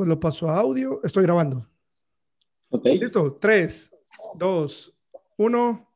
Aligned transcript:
Después 0.00 0.08
lo 0.08 0.18
paso 0.18 0.48
a 0.48 0.56
audio. 0.58 0.98
Estoy 1.04 1.24
grabando. 1.24 1.62
Listo. 2.84 3.36
Tres, 3.38 3.94
dos, 4.34 4.96
uno. 5.36 5.89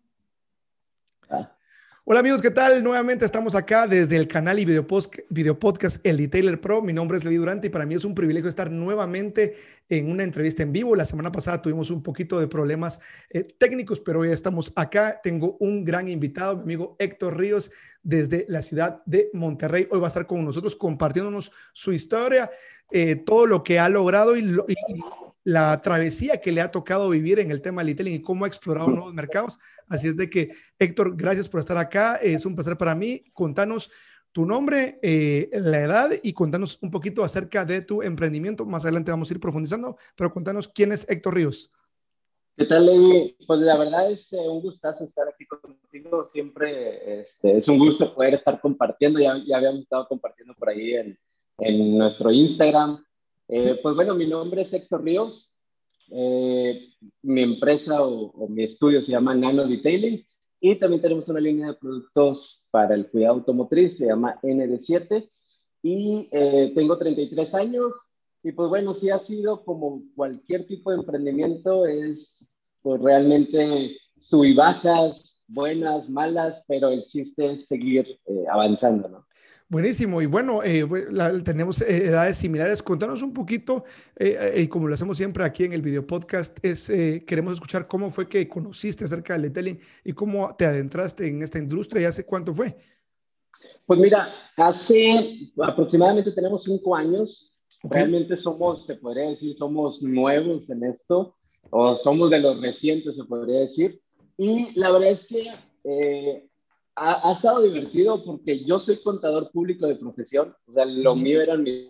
Hola 2.07 2.21
amigos, 2.21 2.43
¿qué 2.43 2.51
tal? 2.51 2.85
Nuevamente 2.85 3.25
estamos 3.25 3.55
acá 3.55 3.87
desde 3.87 4.17
el 4.17 4.29
canal 4.29 4.59
y 4.59 4.67
video, 4.67 4.87
post- 4.87 5.21
video 5.31 5.59
podcast 5.59 6.05
El 6.07 6.19
Detailer 6.19 6.61
Pro. 6.61 6.83
Mi 6.83 6.93
nombre 6.93 7.17
es 7.17 7.25
Levi 7.25 7.37
Durante 7.37 7.69
y 7.69 7.71
para 7.71 7.87
mí 7.87 7.95
es 7.95 8.05
un 8.05 8.15
privilegio 8.15 8.51
estar 8.51 8.71
nuevamente 8.71 9.55
en 9.89 10.11
una 10.11 10.23
entrevista 10.23 10.63
en 10.63 10.71
vivo. 10.73 10.95
La 10.97 11.07
semana 11.07 11.33
pasada 11.33 11.63
tuvimos 11.63 11.91
un 11.91 12.03
poquito 12.03 12.39
de 12.39 12.47
problemas 12.47 13.01
eh, 13.31 13.45
técnicos, 13.59 14.01
pero 14.01 14.21
hoy 14.21 14.31
estamos 14.33 14.71
acá. 14.77 15.19
Tengo 15.23 15.57
un 15.61 15.83
gran 15.83 16.07
invitado, 16.09 16.57
mi 16.59 16.63
amigo 16.65 16.95
Héctor 16.99 17.39
Ríos, 17.39 17.71
desde 18.03 18.45
la 18.51 18.61
ciudad 18.61 19.03
de 19.07 19.31
Monterrey. 19.33 19.89
Hoy 19.91 19.99
va 19.99 20.07
a 20.07 20.09
estar 20.09 20.27
con 20.27 20.45
nosotros 20.45 20.77
compartiéndonos 20.77 21.53
su 21.73 21.91
historia, 21.95 22.51
eh, 22.91 23.17
todo 23.17 23.47
lo 23.47 23.65
que 23.65 23.79
ha 23.79 23.89
logrado 23.89 24.37
y, 24.37 24.43
lo- 24.43 24.67
y 24.69 24.75
la 25.45 25.81
travesía 25.83 26.41
que 26.41 26.53
le 26.53 26.63
ha 26.63 26.71
tocado 26.71 27.11
vivir 27.11 27.39
en 27.39 27.51
el 27.51 27.61
tema 27.61 27.83
del 27.83 27.89
detailing 27.89 28.15
y 28.15 28.23
cómo 28.23 28.45
ha 28.45 28.49
explorado 28.49 28.89
nuevos 28.89 29.13
mercados. 29.13 29.59
Así 29.89 30.09
es 30.09 30.17
de 30.17 30.31
que, 30.31 30.57
Héctor, 30.79 31.17
gracias 31.17 31.49
por 31.49 31.61
estar 31.61 31.77
acá. 31.77 32.17
Es 32.17 32.47
un 32.47 32.55
placer 32.55 32.77
para 32.77 32.95
mí. 32.95 33.25
Contanos 33.35 33.91
tu 34.33 34.47
nombre, 34.47 34.99
eh, 35.03 35.49
la 35.53 35.81
edad 35.81 36.11
y 36.23 36.33
contanos 36.33 36.79
un 36.83 36.91
poquito 36.91 37.23
acerca 37.23 37.65
de 37.65 37.83
tu 37.83 38.03
emprendimiento. 38.03 38.65
Más 38.65 38.85
adelante 38.85 39.13
vamos 39.13 39.31
a 39.31 39.35
ir 39.35 39.41
profundizando, 39.41 39.97
pero 40.17 40.33
contanos 40.33 40.67
quién 40.67 40.91
es 40.93 41.09
Héctor 41.09 41.35
Ríos. 41.35 41.71
¿Qué 42.57 42.65
tal, 42.67 42.87
Levi? 42.87 43.37
Pues 43.47 43.61
la 43.61 43.77
verdad 43.77 44.11
es 44.11 44.23
este, 44.23 44.39
un 44.39 44.63
gustazo 44.63 45.05
estar 45.05 45.29
aquí 45.29 45.45
contigo. 45.45 46.25
Siempre 46.27 47.21
este, 47.21 47.57
es 47.57 47.69
un 47.69 47.79
gusto 47.79 48.15
poder 48.15 48.35
estar 48.35 48.61
compartiendo. 48.61 49.19
Ya, 49.21 49.37
ya 49.45 49.57
habíamos 49.57 49.83
estado 49.83 50.07
compartiendo 50.09 50.55
por 50.55 50.69
ahí 50.69 50.95
en, 50.95 51.19
en 51.59 51.99
nuestro 51.99 52.31
Instagram. 52.31 53.05
Eh. 53.49 53.79
Pues 53.83 53.95
bueno, 53.95 54.15
mi 54.15 54.27
nombre 54.27 54.63
es 54.63 54.73
Héctor 54.73 55.05
Ríos. 55.05 55.51
Eh, 56.11 56.89
mi 57.23 57.43
empresa 57.43 58.03
o, 58.03 58.31
o 58.31 58.49
mi 58.49 58.65
estudio 58.65 59.01
se 59.01 59.13
llama 59.13 59.35
Nano 59.35 59.67
Detailing 59.67 60.25
y 60.67 60.77
también 60.77 61.03
tenemos 61.03 61.29
una 61.29 61.41
línea 61.41 61.67
de 61.67 61.75
productos 61.75 62.69
para 62.71 62.95
el 62.95 63.11
cuidado 63.11 63.35
automotriz, 63.35 63.99
se 63.99 64.07
llama 64.07 64.39
ND7 64.43 65.29
y 65.83 66.27
eh, 66.33 66.73
tengo 66.75 66.97
33 66.97 67.55
años 67.55 67.95
y 68.43 68.51
pues 68.53 68.71
bueno, 68.71 68.95
sí 68.95 69.11
ha 69.11 69.19
sido 69.19 69.63
como 69.63 70.03
cualquier 70.17 70.67
tipo 70.67 70.91
de 70.91 70.97
emprendimiento, 70.97 71.85
es 71.85 72.49
pues 72.81 72.99
realmente 73.03 73.95
sub 74.17 74.45
y 74.45 74.55
bajas, 74.55 75.45
buenas, 75.49 76.09
malas, 76.09 76.65
pero 76.67 76.89
el 76.89 77.05
chiste 77.09 77.53
es 77.53 77.67
seguir 77.67 78.19
eh, 78.25 78.45
avanzando, 78.51 79.09
¿no? 79.11 79.27
Buenísimo. 79.75 80.23
Y 80.23 80.27
bueno, 80.27 80.63
eh, 80.63 80.87
la- 81.11 81.37
tenemos 81.43 81.81
eh, 81.81 82.07
edades 82.07 82.37
similares. 82.39 82.81
Contanos 82.81 83.23
un 83.23 83.33
poquito, 83.35 83.83
eh, 84.15 84.63
y 84.63 84.69
como 84.69 84.87
lo 84.87 84.95
hacemos 84.95 85.17
siempre 85.17 85.43
aquí 85.43 85.65
en 85.65 85.73
el 85.73 85.83
video 85.83 86.07
podcast, 86.07 86.57
es, 86.65 86.89
eh, 86.91 87.25
queremos 87.27 87.55
escuchar 87.55 87.89
cómo 87.89 88.09
fue 88.09 88.29
que 88.29 88.49
conociste 88.49 89.05
acerca 89.05 89.33
del 89.33 89.43
detailing 89.43 89.81
y 90.05 90.13
cómo 90.13 90.55
te 90.55 90.65
adentraste 90.65 91.27
en 91.27 91.43
esta 91.43 91.59
industria 91.59 92.03
y 92.03 92.05
hace 92.05 92.25
cuánto 92.25 92.55
fue. 92.55 92.77
Pues 93.85 93.99
mira, 93.99 94.29
hace 94.57 95.51
aproximadamente 95.61 96.31
tenemos 96.31 96.63
cinco 96.63 96.95
años, 96.95 97.67
realmente 97.83 98.37
somos, 98.37 98.87
se 98.87 98.95
podría 98.95 99.29
decir, 99.31 99.57
somos 99.57 100.01
nuevos 100.05 100.71
en 100.71 100.85
esto, 100.85 101.35
o 101.71 101.97
somos 101.97 102.31
de 102.31 102.39
los 102.39 102.61
recientes, 102.61 103.17
se 103.17 103.25
podría 103.25 103.59
decir, 103.59 104.01
y 104.39 104.79
la 104.79 104.93
verdad 104.93 105.11
es 105.11 105.27
que 105.27 106.49
ha, 106.97 107.29
ha 107.29 107.33
estado 107.33 107.63
divertido 107.63 108.23
porque 108.25 108.65
yo 108.65 108.79
soy 108.79 108.97
contador 109.03 109.51
público 109.51 109.87
de 109.87 109.97
profesión, 109.97 110.55
o 110.67 110.73
sea, 110.73 110.85
lo 110.85 111.15
mío 111.17 111.41
eran 111.41 111.63
mis 111.63 111.89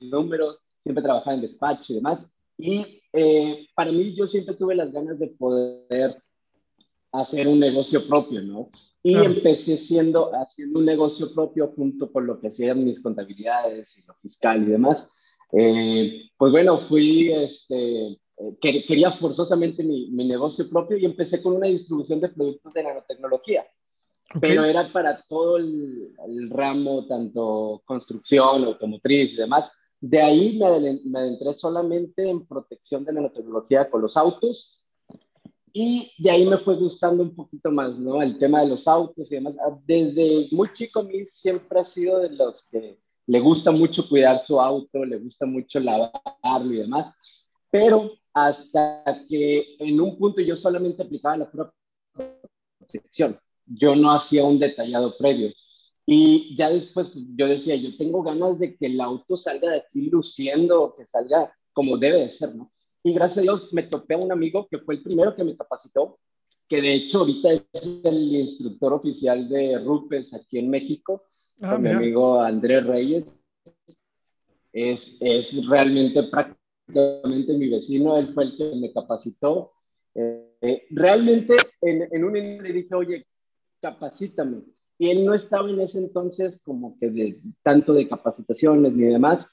números, 0.00 0.58
siempre 0.78 1.02
trabajaba 1.02 1.34
en 1.34 1.42
despacho 1.42 1.92
y 1.92 1.96
demás, 1.96 2.32
y 2.58 3.02
eh, 3.12 3.66
para 3.74 3.92
mí 3.92 4.14
yo 4.14 4.26
siempre 4.26 4.54
tuve 4.54 4.74
las 4.74 4.92
ganas 4.92 5.18
de 5.18 5.28
poder 5.28 6.22
hacer 7.12 7.48
un 7.48 7.60
negocio 7.60 8.06
propio, 8.06 8.42
¿no? 8.42 8.70
Y 9.02 9.12
Claro. 9.12 9.30
empecé 9.30 9.76
siendo, 9.78 10.32
haciendo 10.34 10.80
un 10.80 10.84
negocio 10.84 11.32
propio 11.32 11.72
junto 11.76 12.10
con 12.10 12.26
lo 12.26 12.40
que 12.40 12.48
hacían 12.48 12.84
mis 12.84 13.00
contabilidades 13.00 13.96
y 13.98 14.06
lo 14.06 14.14
fiscal 14.14 14.62
y 14.64 14.66
demás. 14.72 15.08
Eh, 15.52 16.28
pues 16.36 16.50
bueno, 16.50 16.78
fui, 16.78 17.30
este, 17.30 18.06
eh, 18.08 18.18
que- 18.60 18.84
quería 18.84 19.12
forzosamente 19.12 19.84
mi, 19.84 20.10
mi 20.10 20.26
negocio 20.26 20.68
propio 20.68 20.96
y 20.96 21.04
empecé 21.04 21.40
con 21.40 21.54
una 21.54 21.68
distribución 21.68 22.20
de 22.20 22.28
productos 22.30 22.74
de 22.74 22.82
nanotecnología, 22.82 23.64
Ok. 24.34 24.40
pero 24.40 24.64
era 24.64 24.88
para 24.88 25.22
todo 25.28 25.56
el, 25.56 26.14
el 26.26 26.50
ramo, 26.50 27.06
tanto 27.06 27.82
construcción, 27.84 28.64
automotriz 28.64 29.34
y 29.34 29.36
demás. 29.36 29.72
De 30.00 30.20
ahí 30.20 30.58
me, 30.58 31.00
me 31.04 31.18
adentré 31.20 31.54
solamente 31.54 32.28
en 32.28 32.46
protección 32.46 33.04
de 33.04 33.12
nanotecnología 33.12 33.88
con 33.88 34.02
los 34.02 34.16
autos 34.16 34.86
y 35.78 36.10
de 36.16 36.30
ahí 36.30 36.46
me 36.46 36.56
fue 36.56 36.74
gustando 36.74 37.22
un 37.22 37.34
poquito 37.34 37.70
más, 37.70 37.98
¿no? 37.98 38.22
El 38.22 38.38
tema 38.38 38.62
de 38.62 38.68
los 38.68 38.88
autos 38.88 39.30
y 39.30 39.34
demás. 39.34 39.56
Desde 39.84 40.48
muy 40.50 40.72
chico 40.72 41.00
a 41.00 41.02
mí 41.02 41.26
siempre 41.26 41.78
ha 41.78 41.84
sido 41.84 42.20
de 42.20 42.30
los 42.30 42.66
que 42.70 42.98
le 43.26 43.40
gusta 43.40 43.70
mucho 43.72 44.08
cuidar 44.08 44.38
su 44.38 44.58
auto, 44.58 45.04
le 45.04 45.18
gusta 45.18 45.44
mucho 45.44 45.78
lavarlo 45.78 46.72
y 46.72 46.78
demás. 46.78 47.14
Pero 47.70 48.10
hasta 48.32 49.04
que 49.28 49.76
en 49.78 50.00
un 50.00 50.16
punto 50.16 50.40
yo 50.40 50.56
solamente 50.56 51.02
aplicaba 51.02 51.36
la 51.36 51.50
pura 51.50 51.70
protección. 52.78 53.38
Yo 53.66 53.94
no 53.94 54.12
hacía 54.12 54.44
un 54.44 54.58
detallado 54.58 55.16
previo. 55.16 55.52
Y 56.04 56.56
ya 56.56 56.70
después 56.70 57.08
pues, 57.08 57.24
yo 57.36 57.48
decía, 57.48 57.74
yo 57.76 57.96
tengo 57.96 58.22
ganas 58.22 58.58
de 58.58 58.76
que 58.76 58.86
el 58.86 59.00
auto 59.00 59.36
salga 59.36 59.70
de 59.70 59.78
aquí 59.78 60.08
luciendo, 60.08 60.94
que 60.96 61.04
salga 61.06 61.52
como 61.72 61.98
debe 61.98 62.20
de 62.20 62.30
ser, 62.30 62.54
¿no? 62.54 62.72
Y 63.02 63.12
gracias 63.12 63.38
a 63.38 63.42
Dios 63.42 63.72
me 63.72 63.82
topé 63.82 64.14
a 64.14 64.18
un 64.18 64.32
amigo 64.32 64.66
que 64.70 64.78
fue 64.78 64.94
el 64.94 65.02
primero 65.02 65.34
que 65.34 65.44
me 65.44 65.56
capacitó, 65.56 66.18
que 66.68 66.80
de 66.80 66.94
hecho 66.94 67.20
ahorita 67.20 67.52
es 67.52 67.64
el 68.04 68.34
instructor 68.36 68.92
oficial 68.94 69.48
de 69.48 69.78
Rupes 69.78 70.34
aquí 70.34 70.58
en 70.58 70.70
México, 70.70 71.24
Ah, 71.60 71.72
con 71.72 71.82
mi 71.82 71.88
amigo 71.88 72.40
Andrés 72.40 72.84
Reyes. 72.84 73.24
Es, 74.72 75.16
es 75.22 75.66
realmente 75.66 76.22
prácticamente 76.24 77.54
mi 77.54 77.68
vecino, 77.68 78.16
él 78.18 78.32
fue 78.34 78.44
el 78.44 78.56
que 78.56 78.76
me 78.76 78.92
capacitó. 78.92 79.72
Eh, 80.14 80.86
realmente 80.90 81.56
en, 81.80 82.08
en 82.10 82.24
un 82.24 82.32
le 82.34 82.72
dije, 82.72 82.94
oye, 82.94 83.26
capacítame. 83.86 84.62
Y 84.98 85.10
él 85.10 85.24
no 85.24 85.34
estaba 85.34 85.68
en 85.70 85.80
ese 85.80 85.98
entonces 85.98 86.62
como 86.64 86.98
que 86.98 87.10
de 87.10 87.40
tanto 87.62 87.92
de 87.92 88.08
capacitaciones 88.08 88.92
ni 88.92 89.04
demás, 89.04 89.48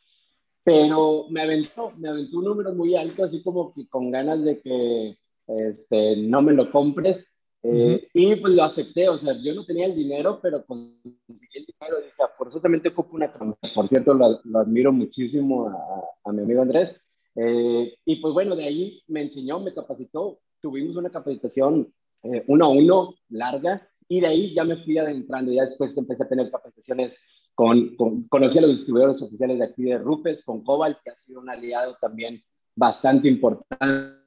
pero 0.63 1.25
me 1.29 1.41
aventó, 1.41 1.91
me 1.97 2.09
aventó 2.09 2.39
un 2.39 2.45
número 2.45 2.73
muy 2.73 2.95
alto, 2.95 3.25
así 3.25 3.43
como 3.43 3.73
que 3.73 3.87
con 3.87 4.09
ganas 4.09 4.41
de 4.43 4.61
que 4.61 5.15
este, 5.47 6.15
no 6.17 6.41
me 6.41 6.53
lo 6.53 6.71
compres. 6.71 7.25
Eh, 7.65 8.07
Y 8.13 8.35
pues 8.37 8.53
lo 8.55 8.63
acepté, 8.63 9.07
o 9.07 9.17
sea, 9.17 9.33
yo 9.41 9.53
no 9.53 9.65
tenía 9.65 9.85
el 9.85 9.95
dinero, 9.95 10.39
pero 10.41 10.65
conseguí 10.65 11.55
el 11.55 11.65
dinero. 11.65 11.97
Dije, 11.97 12.21
"Ah, 12.21 12.31
forzosamente 12.37 12.89
ocupo 12.89 13.15
una 13.15 13.31
cámara". 13.31 13.57
Por 13.75 13.87
cierto, 13.87 14.13
lo, 14.13 14.39
lo 14.43 14.59
admiro 14.59 14.91
muchísimo 14.91 15.67
a, 15.67 16.29
a 16.29 16.31
mi 16.33 16.41
amigo 16.43 16.61
Andrés. 16.61 16.95
Eh, 17.35 17.95
y 18.05 18.15
pues 18.17 18.33
bueno, 18.33 18.55
de 18.55 18.65
ahí 18.65 19.01
me 19.07 19.21
enseñó, 19.21 19.59
me 19.59 19.73
capacitó. 19.73 20.39
Tuvimos 20.61 20.95
una 20.95 21.09
capacitación 21.09 21.93
eh, 22.23 22.43
uno 22.47 22.65
a 22.65 22.69
uno 22.69 23.15
larga 23.29 23.85
y 24.13 24.21
de 24.21 24.27
ahí 24.27 24.53
ya 24.53 24.63
me 24.63 24.77
fui 24.77 24.95
adentrando. 24.99 25.51
Ya 25.51 25.63
después 25.63 25.97
empecé 25.97 26.21
a 26.21 26.29
tener 26.29 26.51
capacitaciones 26.51 27.19
con, 27.55 27.95
con 27.95 28.27
conocí 28.27 28.59
a 28.59 28.61
los 28.61 28.71
distribuidores 28.71 29.19
oficiales 29.23 29.57
de 29.57 29.65
aquí 29.65 29.83
de 29.85 29.97
Rupes, 29.97 30.45
con 30.45 30.63
Cobalt, 30.63 30.99
que 31.03 31.09
ha 31.09 31.17
sido 31.17 31.41
un 31.41 31.49
aliado 31.49 31.97
también 31.99 32.43
bastante 32.75 33.27
importante 33.27 34.19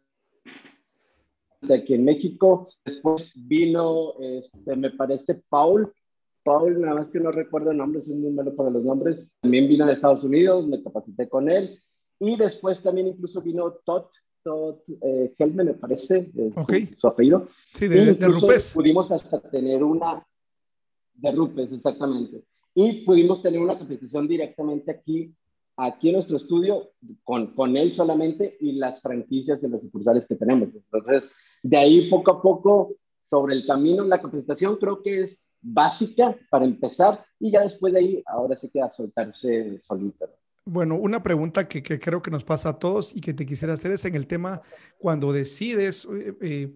aquí 1.71 1.95
en 1.95 2.05
México. 2.05 2.69
Después 2.85 3.31
vino, 3.37 4.15
este, 4.21 4.75
me 4.75 4.91
parece, 4.91 5.41
Paul. 5.49 5.93
Paul, 6.43 6.81
nada 6.81 6.97
más 6.97 7.07
que 7.11 7.21
no 7.21 7.31
recuerdo 7.31 7.71
el 7.71 7.77
nombre, 7.77 8.03
soy 8.03 8.15
muy 8.15 8.35
para 8.57 8.71
los 8.71 8.83
nombres. 8.83 9.33
También 9.41 9.69
vino 9.69 9.87
de 9.87 9.93
Estados 9.93 10.25
Unidos, 10.25 10.67
me 10.67 10.83
capacité 10.83 11.29
con 11.29 11.49
él. 11.49 11.79
Y 12.19 12.37
después 12.37 12.83
también 12.83 13.07
incluso 13.07 13.41
vino 13.41 13.71
Todd, 13.85 14.07
Todd 14.47 14.77
eh, 15.03 15.35
Helme, 15.37 15.65
me 15.65 15.75
parece, 15.75 16.31
es 16.37 16.55
su- 16.55 16.97
su, 17.01 17.07
apellido. 17.09 17.49
Sí, 17.75 17.89
de, 17.89 18.15
de 18.15 18.29
Rupes. 18.29 18.71
pudimos 18.73 19.11
hasta 19.11 19.41
tener 19.51 19.83
una 19.83 20.25
de 21.15 21.33
Rupes, 21.33 21.73
exactamente. 21.73 22.45
Y 22.73 23.05
pudimos 23.05 23.43
tener 23.43 23.59
una 23.61 23.73
capacitación 23.77 24.29
directamente 24.29 24.93
aquí, 24.93 25.35
aquí 25.77 26.11
en 26.11 26.15
nuestro 26.15 26.37
estudio, 26.37 26.93
con, 27.25 27.55
con 27.57 27.77
él 27.77 27.93
solamente 27.93 28.57
y 28.61 28.73
las 28.73 29.03
franquicias 29.03 29.65
y 29.65 29.69
los 29.69 29.83
sucursales 29.83 30.27
que 30.27 30.37
tenemos. 30.37 30.69
Entonces, 30.73 31.29
de 31.65 31.77
ahí 31.77 32.09
poco 32.09 32.31
a 32.31 32.41
poco, 32.41 32.95
sobre 33.25 33.57
el 33.57 33.67
camino, 33.67 34.05
la 34.05 34.23
capacitación 34.23 34.77
creo 34.77 35.03
que 35.03 35.23
es 35.23 35.59
básica 35.61 36.37
para 36.49 36.65
empezar 36.65 37.25
y 37.41 37.51
ya 37.51 37.63
después 37.63 37.93
de 37.93 37.99
ahí, 37.99 38.23
ahora 38.27 38.57
sí 38.57 38.71
queda 38.71 38.89
soltarse 38.93 39.81
solito. 39.83 40.29
Bueno, 40.69 40.97
una 40.97 41.23
pregunta 41.23 41.69
que, 41.69 41.81
que 41.83 42.01
creo 42.01 42.21
que 42.23 42.31
nos 42.33 42.43
pasa 42.43 42.71
a 42.71 42.79
todos 42.81 43.15
y 43.15 43.21
que 43.21 43.33
te 43.33 43.47
quisiera 43.47 43.75
hacer 43.75 43.93
es 43.93 44.05
en 44.05 44.17
el 44.17 44.27
tema 44.27 44.63
cuando 44.99 45.33
decides 45.33 46.09
eh, 46.13 46.35
eh, 46.41 46.73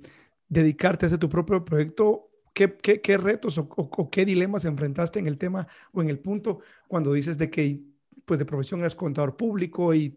dedicarte 0.49 1.07
a 1.07 1.09
hacer 1.09 1.19
tu 1.19 1.29
propio 1.29 1.65
proyecto, 1.65 2.31
¿qué, 2.55 2.77
qué, 2.77 3.01
qué 3.01 3.17
retos 3.19 3.59
o, 3.59 3.63
o- 3.63 3.91
o 3.91 4.11
qué 4.11 4.25
dilemas 4.25 4.65
enfrentaste 4.65 5.19
en 5.19 5.27
el 5.27 5.39
tema 5.39 5.67
o 5.93 6.03
en 6.03 6.09
el 6.09 6.21
punto 6.21 6.61
cuando 6.87 7.13
dices 7.13 7.37
de 7.37 7.51
que 7.51 7.81
pues 8.25 8.39
de 8.39 8.45
profesión 8.47 8.79
eres 8.81 8.95
contador 8.95 9.37
público 9.37 9.93
y 9.93 10.17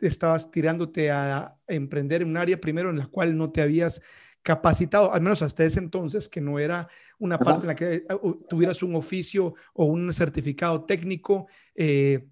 estabas 0.00 0.50
tirándote 0.50 1.10
a 1.10 1.58
emprender 1.68 2.22
en 2.22 2.28
un 2.30 2.36
área 2.36 2.60
primero 2.60 2.90
en 2.90 2.98
la 2.98 3.06
cual 3.06 3.36
no 3.36 3.50
te 3.52 3.62
habías 3.62 4.02
capacitado, 4.42 5.12
al 5.12 5.22
menos 5.22 5.42
hasta 5.42 5.64
ese 5.64 5.78
entonces, 5.80 6.28
que 6.28 6.40
no 6.40 6.58
era 6.58 6.88
una 7.18 7.42
parte 7.42 7.62
en 7.62 7.66
la 7.68 7.74
que 7.74 7.94
eh, 7.94 8.04
tuvieras 8.48 8.82
un 8.82 8.94
oficio 8.94 9.54
o 9.74 9.86
un 9.86 10.12
certificado 10.12 10.84
técnico. 10.84 11.48
Eh, 11.74 12.28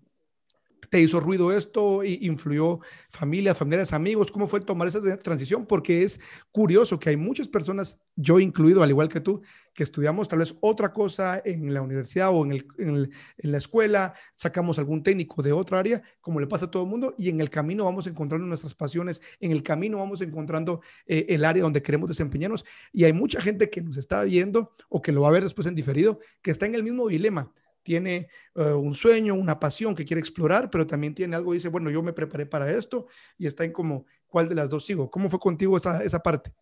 ¿Te 0.91 1.01
hizo 1.01 1.21
ruido 1.21 1.53
esto? 1.53 2.03
¿Influyó 2.05 2.81
familia, 3.11 3.55
familiares, 3.55 3.93
amigos? 3.93 4.31
¿Cómo 4.31 4.47
fue 4.47 4.61
tomar 4.61 4.89
esa 4.89 5.01
transición? 5.19 5.67
Porque 5.67 6.03
es 6.03 6.21
curioso 6.51 6.99
que 6.99 7.11
hay 7.11 7.17
muchas 7.17 7.49
personas, 7.49 8.01
yo 8.17 8.39
incluido, 8.41 8.83
al 8.83 8.91
igual 8.91 9.09
que 9.09 9.21
tú, 9.21 9.43
que 9.73 9.83
estudiamos 9.83 10.29
tal 10.29 10.41
vez 10.41 10.57
otra 10.61 10.93
cosa 10.93 11.41
en 11.45 11.73
la 11.75 11.83
universidad 11.83 12.31
o 12.33 12.45
en, 12.45 13.11
la 13.39 13.59
escuela, 13.59 14.15
sacamos 14.35 14.79
algún 14.79 15.03
técnico 15.03 15.43
de 15.43 15.53
otra 15.53 15.79
área, 15.79 16.03
como 16.21 16.41
le 16.41 16.47
pasa 16.47 16.67
a 16.67 16.71
todo 16.71 16.85
el 16.85 16.89
mundo, 16.89 17.15
y 17.19 17.29
en 17.31 17.41
el 17.41 17.51
camino 17.51 17.85
vamos 17.85 18.07
encontrando 18.07 18.47
nuestras 18.47 18.75
pasiones, 18.75 19.21
en 19.41 19.51
el 19.51 19.63
camino 19.63 19.99
vamos 19.99 20.21
encontrando 20.21 20.81
eh, 21.07 21.27
el 21.29 21.45
área 21.45 21.63
donde 21.63 21.83
queremos 21.83 22.09
desempeñarnos. 22.09 22.65
Y 22.93 23.05
hay 23.05 23.13
mucha 23.13 23.41
gente 23.41 23.71
que 23.71 23.83
nos 23.83 23.97
está 23.97 24.23
viendo 24.25 24.73
o 24.89 25.03
que 25.03 25.13
lo 25.13 25.23
va 25.23 25.29
a 25.29 25.33
ver 25.33 25.43
después 25.43 25.67
en 25.67 25.75
diferido, 25.75 26.21
que 26.43 26.51
está 26.51 26.67
en 26.67 26.75
el 26.75 26.83
mismo 26.83 27.09
dilema 27.09 27.53
tiene 27.85 28.29
eh, 28.57 28.73
un 28.73 28.95
sueño, 28.95 29.35
una 29.35 29.61
pasión 29.61 29.95
que 29.95 30.05
quiere 30.05 30.19
explorar, 30.19 30.71
pero 30.71 30.87
también 30.87 31.15
tiene 31.15 31.37
algo, 31.37 31.53
dice, 31.53 31.69
bueno, 31.69 31.91
yo 31.91 32.03
me 32.03 32.13
preparé 32.13 32.47
para 32.47 32.71
esto 32.73 33.07
y 33.39 33.47
está 33.47 33.65
en 33.65 33.73
como, 33.73 34.07
¿cuál 34.27 34.49
de 34.49 34.57
las 34.57 34.69
dos 34.69 34.85
sigo? 34.85 35.09
¿Cómo 35.11 35.31
fue 35.31 35.39
contigo 35.39 35.77
esa, 35.77 36.03
esa 36.03 36.21
parte? 36.21 36.53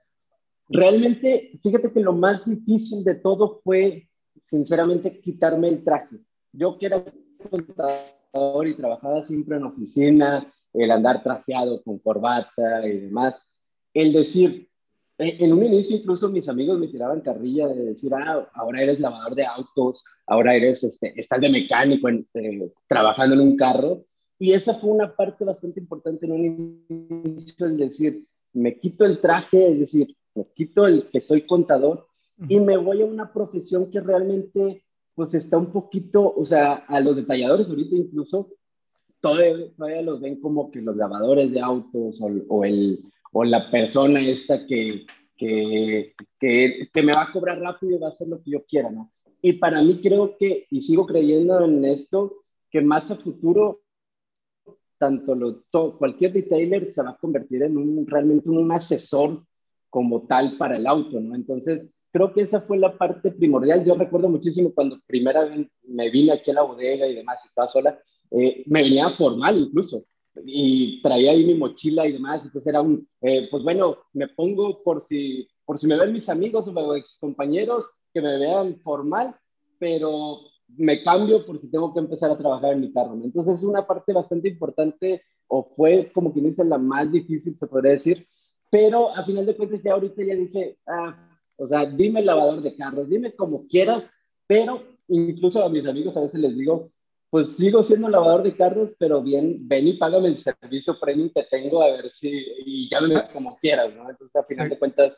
Realmente, 0.68 1.58
fíjate 1.62 1.92
que 1.92 2.00
lo 2.00 2.12
más 2.12 2.44
difícil 2.44 3.04
de 3.04 3.14
todo 3.14 3.60
fue, 3.62 4.08
sinceramente, 4.44 5.20
quitarme 5.20 5.68
el 5.68 5.84
traje. 5.84 6.16
Yo 6.52 6.76
que 6.76 6.86
era 6.86 7.02
contador 7.50 8.66
y 8.66 8.76
trabajaba 8.76 9.24
siempre 9.24 9.56
en 9.56 9.64
oficina, 9.64 10.52
el 10.72 10.90
andar 10.90 11.22
trajeado 11.22 11.82
con 11.82 11.98
corbata 11.98 12.86
y 12.86 12.98
demás, 12.98 13.46
el 13.94 14.12
decir, 14.12 14.70
en 15.22 15.52
un 15.52 15.64
inicio 15.64 15.96
incluso 15.96 16.28
mis 16.28 16.48
amigos 16.48 16.78
me 16.78 16.88
tiraban 16.88 17.20
carrilla 17.20 17.68
de 17.68 17.84
decir, 17.84 18.12
ah, 18.14 18.48
ahora 18.54 18.82
eres 18.82 19.00
lavador 19.00 19.34
de 19.34 19.46
autos, 19.46 20.04
ahora 20.26 20.54
eres, 20.54 20.82
este, 20.84 21.12
estás 21.18 21.40
de 21.40 21.48
mecánico 21.48 22.08
eh, 22.08 22.72
trabajando 22.88 23.34
en 23.34 23.40
un 23.40 23.56
carro. 23.56 24.04
Y 24.38 24.52
esa 24.52 24.74
fue 24.74 24.90
una 24.90 25.14
parte 25.14 25.44
bastante 25.44 25.80
importante 25.80 26.26
en 26.26 26.32
un 26.32 26.84
inicio, 26.88 27.66
es 27.66 27.76
decir, 27.76 28.26
me 28.52 28.78
quito 28.78 29.04
el 29.04 29.20
traje, 29.20 29.72
es 29.72 29.78
decir, 29.78 30.16
me 30.34 30.46
quito 30.54 30.86
el 30.86 31.08
que 31.10 31.20
soy 31.20 31.42
contador 31.42 32.06
y 32.48 32.58
me 32.58 32.76
voy 32.76 33.02
a 33.02 33.06
una 33.06 33.32
profesión 33.32 33.90
que 33.90 34.00
realmente 34.00 34.82
pues 35.14 35.34
está 35.34 35.58
un 35.58 35.70
poquito, 35.70 36.34
o 36.34 36.44
sea, 36.44 36.72
a 36.88 36.98
los 37.00 37.16
detalladores 37.16 37.68
ahorita 37.68 37.94
incluso 37.94 38.48
todavía, 39.20 39.70
todavía 39.76 40.02
los 40.02 40.20
ven 40.20 40.40
como 40.40 40.70
que 40.70 40.80
los 40.80 40.96
lavadores 40.96 41.52
de 41.52 41.60
autos 41.60 42.20
o, 42.20 42.30
o 42.48 42.64
el, 42.64 43.04
o 43.32 43.44
la 43.44 43.70
persona 43.70 44.20
esta 44.20 44.66
que, 44.66 45.06
que, 45.36 46.14
que, 46.38 47.02
me 47.02 47.12
va 47.12 47.22
a 47.22 47.32
cobrar 47.32 47.58
rápido 47.58 47.96
y 47.96 47.98
va 47.98 48.08
a 48.08 48.10
hacer 48.10 48.28
lo 48.28 48.42
que 48.42 48.50
yo 48.50 48.64
quiera, 48.64 48.90
¿no? 48.90 49.10
Y 49.40 49.54
para 49.54 49.82
mí 49.82 50.00
creo 50.00 50.36
que, 50.38 50.66
y 50.70 50.80
sigo 50.82 51.06
creyendo 51.06 51.64
en 51.64 51.84
esto, 51.84 52.44
que 52.70 52.80
más 52.80 53.10
a 53.10 53.16
futuro, 53.16 53.80
tanto 54.98 55.34
lo, 55.34 55.64
cualquier 55.98 56.32
detailer 56.32 56.92
se 56.92 57.02
va 57.02 57.10
a 57.10 57.16
convertir 57.16 57.62
en 57.64 57.76
un, 57.76 58.06
realmente 58.06 58.48
un 58.48 58.70
asesor 58.70 59.42
como 59.90 60.22
tal 60.26 60.56
para 60.58 60.76
el 60.76 60.86
auto, 60.86 61.18
¿no? 61.18 61.34
Entonces, 61.34 61.88
creo 62.12 62.32
que 62.32 62.42
esa 62.42 62.60
fue 62.60 62.78
la 62.78 62.96
parte 62.96 63.32
primordial. 63.32 63.84
Yo 63.84 63.94
recuerdo 63.94 64.28
muchísimo 64.28 64.72
cuando 64.72 65.00
primera 65.06 65.44
vez 65.44 65.66
me 65.82 66.10
vine 66.10 66.32
aquí 66.32 66.50
a 66.50 66.54
la 66.54 66.62
bodega 66.62 67.06
y 67.06 67.16
demás, 67.16 67.38
estaba 67.44 67.68
sola, 67.68 67.98
eh, 68.30 68.62
me 68.66 68.82
venía 68.82 69.10
formal 69.10 69.58
incluso 69.58 70.02
y 70.44 71.02
traía 71.02 71.32
ahí 71.32 71.44
mi 71.44 71.54
mochila 71.54 72.06
y 72.06 72.12
demás, 72.12 72.44
entonces 72.44 72.66
era 72.66 72.80
un, 72.80 73.06
eh, 73.20 73.48
pues 73.50 73.62
bueno, 73.62 73.98
me 74.12 74.28
pongo 74.28 74.82
por 74.82 75.02
si, 75.02 75.48
por 75.64 75.78
si 75.78 75.86
me 75.86 75.96
ven 75.96 76.12
mis 76.12 76.28
amigos 76.28 76.68
o 76.68 76.96
ex 76.96 77.18
compañeros 77.20 77.86
que 78.12 78.20
me 78.20 78.38
vean 78.38 78.78
formal, 78.80 79.34
pero 79.78 80.40
me 80.68 81.02
cambio 81.02 81.44
por 81.44 81.60
si 81.60 81.70
tengo 81.70 81.92
que 81.92 82.00
empezar 82.00 82.30
a 82.30 82.38
trabajar 82.38 82.72
en 82.72 82.80
mi 82.80 82.92
carro. 82.92 83.14
Entonces 83.14 83.54
es 83.54 83.64
una 83.64 83.86
parte 83.86 84.12
bastante 84.12 84.48
importante 84.48 85.22
o 85.48 85.64
fue 85.76 86.10
como 86.14 86.32
quien 86.32 86.46
dice 86.46 86.64
la 86.64 86.78
más 86.78 87.10
difícil, 87.12 87.56
se 87.58 87.66
podría 87.66 87.92
decir, 87.92 88.26
pero 88.70 89.10
a 89.10 89.24
final 89.24 89.44
de 89.44 89.56
cuentas 89.56 89.82
ya 89.82 89.92
ahorita 89.92 90.22
ya 90.22 90.34
dije, 90.34 90.78
ah, 90.86 91.38
o 91.56 91.66
sea, 91.66 91.84
dime 91.84 92.22
lavador 92.22 92.62
de 92.62 92.74
carros, 92.74 93.08
dime 93.08 93.32
como 93.32 93.66
quieras, 93.68 94.10
pero 94.46 94.82
incluso 95.08 95.62
a 95.62 95.68
mis 95.68 95.86
amigos 95.86 96.16
a 96.16 96.20
veces 96.20 96.40
les 96.40 96.56
digo, 96.56 96.91
pues 97.32 97.56
sigo 97.56 97.82
siendo 97.82 98.10
lavador 98.10 98.42
de 98.42 98.54
carros, 98.54 98.94
pero 98.98 99.22
bien, 99.22 99.66
ven 99.66 99.88
y 99.88 99.94
págame 99.94 100.28
el 100.28 100.36
servicio 100.36 101.00
premium 101.00 101.30
que 101.34 101.44
tengo 101.44 101.82
a 101.82 101.90
ver 101.90 102.12
si, 102.12 102.28
y 102.66 102.90
llámame 102.90 103.26
como 103.32 103.56
quieras, 103.56 103.94
¿no? 103.94 104.10
Entonces, 104.10 104.36
a 104.36 104.44
final 104.44 104.68
de 104.68 104.78
cuentas, 104.78 105.16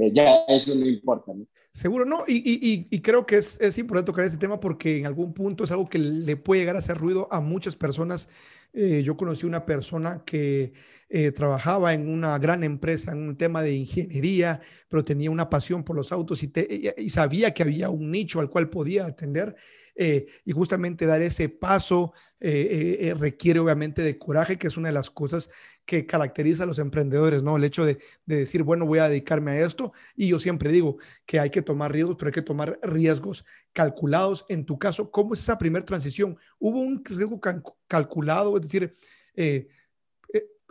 eh, 0.00 0.10
ya 0.12 0.44
eso 0.48 0.74
no 0.74 0.86
importa. 0.86 1.32
Seguro, 1.72 2.06
no, 2.06 2.24
y, 2.26 2.86
y, 2.90 3.00
creo 3.00 3.26
que 3.26 3.36
es, 3.36 3.60
es, 3.60 3.76
importante 3.76 4.06
tocar 4.06 4.24
este 4.24 4.38
tema 4.38 4.58
porque 4.58 4.98
en 4.98 5.04
algún 5.04 5.34
punto 5.34 5.64
es 5.64 5.70
algo 5.70 5.86
que 5.86 5.98
le 5.98 6.36
puede 6.36 6.62
llegar 6.62 6.74
a 6.74 6.78
hacer 6.78 6.96
ruido 6.96 7.28
a 7.30 7.40
muchas 7.40 7.76
personas. 7.76 8.30
Eh, 8.72 9.02
yo 9.04 9.14
conocí 9.16 9.46
una 9.46 9.66
persona 9.66 10.22
que 10.24 10.72
eh, 11.10 11.32
trabajaba 11.32 11.92
en 11.92 12.08
una 12.08 12.38
gran 12.38 12.64
empresa 12.64 13.12
en 13.12 13.28
un 13.28 13.36
tema 13.36 13.62
de 13.62 13.74
ingeniería, 13.74 14.60
pero 14.88 15.02
tenía 15.02 15.30
una 15.30 15.50
pasión 15.50 15.84
por 15.84 15.96
los 15.96 16.12
autos 16.12 16.42
y, 16.42 16.50
y 16.96 17.10
sabía 17.10 17.52
que 17.52 17.62
había 17.62 17.90
un 17.90 18.10
nicho 18.10 18.40
al 18.40 18.48
cual 18.48 18.70
podía 18.70 19.06
atender 19.06 19.54
y 19.98 20.52
justamente 20.52 21.06
dar 21.06 21.22
ese 21.22 21.48
paso 21.48 22.12
requiere 22.38 23.60
obviamente 23.60 24.02
de 24.02 24.18
coraje, 24.18 24.58
que 24.58 24.66
es 24.66 24.76
una 24.76 24.88
de 24.88 24.94
las 24.94 25.08
cosas 25.08 25.48
que 25.86 26.04
caracteriza 26.04 26.64
a 26.64 26.66
los 26.66 26.78
emprendedores, 26.78 27.42
¿no? 27.42 27.56
El 27.56 27.64
hecho 27.64 27.86
de, 27.86 27.98
decir, 28.26 28.62
bueno, 28.62 28.84
voy 28.84 28.98
a 28.98 29.08
dedicarme 29.08 29.52
a 29.52 29.64
esto. 29.64 29.92
Y 30.16 30.28
yo 30.28 30.38
siempre 30.38 30.70
digo 30.70 30.98
que 31.24 31.40
hay 31.40 31.50
que 31.50 31.62
tomar 31.62 31.92
riesgos, 31.92 32.16
pero 32.16 32.28
hay 32.28 32.32
que 32.32 32.42
tomar 32.42 32.78
riesgos 32.82 33.44
calculados. 33.72 34.44
En 34.48 34.66
tu 34.66 34.78
caso, 34.78 35.10
¿cómo 35.10 35.34
es 35.34 35.40
esa 35.40 35.56
primera 35.56 35.84
transición? 35.84 36.36
¿Hubo 36.58 36.80
un 36.80 37.02
riesgo 37.04 37.40
calculado? 37.88 38.56
Es 38.56 38.62
decir, 38.62 38.92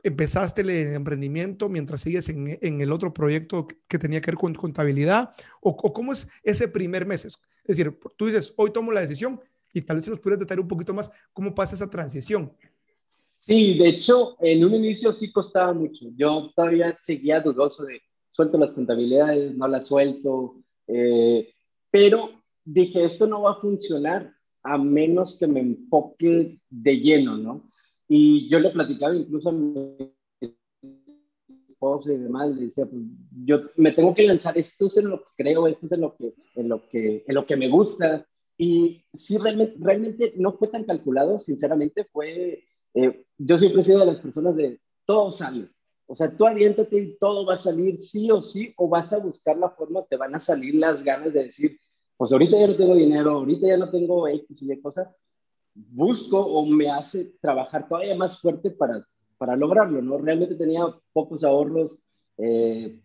empezaste 0.05 0.61
el 0.61 0.69
emprendimiento 0.69 1.67
mientras 1.67 2.01
sigues 2.01 2.29
en, 2.29 2.59
el 2.61 2.91
otro 2.91 3.11
proyecto 3.11 3.67
que 3.87 3.97
tenía 3.97 4.21
que 4.21 4.31
ver 4.31 4.37
con 4.37 4.53
contabilidad? 4.53 5.31
¿O, 5.61 5.71
o 5.71 5.93
cómo 5.93 6.13
es 6.13 6.27
ese 6.43 6.67
primer 6.67 7.07
mes? 7.07 7.25
Es 7.25 7.39
decir, 7.65 7.97
tú 8.15 8.27
dices, 8.27 8.53
hoy 8.57 8.71
tomo 8.71 8.91
la 8.91 9.01
decisión 9.01 9.41
y 9.73 9.81
tal 9.81 9.97
vez 9.97 10.05
si 10.05 10.11
nos 10.11 10.19
pudieras 10.19 10.39
detallar 10.39 10.61
un 10.61 10.67
poquito 10.67 10.93
más 10.93 11.11
cómo 11.33 11.55
pasa 11.55 11.75
esa 11.75 11.89
transición. 11.89 12.53
Sí, 13.47 13.77
de 13.77 13.89
hecho, 13.89 14.37
en 14.41 14.65
un 14.65 14.75
inicio 14.75 15.11
sí 15.13 15.31
costaba 15.31 15.73
mucho. 15.73 16.05
Yo 16.15 16.51
todavía 16.55 16.93
seguía 16.95 17.41
dudoso 17.41 17.85
de, 17.85 18.01
suelto 18.29 18.57
las 18.57 18.73
contabilidades, 18.73 19.55
no 19.55 19.67
las 19.67 19.87
suelto, 19.87 20.63
eh, 20.87 21.53
pero 21.89 22.29
dije, 22.65 23.03
esto 23.03 23.27
no 23.27 23.43
va 23.43 23.51
a 23.51 23.61
funcionar 23.61 24.33
a 24.63 24.77
menos 24.77 25.37
que 25.39 25.47
me 25.47 25.61
enfoque 25.61 26.59
de 26.69 26.99
lleno, 26.99 27.37
¿no? 27.37 27.71
Y 28.07 28.49
yo 28.49 28.59
le 28.59 28.71
platicaba 28.71 29.15
incluso 29.15 29.49
a 29.49 29.51
mi 29.53 29.95
esposa 31.69 32.11
y 32.11 32.17
demás, 32.17 32.49
le 32.55 32.65
decía, 32.65 32.85
pues 32.85 33.03
yo 33.45 33.61
me 33.77 33.91
tengo 33.91 34.13
que 34.13 34.23
lanzar, 34.23 34.57
esto 34.57 34.87
es 34.87 34.97
en 34.97 35.09
lo 35.09 35.19
que 35.19 35.43
creo, 35.43 35.67
esto 35.67 35.85
es 35.85 35.91
en 35.91 36.01
lo 36.01 36.15
que, 36.15 36.33
en 36.55 36.69
lo 36.69 36.89
que, 36.89 37.23
en 37.27 37.35
lo 37.35 37.45
que 37.45 37.55
me 37.55 37.69
gusta. 37.69 38.25
Y 38.57 39.03
sí, 39.13 39.37
realmente, 39.37 39.77
realmente 39.79 40.33
no 40.37 40.53
fue 40.57 40.67
tan 40.67 40.83
calculado, 40.83 41.39
sinceramente, 41.39 42.05
fue, 42.11 42.63
eh, 42.95 43.25
yo 43.37 43.57
siempre 43.57 43.81
he 43.81 43.85
sido 43.85 43.99
de 43.99 44.05
las 44.07 44.19
personas 44.19 44.55
de 44.55 44.79
todo 45.05 45.31
sale. 45.31 45.69
O 46.07 46.15
sea, 46.15 46.35
tú 46.35 46.47
aviéntate 46.47 46.99
y 46.99 47.17
todo 47.17 47.45
va 47.45 47.55
a 47.55 47.59
salir 47.59 48.01
sí 48.01 48.31
o 48.31 48.41
sí, 48.41 48.73
o 48.77 48.87
vas 48.87 49.11
a 49.11 49.19
buscar 49.19 49.57
la 49.57 49.69
forma, 49.69 50.05
te 50.05 50.17
van 50.17 50.35
a 50.35 50.39
salir 50.39 50.75
las 50.75 51.03
ganas 51.03 51.33
de 51.33 51.43
decir, 51.43 51.79
pues 52.15 52.31
ahorita 52.31 52.59
ya 52.59 52.67
no 52.67 52.75
tengo 52.75 52.95
dinero, 52.95 53.31
ahorita 53.31 53.67
ya 53.67 53.77
no 53.77 53.89
tengo 53.89 54.27
X 54.27 54.61
y 54.61 54.71
Y 54.71 54.81
cosas, 54.81 55.09
busco 55.73 56.39
o 56.39 56.65
me 56.65 56.89
hace 56.89 57.33
trabajar 57.41 57.87
todavía 57.87 58.15
más 58.15 58.39
fuerte 58.39 58.71
para, 58.71 59.05
para 59.37 59.55
lograrlo, 59.55 60.01
¿no? 60.01 60.17
Realmente 60.17 60.55
tenía 60.55 60.85
pocos 61.11 61.43
ahorros 61.43 61.99
eh, 62.37 62.99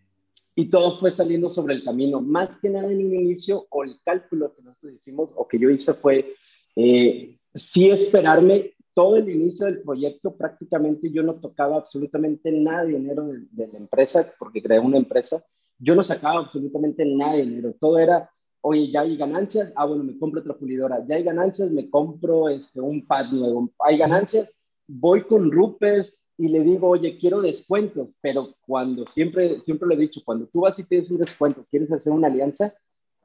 y 0.55 0.69
todo 0.69 0.99
fue 0.99 1.11
saliendo 1.11 1.49
sobre 1.49 1.73
el 1.73 1.83
camino. 1.83 2.21
Más 2.21 2.61
que 2.61 2.69
nada 2.69 2.91
en 2.91 3.05
un 3.05 3.15
inicio, 3.15 3.65
o 3.69 3.83
el 3.83 3.95
cálculo 4.05 4.53
que 4.55 4.61
nosotros 4.61 4.93
hicimos, 4.93 5.31
o 5.35 5.47
que 5.47 5.59
yo 5.59 5.69
hice 5.69 5.93
fue, 5.93 6.35
eh, 6.75 7.37
sí 7.53 7.89
esperarme 7.89 8.73
todo 8.93 9.17
el 9.17 9.29
inicio 9.29 9.65
del 9.65 9.81
proyecto, 9.81 10.35
prácticamente 10.35 11.11
yo 11.11 11.23
no 11.23 11.35
tocaba 11.35 11.77
absolutamente 11.77 12.51
nada 12.51 12.85
de 12.85 12.93
dinero 12.93 13.27
de, 13.27 13.39
de 13.51 13.67
la 13.67 13.77
empresa, 13.77 14.31
porque 14.37 14.61
creé 14.61 14.79
una 14.79 14.97
empresa, 14.97 15.43
yo 15.77 15.95
no 15.95 16.03
sacaba 16.03 16.39
absolutamente 16.39 17.05
nada 17.05 17.33
de 17.33 17.43
dinero, 17.43 17.75
todo 17.79 17.97
era 17.97 18.29
oye, 18.61 18.91
ya 18.91 19.01
hay 19.01 19.17
ganancias, 19.17 19.73
ah, 19.75 19.85
bueno, 19.85 20.03
me 20.03 20.17
compro 20.17 20.39
otra 20.39 20.55
pulidora, 20.55 21.03
ya 21.07 21.15
hay 21.15 21.23
ganancias, 21.23 21.71
me 21.71 21.89
compro 21.89 22.47
este, 22.49 22.79
un 22.79 23.05
pad 23.05 23.31
nuevo, 23.31 23.71
hay 23.79 23.97
ganancias, 23.97 24.55
voy 24.87 25.23
con 25.23 25.51
Rupes 25.51 26.21
y 26.37 26.47
le 26.47 26.61
digo, 26.61 26.89
oye, 26.89 27.17
quiero 27.17 27.41
descuentos, 27.41 28.09
pero 28.21 28.55
cuando 28.65 29.05
siempre, 29.11 29.59
siempre 29.61 29.87
lo 29.87 29.95
he 29.95 29.97
dicho, 29.97 30.21
cuando 30.23 30.47
tú 30.47 30.61
vas 30.61 30.77
y 30.79 30.83
pides 30.83 31.11
un 31.11 31.17
descuento, 31.17 31.65
quieres 31.69 31.91
hacer 31.91 32.13
una 32.13 32.27
alianza, 32.27 32.73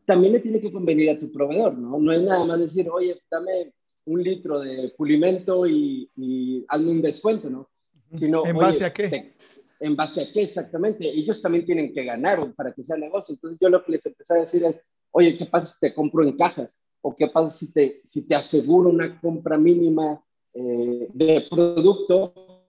también 0.06 0.32
le 0.32 0.40
tiene 0.40 0.60
que 0.60 0.72
convenir 0.72 1.10
a 1.10 1.18
tu 1.18 1.30
proveedor, 1.32 1.76
¿no? 1.76 1.98
No 1.98 2.12
es 2.12 2.22
nada 2.22 2.44
más 2.44 2.60
decir, 2.60 2.88
oye, 2.90 3.20
dame 3.30 3.72
un 4.06 4.22
litro 4.22 4.60
de 4.60 4.92
pulimento 4.96 5.66
y, 5.66 6.10
y 6.16 6.64
hazme 6.68 6.90
un 6.90 7.02
descuento, 7.02 7.50
¿no? 7.50 7.68
sino... 8.14 8.46
¿En 8.46 8.56
base 8.56 8.84
a 8.84 8.92
qué? 8.92 9.34
¿En 9.80 9.96
base 9.96 10.22
a 10.22 10.32
qué 10.32 10.42
exactamente? 10.42 11.08
Ellos 11.08 11.42
también 11.42 11.66
tienen 11.66 11.92
que 11.92 12.04
ganar 12.04 12.52
para 12.54 12.72
que 12.72 12.82
sea 12.82 12.96
negocio. 12.96 13.34
Entonces 13.34 13.58
yo 13.60 13.68
lo 13.68 13.84
que 13.84 13.92
les 13.92 14.06
empecé 14.06 14.34
a 14.34 14.40
decir 14.40 14.64
es, 14.64 14.76
oye, 15.10 15.36
¿qué 15.36 15.46
pasa 15.46 15.66
si 15.66 15.80
te 15.80 15.94
compro 15.94 16.22
en 16.22 16.36
cajas? 16.36 16.82
¿O 17.02 17.14
qué 17.14 17.28
pasa 17.28 17.50
si 17.50 17.72
te, 17.72 18.02
si 18.08 18.22
te 18.22 18.34
aseguro 18.34 18.88
una 18.88 19.20
compra 19.20 19.58
mínima 19.58 20.22
eh, 20.54 21.08
de 21.12 21.46
producto? 21.50 22.64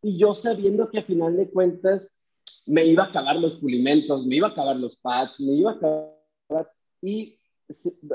Y 0.00 0.16
yo 0.16 0.34
sabiendo 0.34 0.90
que 0.90 1.00
a 1.00 1.04
final 1.04 1.36
de 1.36 1.50
cuentas 1.50 2.16
me 2.66 2.86
iba 2.86 3.04
a 3.04 3.08
acabar 3.08 3.36
los 3.36 3.56
pulimentos, 3.56 4.26
me 4.26 4.36
iba 4.36 4.48
a 4.48 4.50
acabar 4.52 4.76
los 4.76 4.96
pads, 4.96 5.40
me 5.40 5.52
iba 5.52 5.72
a 5.72 5.74
acabar... 5.74 6.72
Y 7.02 7.36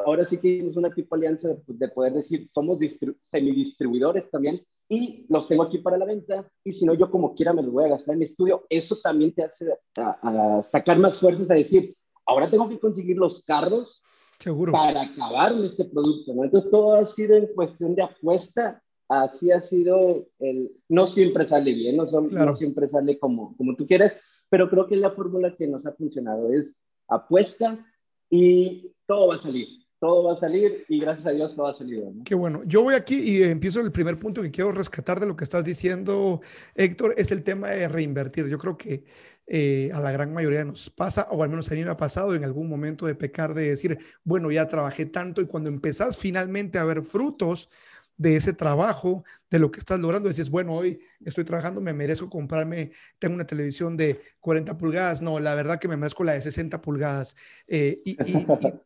ahora 0.06 0.26
sí 0.26 0.40
que 0.40 0.48
hicimos 0.50 0.78
una 0.78 0.94
tipo 0.94 1.16
alianza 1.16 1.56
de, 1.66 1.88
poder 1.90 2.14
decir, 2.14 2.50
somos 2.54 2.78
semidistribuidores 3.22 4.30
también 4.30 4.62
y 4.90 5.26
los 5.30 5.48
tengo 5.48 5.64
aquí 5.64 5.80
para 5.80 5.98
la 5.98 6.06
venta 6.06 6.50
y 6.64 6.72
si 6.72 6.86
no 6.86 6.94
yo 6.94 7.12
como 7.12 7.36
quiera 7.36 7.54
me 7.54 7.62
los 7.62 7.72
voy 7.72 7.86
a 7.86 7.90
gastar 7.90 8.14
en 8.14 8.20
mi 8.20 8.26
estudio. 8.26 8.66
Eso 8.70 8.96
también 9.02 9.34
te 9.34 9.44
hace 9.44 9.74
a, 9.98 10.62
sacar 10.64 10.98
más 11.00 11.20
fuerzas 11.20 11.50
a 11.52 11.56
decir, 11.56 11.96
ahora 12.26 12.50
tengo 12.50 12.70
que 12.70 12.80
conseguir 12.80 13.18
los 13.18 13.44
carros 13.44 14.04
Seguro. 14.40 14.72
para 14.72 15.02
acabar 15.02 15.54
este 15.64 15.86
producto. 15.86 16.34
¿no? 16.34 16.44
Entonces 16.44 16.72
todo 16.72 16.94
ha 16.94 17.06
sido 17.06 17.36
en 17.36 17.48
cuestión 17.48 17.96
de 17.96 18.04
apuesta. 18.04 18.82
Así 19.10 19.52
ha 19.52 19.62
sido 19.62 20.28
el... 20.40 20.72
No 20.90 21.08
siempre 21.08 21.46
sale 21.46 21.74
bien, 21.74 21.96
no, 21.96 22.08
son, 22.08 22.30
no 22.34 22.54
siempre 22.56 22.90
sale 22.90 23.18
como, 23.20 23.56
como 23.56 23.76
tú 23.76 23.88
quieres, 23.88 24.18
pero 24.50 24.70
creo 24.70 24.88
que 24.88 24.96
es 24.96 25.02
la 25.02 25.12
fórmula 25.12 25.56
que 25.56 25.68
nos 25.68 25.86
ha 25.86 25.94
funcionado. 25.94 26.52
Es 26.52 26.78
apuesta 27.08 27.86
y 28.30 28.94
todo 29.08 29.30
va 29.30 29.36
a 29.36 29.40
salir 29.40 29.88
todo 30.00 30.24
va 30.24 30.34
a 30.34 30.38
salir 30.38 30.86
y 30.90 31.00
gracias 31.00 31.28
a 31.28 31.32
Dios 31.32 31.56
todo 31.56 31.68
ha 31.68 31.74
salido. 31.74 32.14
Qué 32.24 32.36
bueno. 32.36 32.62
Yo 32.66 32.84
voy 32.84 32.96
aquí 32.96 33.16
y 33.16 33.44
empiezo 33.44 33.80
el 33.80 33.92
primer 33.92 34.20
punto 34.20 34.42
que 34.42 34.52
quiero 34.52 34.72
rescatar 34.72 35.20
de 35.20 35.26
lo 35.26 35.36
que 35.36 35.44
estás 35.44 35.66
diciendo, 35.66 36.42
Héctor, 36.76 37.16
es 37.18 37.32
el 37.32 37.44
tema 37.44 37.72
de 37.72 37.88
reinvertir. 37.88 38.48
Yo 38.48 38.58
creo 38.58 38.78
que 38.78 39.06
eh, 39.48 39.90
a 39.94 40.00
la 40.00 40.12
gran 40.12 40.34
mayoría 40.34 40.64
nos 40.64 40.90
pasa, 40.90 41.28
o 41.32 41.42
al 41.42 41.50
menos 41.50 41.72
a 41.72 41.74
mí 41.74 41.84
me 41.84 41.90
ha 41.90 41.98
pasado 41.98 42.36
en 42.36 42.44
algún 42.44 42.70
momento 42.70 43.06
de 43.06 43.16
pecar, 43.16 43.54
de 43.54 43.70
decir, 43.70 43.98
bueno, 44.24 44.52
ya 44.52 44.68
trabajé 44.68 45.06
tanto 45.06 45.42
y 45.42 45.48
cuando 45.48 45.70
empezás 45.70 46.18
finalmente 46.18 46.78
a 46.78 46.84
ver 46.84 47.02
frutos, 47.02 47.70
de 48.18 48.36
ese 48.36 48.52
trabajo, 48.52 49.24
de 49.50 49.60
lo 49.60 49.72
que 49.72 49.80
estás 49.80 50.00
logrando. 50.00 50.28
Dices, 50.28 50.50
bueno, 50.50 50.74
hoy 50.74 51.00
estoy 51.24 51.44
trabajando, 51.44 51.80
me 51.80 51.94
merezco 51.94 52.30
comprarme, 52.30 52.92
tengo 53.20 53.36
una 53.36 53.46
televisión 53.46 53.96
de 53.96 54.20
40 54.40 54.78
pulgadas. 54.78 55.22
No, 55.22 55.40
la 55.40 55.56
verdad 55.56 55.80
que 55.80 55.88
me 55.88 55.96
merezco 55.96 56.24
la 56.24 56.34
de 56.34 56.42
60 56.42 56.82
pulgadas. 56.82 57.36
Eh, 57.68 58.02
y, 58.04 58.18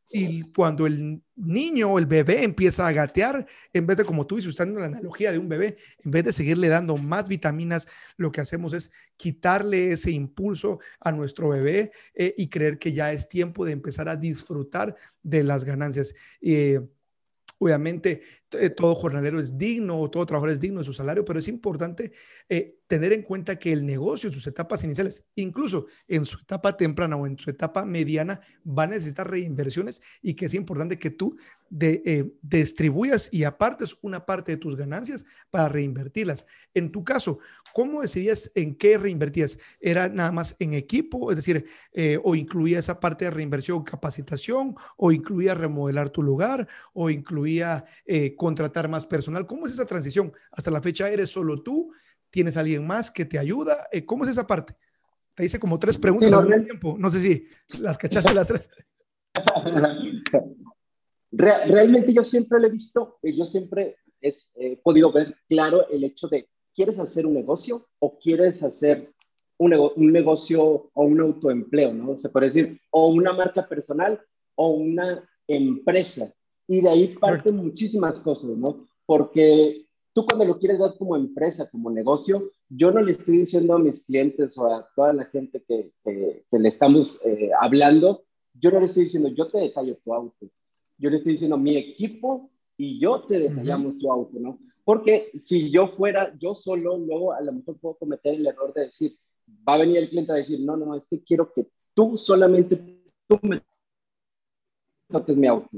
y, 0.09 0.43
cuando 0.55 0.85
el 0.85 1.21
niño 1.35 1.93
o 1.93 1.99
el 1.99 2.05
bebé 2.05 2.43
empieza 2.43 2.87
a 2.87 2.91
gatear, 2.91 3.47
en 3.73 3.87
vez 3.87 3.97
de, 3.97 4.05
como 4.05 4.27
tú 4.27 4.35
dices, 4.35 4.49
usando 4.49 4.79
la 4.79 4.87
analogía 4.87 5.31
de 5.31 5.39
un 5.39 5.49
bebé, 5.49 5.77
en 6.03 6.11
vez 6.11 6.25
de 6.25 6.33
seguirle 6.33 6.67
dando 6.67 6.97
más 6.97 7.27
vitaminas, 7.27 7.87
lo 8.17 8.31
que 8.31 8.41
hacemos 8.41 8.73
es 8.73 8.91
quitarle 9.15 9.93
ese 9.93 10.11
impulso 10.11 10.79
a 10.99 11.11
nuestro 11.11 11.49
bebé 11.49 11.91
eh, 12.13 12.35
y 12.37 12.49
creer 12.49 12.77
que 12.77 12.91
ya 12.91 13.13
es 13.13 13.29
tiempo 13.29 13.65
de 13.65 13.71
empezar 13.71 14.09
a 14.09 14.17
disfrutar 14.17 14.95
de 15.23 15.43
las 15.43 15.63
ganancias. 15.63 16.13
Eh, 16.41 16.81
Obviamente, 17.63 18.21
todo 18.75 18.95
jornalero 18.95 19.39
es 19.39 19.55
digno, 19.55 20.09
todo 20.09 20.25
trabajador 20.25 20.49
es 20.49 20.59
digno 20.59 20.79
de 20.79 20.83
su 20.83 20.93
salario, 20.93 21.23
pero 21.23 21.37
es 21.37 21.47
importante 21.47 22.11
eh, 22.49 22.79
tener 22.87 23.13
en 23.13 23.21
cuenta 23.21 23.59
que 23.59 23.71
el 23.71 23.85
negocio 23.85 24.29
en 24.29 24.33
sus 24.33 24.47
etapas 24.47 24.83
iniciales, 24.83 25.23
incluso 25.35 25.85
en 26.07 26.25
su 26.25 26.39
etapa 26.39 26.75
temprana 26.75 27.17
o 27.17 27.27
en 27.27 27.37
su 27.37 27.51
etapa 27.51 27.85
mediana, 27.85 28.41
va 28.65 28.83
a 28.83 28.87
necesitar 28.87 29.29
reinversiones 29.29 30.01
y 30.23 30.33
que 30.33 30.47
es 30.47 30.55
importante 30.55 30.97
que 30.97 31.11
tú 31.11 31.37
eh, 31.79 32.33
distribuyas 32.41 33.29
y 33.31 33.43
apartes 33.43 33.95
una 34.01 34.25
parte 34.25 34.53
de 34.53 34.57
tus 34.57 34.75
ganancias 34.75 35.23
para 35.51 35.69
reinvertirlas. 35.69 36.47
En 36.73 36.91
tu 36.91 37.03
caso, 37.03 37.37
¿cómo 37.73 38.01
decidías 38.01 38.51
en 38.55 38.75
qué 38.75 38.97
reinvertías? 38.97 39.57
¿Era 39.79 40.09
nada 40.09 40.31
más 40.31 40.55
en 40.59 40.73
equipo? 40.73 41.31
Es 41.31 41.37
decir, 41.37 41.65
o 42.23 42.35
incluía 42.35 42.79
esa 42.79 42.99
parte 42.99 43.25
de 43.25 43.31
reinversión, 43.31 43.83
capacitación, 43.83 44.75
o 44.97 45.11
incluía 45.11 45.55
remodelar 45.55 46.09
tu 46.09 46.23
lugar, 46.23 46.67
o 46.93 47.09
incluía 47.09 47.85
contratar 48.37 48.87
más 48.87 49.05
personal. 49.05 49.45
¿Cómo 49.45 49.65
es 49.67 49.73
esa 49.73 49.85
transición? 49.85 50.31
Hasta 50.51 50.71
la 50.71 50.81
fecha 50.81 51.09
eres 51.09 51.29
solo 51.29 51.61
tú, 51.61 51.91
tienes 52.31 52.57
alguien 52.57 52.87
más 52.87 53.11
que 53.11 53.25
te 53.25 53.37
ayuda. 53.37 53.87
Eh, 53.91 54.05
¿Cómo 54.05 54.23
es 54.23 54.31
esa 54.31 54.47
parte? 54.47 54.75
Te 55.35 55.45
hice 55.45 55.59
como 55.59 55.77
tres 55.77 55.97
preguntas 55.97 56.33
al 56.33 56.47
mismo 56.47 56.63
tiempo. 56.63 56.95
No 56.97 57.11
sé 57.11 57.19
si 57.19 57.47
las 57.79 57.97
cachaste 57.97 58.33
las 58.33 58.47
tres. 58.47 58.69
realmente 61.31 62.13
yo 62.13 62.23
siempre 62.23 62.59
lo 62.59 62.67
he 62.67 62.71
visto, 62.71 63.19
eh, 63.21 63.31
yo 63.33 63.45
siempre 63.45 63.97
he 64.21 64.77
podido 64.77 65.11
ver 65.11 65.35
claro 65.47 65.87
el 65.89 66.03
hecho 66.03 66.27
de, 66.27 66.49
¿quieres 66.75 66.99
hacer 66.99 67.25
un 67.25 67.33
negocio 67.33 67.85
o 67.99 68.17
quieres 68.19 68.63
hacer 68.63 69.13
un, 69.57 69.73
un 69.95 70.11
negocio 70.11 70.89
o 70.93 71.03
un 71.03 71.19
autoempleo, 71.19 71.93
¿no? 71.93 72.17
Se 72.17 72.29
puede 72.29 72.47
decir, 72.47 72.81
o 72.89 73.09
una 73.09 73.33
marca 73.33 73.67
personal 73.67 74.19
o 74.55 74.69
una 74.69 75.27
empresa. 75.47 76.33
Y 76.67 76.81
de 76.81 76.89
ahí 76.89 77.15
parten 77.19 77.57
muchísimas 77.57 78.21
cosas, 78.21 78.51
¿no? 78.57 78.87
Porque 79.05 79.85
tú 80.13 80.25
cuando 80.25 80.45
lo 80.45 80.57
quieres 80.57 80.79
dar 80.79 80.97
como 80.97 81.15
empresa, 81.15 81.69
como 81.69 81.89
negocio, 81.89 82.51
yo 82.69 82.91
no 82.91 83.01
le 83.01 83.13
estoy 83.13 83.39
diciendo 83.39 83.75
a 83.75 83.79
mis 83.79 84.05
clientes 84.05 84.57
o 84.57 84.73
a 84.73 84.87
toda 84.95 85.13
la 85.13 85.25
gente 85.25 85.63
que, 85.67 85.91
que, 86.03 86.45
le 86.51 86.69
estamos 86.69 87.23
eh, 87.25 87.51
hablando, 87.59 88.23
yo 88.53 88.71
no 88.71 88.79
le 88.79 88.85
estoy 88.85 89.03
diciendo, 89.03 89.29
yo 89.29 89.49
te 89.49 89.59
detallo 89.59 89.97
tu 89.97 90.13
auto. 90.13 90.47
Yo 90.97 91.09
le 91.09 91.17
estoy 91.17 91.33
diciendo, 91.33 91.57
mi 91.57 91.77
equipo 91.77 92.49
y 92.77 92.99
yo 92.99 93.21
te 93.21 93.39
detallamos 93.39 93.97
tu 93.97 94.11
auto, 94.11 94.39
¿no? 94.39 94.59
Porque 94.91 95.31
si 95.35 95.71
yo 95.71 95.87
fuera 95.87 96.35
yo 96.37 96.53
solo, 96.53 96.97
luego 96.97 97.31
a 97.31 97.39
lo 97.39 97.53
mejor 97.53 97.79
puedo 97.79 97.95
cometer 97.95 98.33
el 98.33 98.45
error 98.45 98.73
de 98.73 98.87
decir, 98.87 99.17
va 99.65 99.75
a 99.75 99.77
venir 99.77 99.95
el 99.95 100.09
cliente 100.09 100.33
a 100.33 100.35
decir, 100.35 100.59
no, 100.59 100.75
no, 100.75 100.95
es 100.95 101.03
que 101.09 101.23
quiero 101.23 101.53
que 101.53 101.65
tú 101.93 102.17
solamente 102.17 102.75
tú 103.25 103.39
me 103.41 103.61
toques 105.07 105.37
mi 105.37 105.47
auto 105.47 105.69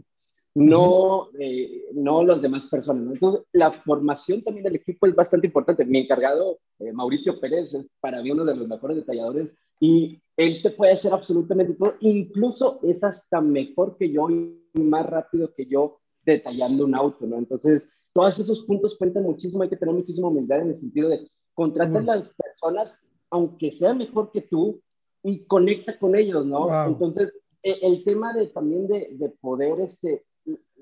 no, 0.56 1.30
eh, 1.40 1.86
no 1.94 2.24
las 2.24 2.42
demás 2.42 2.66
personas. 2.66 3.14
Entonces, 3.14 3.44
la 3.52 3.72
formación 3.72 4.42
también 4.42 4.64
del 4.64 4.78
equipo 4.78 5.06
es 5.06 5.14
bastante 5.14 5.46
importante. 5.46 5.86
Mi 5.86 6.00
encargado, 6.00 6.58
eh, 6.80 6.92
Mauricio 6.92 7.40
Pérez, 7.40 7.76
es 7.76 7.88
para 8.00 8.20
mí 8.24 8.32
uno 8.32 8.46
de 8.46 8.56
los 8.56 8.68
mejores 8.68 8.98
detalladores 8.98 9.52
y 9.80 10.20
él 10.38 10.64
te 10.64 10.72
puede 10.72 10.94
hacer 10.94 11.14
absolutamente 11.14 11.76
todo. 11.76 11.96
Incluso 12.00 12.80
es 12.82 13.04
hasta 13.04 13.42
mejor 13.42 13.96
que 13.96 14.12
yo 14.12 14.28
y 14.30 14.60
más 14.80 15.06
rápido 15.06 15.54
que 15.54 15.68
yo 15.68 16.00
detallando 16.26 16.86
un 16.86 16.96
auto, 16.96 17.28
¿no? 17.28 17.38
Entonces, 17.38 17.84
todos 18.14 18.40
esos 18.40 18.64
puntos 18.64 18.98
cuentan 18.98 19.24
muchísimo. 19.24 19.64
Hay 19.64 19.70
que 19.70 19.78
tener 19.78 19.94
muchísima 19.94 20.28
humildad 20.28 20.62
en 20.62 20.70
el 20.70 20.80
sentido 20.80 21.10
de 21.10 21.30
contratar 21.54 22.02
a 22.02 22.16
las 22.18 22.30
personas, 22.30 23.06
aunque 23.30 23.72
sea 23.72 23.94
mejor 23.94 24.32
que 24.32 24.42
tú, 24.42 24.82
y 25.24 25.46
conecta 25.46 25.98
con 25.98 26.16
ellos, 26.16 26.46
¿no? 26.46 26.86
Entonces, 26.86 27.34
e, 27.62 27.80
el 27.82 28.04
tema 28.04 28.34
de 28.34 28.48
también 28.48 28.88
de, 28.88 29.10
de 29.14 29.30
poder 29.30 29.80
este, 29.80 30.26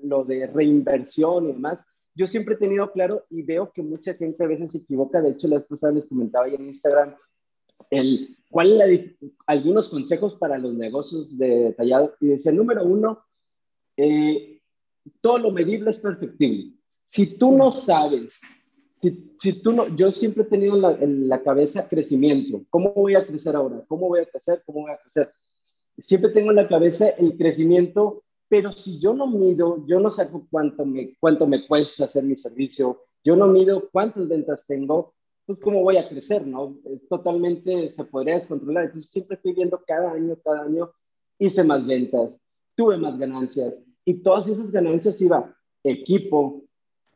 lo 0.02 0.24
de 0.24 0.46
reinversión 0.48 1.44
y 1.48 1.52
demás, 1.52 1.78
yo 2.14 2.26
siempre 2.26 2.54
he 2.54 2.58
tenido 2.58 2.90
claro 2.92 3.24
y 3.30 3.42
veo 3.42 3.72
que 3.72 3.82
mucha 3.82 4.14
gente 4.14 4.44
a 4.44 4.48
veces 4.48 4.72
se 4.72 4.78
equivoca. 4.78 5.22
De 5.22 5.30
hecho, 5.30 5.48
la 5.48 5.64
vez 5.68 5.82
les 5.94 6.06
comentaba 6.06 6.44
ahí 6.44 6.54
en 6.54 6.66
Instagram 6.66 7.14
el, 7.90 8.36
cuál 8.50 8.80
es 8.82 9.14
algunos 9.46 9.88
consejos 9.88 10.34
para 10.34 10.58
los 10.58 10.74
negocios 10.74 11.38
de 11.38 11.48
detallado. 11.48 12.14
Y 12.20 12.28
decía, 12.28 12.52
número 12.52 12.84
uno, 12.84 13.24
eh, 13.96 14.60
todo 15.20 15.38
lo 15.38 15.50
medible 15.50 15.90
es 15.90 15.98
perfectible. 15.98 16.71
Si 17.04 17.38
tú 17.38 17.56
no 17.56 17.72
sabes, 17.72 18.40
si, 19.00 19.34
si 19.38 19.62
tú 19.62 19.72
no, 19.72 19.88
yo 19.96 20.10
siempre 20.10 20.44
he 20.44 20.46
tenido 20.46 20.76
en 20.98 21.28
la, 21.28 21.42
cabeza 21.42 21.88
crecimiento. 21.88 22.64
¿Cómo 22.70 22.92
voy 22.92 23.14
a 23.14 23.26
crecer 23.26 23.56
ahora? 23.56 23.84
¿Cómo 23.88 24.08
voy 24.08 24.20
a 24.20 24.26
crecer? 24.26 24.62
¿Cómo 24.64 24.82
voy 24.82 24.92
a 24.92 24.98
crecer? 24.98 25.32
Siempre 25.98 26.30
tengo 26.30 26.50
en 26.50 26.56
la 26.56 26.68
cabeza 26.68 27.08
el 27.10 27.36
crecimiento 27.36 28.22
pero 28.52 28.70
si 28.70 29.00
yo 29.00 29.14
no 29.14 29.26
mido, 29.26 29.82
yo 29.86 29.98
no 29.98 30.10
saco 30.10 30.46
cuánto 30.50 30.84
me, 30.84 31.16
cuánto 31.18 31.46
me 31.46 31.66
cuesta 31.66 32.04
hacer 32.04 32.22
mi 32.24 32.36
servicio, 32.36 33.00
yo 33.24 33.34
no 33.34 33.46
mido 33.46 33.88
cuántas 33.90 34.28
ventas 34.28 34.66
tengo, 34.66 35.14
pues 35.46 35.58
cómo 35.58 35.82
voy 35.82 35.96
a 35.96 36.06
crecer, 36.06 36.46
¿no? 36.46 36.76
Totalmente 37.08 37.88
se 37.88 38.04
podría 38.04 38.34
descontrolar. 38.34 38.84
Entonces 38.84 39.10
siempre 39.10 39.36
estoy 39.36 39.54
viendo 39.54 39.82
cada 39.86 40.12
año, 40.12 40.36
cada 40.44 40.64
año, 40.64 40.92
hice 41.38 41.64
más 41.64 41.86
ventas, 41.86 42.42
tuve 42.74 42.98
más 42.98 43.18
ganancias 43.18 43.80
y 44.04 44.22
todas 44.22 44.46
esas 44.48 44.70
ganancias 44.70 45.18
iba 45.22 45.56
equipo, 45.82 46.62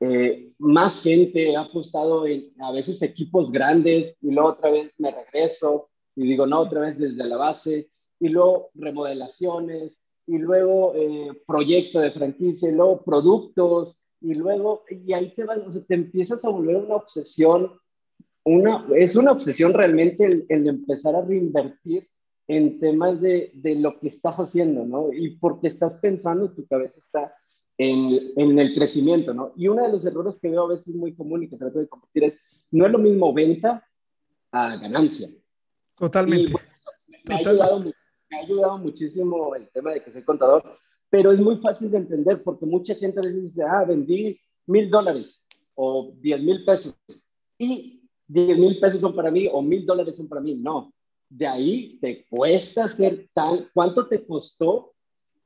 eh, 0.00 0.52
más 0.58 1.02
gente, 1.02 1.56
ha 1.56 1.62
apostado 1.62 2.26
en 2.26 2.52
a 2.60 2.72
veces 2.72 3.00
equipos 3.02 3.50
grandes 3.50 4.16
y 4.20 4.30
luego 4.30 4.50
otra 4.50 4.70
vez 4.70 4.92
me 4.98 5.10
regreso 5.10 5.88
y 6.14 6.26
digo, 6.26 6.46
no, 6.46 6.60
otra 6.60 6.80
vez 6.80 6.98
desde 6.98 7.24
la 7.24 7.36
base 7.36 7.90
y 8.20 8.28
luego 8.28 8.70
remodelaciones 8.74 9.98
y 10.26 10.38
luego 10.38 10.94
eh, 10.94 11.30
proyecto 11.46 12.00
de 12.00 12.10
franquicia, 12.10 12.68
y 12.68 12.74
luego 12.74 13.02
productos, 13.04 14.06
y 14.20 14.34
luego, 14.34 14.84
y 14.90 15.12
ahí 15.12 15.32
te 15.34 15.44
vas, 15.44 15.58
o 15.58 15.72
sea, 15.72 15.82
te 15.84 15.94
empiezas 15.94 16.44
a 16.44 16.48
volver 16.48 16.76
una 16.76 16.96
obsesión, 16.96 17.72
una, 18.44 18.86
es 18.96 19.14
una 19.14 19.32
obsesión 19.32 19.72
realmente 19.72 20.24
el, 20.24 20.46
el 20.48 20.68
empezar 20.68 21.14
a 21.14 21.22
reinvertir 21.22 22.08
en 22.48 22.78
temas 22.80 23.20
de, 23.20 23.52
de, 23.54 23.76
lo 23.76 23.98
que 23.98 24.08
estás 24.08 24.38
haciendo, 24.38 24.84
¿no? 24.84 25.12
Y 25.12 25.36
porque 25.36 25.68
estás 25.68 25.94
pensando, 25.96 26.52
tu 26.52 26.66
cabeza 26.66 26.94
está 26.98 27.34
en, 27.78 28.32
en, 28.36 28.58
el 28.58 28.74
crecimiento, 28.74 29.34
¿no? 29.34 29.52
Y 29.56 29.68
uno 29.68 29.82
de 29.82 29.92
los 29.92 30.04
errores 30.06 30.38
que 30.40 30.48
veo 30.48 30.64
a 30.64 30.68
veces 30.68 30.94
muy 30.94 31.14
común 31.14 31.42
y 31.42 31.48
que 31.48 31.56
trato 31.56 31.78
de 31.78 31.88
compartir 31.88 32.24
es, 32.24 32.38
no 32.70 32.86
es 32.86 32.92
lo 32.92 32.98
mismo 32.98 33.32
venta 33.32 33.86
a 34.50 34.76
ganancia. 34.76 35.28
Totalmente. 35.98 36.52
me, 37.28 37.34
Ha 37.34 37.38
ayudado, 37.38 37.80
me, 37.80 37.92
ha 38.38 38.40
ayudado, 38.40 38.78
muchísimo 38.78 39.54
el 39.54 39.68
tema 39.68 39.92
de 39.92 40.02
que 40.02 40.10
soy 40.10 40.22
contador, 40.22 40.62
pero 41.10 41.30
es 41.30 41.40
muy 41.40 41.56
fácil 41.58 41.90
de 41.90 41.98
entender 41.98 42.42
porque 42.42 42.66
mucha 42.66 42.94
gente 42.94 43.22
le 43.22 43.32
dice, 43.32 43.62
ah, 43.62 43.84
vendí 43.84 44.38
mil 44.66 44.90
dólares 44.90 45.46
o 45.74 46.12
diez 46.20 46.42
mil 46.42 46.64
pesos 46.64 46.94
y 47.58 48.02
diez 48.26 48.58
mil 48.58 48.80
pesos 48.80 49.00
son 49.00 49.14
para 49.14 49.30
mí 49.30 49.48
o 49.52 49.62
mil 49.62 49.84
dólares 49.84 50.16
son 50.16 50.28
para 50.28 50.40
mí. 50.40 50.54
No, 50.56 50.92
de 51.28 51.46
ahí 51.46 51.98
te 52.00 52.26
cuesta 52.28 52.84
hacer 52.84 53.28
tal, 53.32 53.68
¿cuánto 53.72 54.06
te 54.08 54.26
costó 54.26 54.95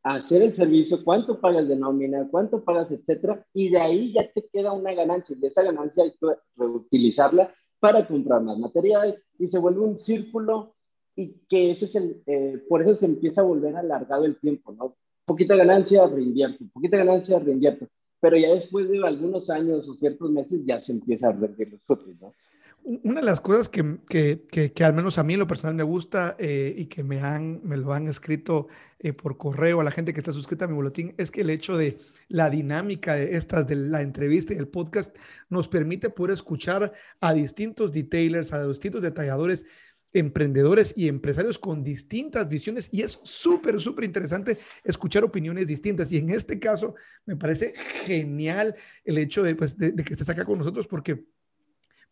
hacer 0.02 0.42
el 0.42 0.54
servicio? 0.54 1.04
¿Cuánto 1.04 1.40
pagas 1.40 1.68
de 1.68 1.76
nómina? 1.76 2.28
¿Cuánto 2.30 2.62
pagas, 2.62 2.90
etcétera? 2.90 3.44
Y 3.52 3.70
de 3.70 3.78
ahí 3.78 4.12
ya 4.12 4.30
te 4.32 4.48
queda 4.52 4.72
una 4.72 4.94
ganancia. 4.94 5.36
De 5.38 5.48
esa 5.48 5.62
ganancia 5.62 6.04
hay 6.04 6.12
que 6.12 6.26
reutilizarla 6.56 7.52
para 7.78 8.06
comprar 8.06 8.42
más 8.42 8.58
material 8.58 9.22
y 9.38 9.48
se 9.48 9.58
vuelve 9.58 9.80
un 9.80 9.98
círculo 9.98 10.74
y 11.16 11.40
que 11.48 11.72
ese 11.72 11.86
es 11.86 11.94
el, 11.96 12.22
eh, 12.26 12.62
por 12.68 12.82
eso 12.82 12.94
se 12.94 13.06
empieza 13.06 13.40
a 13.40 13.44
volver 13.44 13.76
alargado 13.76 14.24
el 14.24 14.38
tiempo, 14.38 14.72
¿no? 14.72 14.96
Poquita 15.24 15.56
ganancia, 15.56 16.06
reinvierto, 16.06 16.64
poquita 16.72 16.96
ganancia, 16.96 17.38
reinvierto. 17.38 17.86
Pero 18.20 18.36
ya 18.36 18.54
después 18.54 18.88
de 18.88 19.06
algunos 19.06 19.48
años 19.50 19.88
o 19.88 19.94
ciertos 19.94 20.30
meses 20.30 20.60
ya 20.64 20.78
se 20.80 20.92
empieza 20.92 21.28
a 21.28 21.32
rendir 21.32 21.72
los 21.72 21.82
frutos, 21.82 22.14
¿no? 22.20 22.32
Una 22.82 23.20
de 23.20 23.26
las 23.26 23.40
cosas 23.40 23.68
que, 23.68 23.98
que, 24.08 24.72
que, 24.74 24.84
al 24.84 24.94
menos 24.94 25.18
a 25.18 25.22
mí 25.22 25.36
lo 25.36 25.46
personal 25.46 25.74
me 25.74 25.82
gusta 25.82 26.34
eh, 26.38 26.74
y 26.76 26.86
que 26.86 27.04
me, 27.04 27.20
han, 27.20 27.60
me 27.62 27.76
lo 27.76 27.92
han 27.92 28.08
escrito 28.08 28.68
eh, 28.98 29.12
por 29.12 29.36
correo 29.36 29.80
a 29.80 29.84
la 29.84 29.90
gente 29.90 30.12
que 30.12 30.20
está 30.20 30.32
suscrita 30.32 30.64
a 30.64 30.68
mi 30.68 30.74
boletín 30.74 31.14
es 31.16 31.30
que 31.30 31.42
el 31.42 31.50
hecho 31.50 31.76
de 31.76 31.98
la 32.28 32.50
dinámica 32.50 33.14
de 33.14 33.36
estas, 33.36 33.66
de 33.66 33.76
la 33.76 34.02
entrevista 34.02 34.54
y 34.54 34.56
el 34.56 34.68
podcast, 34.68 35.16
nos 35.48 35.68
permite 35.68 36.10
poder 36.10 36.34
escuchar 36.34 36.92
a 37.20 37.32
distintos 37.32 37.92
detailers, 37.92 38.52
a 38.52 38.66
distintos 38.66 39.02
detalladores, 39.02 39.66
emprendedores 40.12 40.92
y 40.96 41.08
empresarios 41.08 41.58
con 41.58 41.84
distintas 41.84 42.48
visiones 42.48 42.88
y 42.92 43.02
es 43.02 43.20
súper, 43.22 43.80
súper 43.80 44.04
interesante 44.04 44.58
escuchar 44.84 45.22
opiniones 45.22 45.68
distintas. 45.68 46.10
Y 46.12 46.16
en 46.16 46.30
este 46.30 46.58
caso 46.58 46.94
me 47.24 47.36
parece 47.36 47.74
genial 48.04 48.74
el 49.04 49.18
hecho 49.18 49.42
de, 49.42 49.54
pues, 49.54 49.78
de 49.78 49.94
que 49.94 50.12
estés 50.12 50.28
acá 50.28 50.44
con 50.44 50.58
nosotros 50.58 50.88
porque 50.88 51.24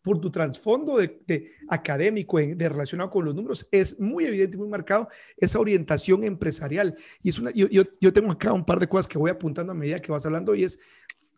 por 0.01 0.19
tu 0.19 0.29
trasfondo 0.31 0.97
de, 0.97 1.51
académico, 1.67 2.37
de 2.37 2.69
relacionado 2.69 3.09
con 3.09 3.25
los 3.25 3.35
números, 3.35 3.67
es 3.71 3.99
muy 3.99 4.25
evidente 4.25 4.57
muy 4.57 4.67
marcado 4.67 5.09
esa 5.37 5.59
orientación 5.59 6.23
empresarial. 6.23 6.95
Y 7.21 7.29
es 7.29 7.39
una, 7.39 7.51
yo, 7.51 7.67
yo, 7.69 8.13
tengo 8.13 8.31
acá 8.31 8.53
un 8.53 8.65
par 8.65 8.79
de 8.79 8.87
cosas 8.87 9.07
que 9.07 9.17
voy 9.17 9.29
apuntando 9.29 9.71
a 9.71 9.75
medida 9.75 10.01
que 10.01 10.11
vas 10.11 10.25
hablando 10.25 10.55
y 10.55 10.63
es 10.63 10.79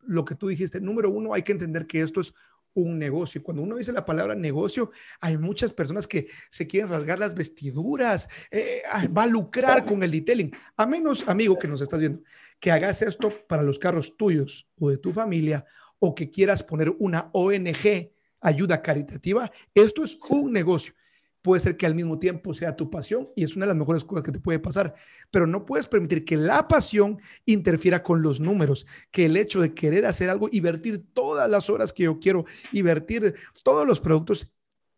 lo 0.06 0.26
que 0.26 0.36
tú 0.36 0.48
dijiste. 0.48 0.80
Número 0.80 1.10
uno, 1.10 1.34
hay 1.34 1.44
que 1.44 1.52
entender 1.52 1.88
que 1.88 2.02
esto 2.02 2.22
es 2.22 2.34
un 2.74 2.98
negocio. 2.98 3.44
Cuando 3.44 3.64
uno 3.64 3.76
dice 3.76 3.92
la 3.92 4.06
palabra 4.06 4.36
negocio, 4.36 4.92
hay 5.20 5.38
muchas 5.38 5.74
personas 5.74 6.08
que 6.08 6.28
se 6.50 6.68
quieren 6.68 6.90
rasgar 6.90 7.20
las 7.20 7.36
vestiduras, 7.36 8.30
eh, 8.50 8.84
va 9.16 9.24
a 9.24 9.28
lucrar 9.28 9.86
con 9.86 10.04
el 10.04 10.12
detailing. 10.12 10.52
A 10.78 10.86
menos, 10.86 11.28
amigo, 11.28 11.58
que 11.60 11.68
nos 11.68 11.82
estás 11.82 12.00
viendo, 12.00 12.22
que 12.60 12.72
hagas 12.72 13.02
esto 13.02 13.34
para 13.48 13.64
los 13.64 13.80
carros 13.80 14.16
tuyos 14.16 14.70
o 14.80 14.90
de 14.90 14.98
tu 14.98 15.12
familia 15.12 15.66
o 16.00 16.16
que 16.16 16.32
quieras 16.32 16.64
poner 16.64 16.94
una 17.00 17.30
ONG 17.34 18.12
ayuda 18.42 18.82
caritativa, 18.82 19.52
esto 19.74 20.04
es 20.04 20.18
un 20.30 20.52
negocio. 20.52 20.94
Puede 21.42 21.62
ser 21.62 21.76
que 21.76 21.88
al 21.88 21.96
mismo 21.96 22.20
tiempo 22.20 22.54
sea 22.54 22.76
tu 22.76 22.92
pasión 22.92 23.30
y 23.36 23.44
es 23.44 23.56
una 23.56 23.66
de 23.66 23.70
las 23.70 23.78
mejores 23.78 24.06
cosas 24.06 24.24
que 24.24 24.32
te 24.32 24.40
puede 24.40 24.60
pasar, 24.60 24.94
pero 25.32 25.48
no 25.48 25.66
puedes 25.66 25.88
permitir 25.88 26.24
que 26.24 26.38
la 26.38 26.68
pasión 26.68 27.20
interfiera 27.46 28.04
con 28.04 28.22
los 28.22 28.40
números, 28.40 28.86
que 29.10 29.26
el 29.26 29.38
hecho 29.38 29.60
de 29.60 29.74
querer 29.74 30.06
hacer 30.06 30.30
algo 30.30 30.50
y 30.52 30.60
vertir 30.60 31.04
todas 31.14 31.50
las 31.50 31.70
horas 31.70 31.94
que 31.94 32.04
yo 32.04 32.20
quiero 32.20 32.46
y 32.72 32.84
vertir 32.84 33.34
todos 33.64 33.88
los 33.88 34.00
productos 34.00 34.52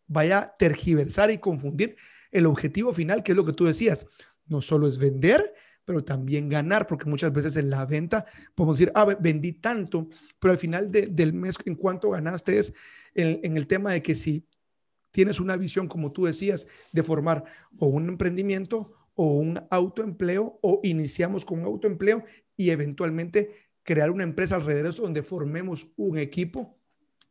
vaya 0.06 0.38
a 0.38 0.56
tergiversar 0.58 1.30
y 1.30 1.38
confundir 1.38 1.96
el 2.30 2.44
objetivo 2.44 2.92
final, 2.92 3.22
que 3.22 3.32
es 3.32 3.36
lo 3.36 3.46
que 3.46 3.54
tú 3.54 3.64
decías. 3.64 4.06
No 4.46 4.60
solo 4.60 4.86
es 4.86 4.98
vender, 4.98 5.54
pero 5.84 6.02
también 6.02 6.48
ganar, 6.48 6.86
porque 6.86 7.08
muchas 7.08 7.32
veces 7.32 7.56
en 7.56 7.70
la 7.70 7.84
venta 7.86 8.24
podemos 8.54 8.78
decir, 8.78 8.92
ah, 8.94 9.04
vendí 9.04 9.52
tanto, 9.52 10.08
pero 10.38 10.52
al 10.52 10.58
final 10.58 10.90
del 10.90 11.32
mes, 11.32 11.56
¿en 11.64 11.74
cuánto 11.74 12.10
ganaste? 12.10 12.58
Es 12.58 12.72
en, 13.14 13.56
el 13.56 13.66
tema 13.66 13.92
de 13.92 14.02
que 14.02 14.14
si 14.14 14.46
tienes 15.10 15.40
una 15.40 15.56
visión, 15.56 15.86
como 15.86 16.12
tú 16.12 16.24
decías, 16.24 16.66
de 16.92 17.02
formar 17.02 17.44
o 17.78 17.86
un 17.86 18.08
emprendimiento 18.08 18.92
o 19.14 19.34
un 19.34 19.60
autoempleo, 19.70 20.58
o 20.62 20.80
iniciamos 20.82 21.44
con 21.44 21.60
un 21.60 21.66
autoempleo 21.66 22.24
y 22.56 22.70
eventualmente 22.70 23.70
crear 23.82 24.10
una 24.10 24.24
empresa 24.24 24.56
alrededor 24.56 24.84
de 24.84 24.90
eso 24.90 25.02
donde 25.02 25.22
formemos 25.22 25.88
un 25.96 26.18
equipo. 26.18 26.76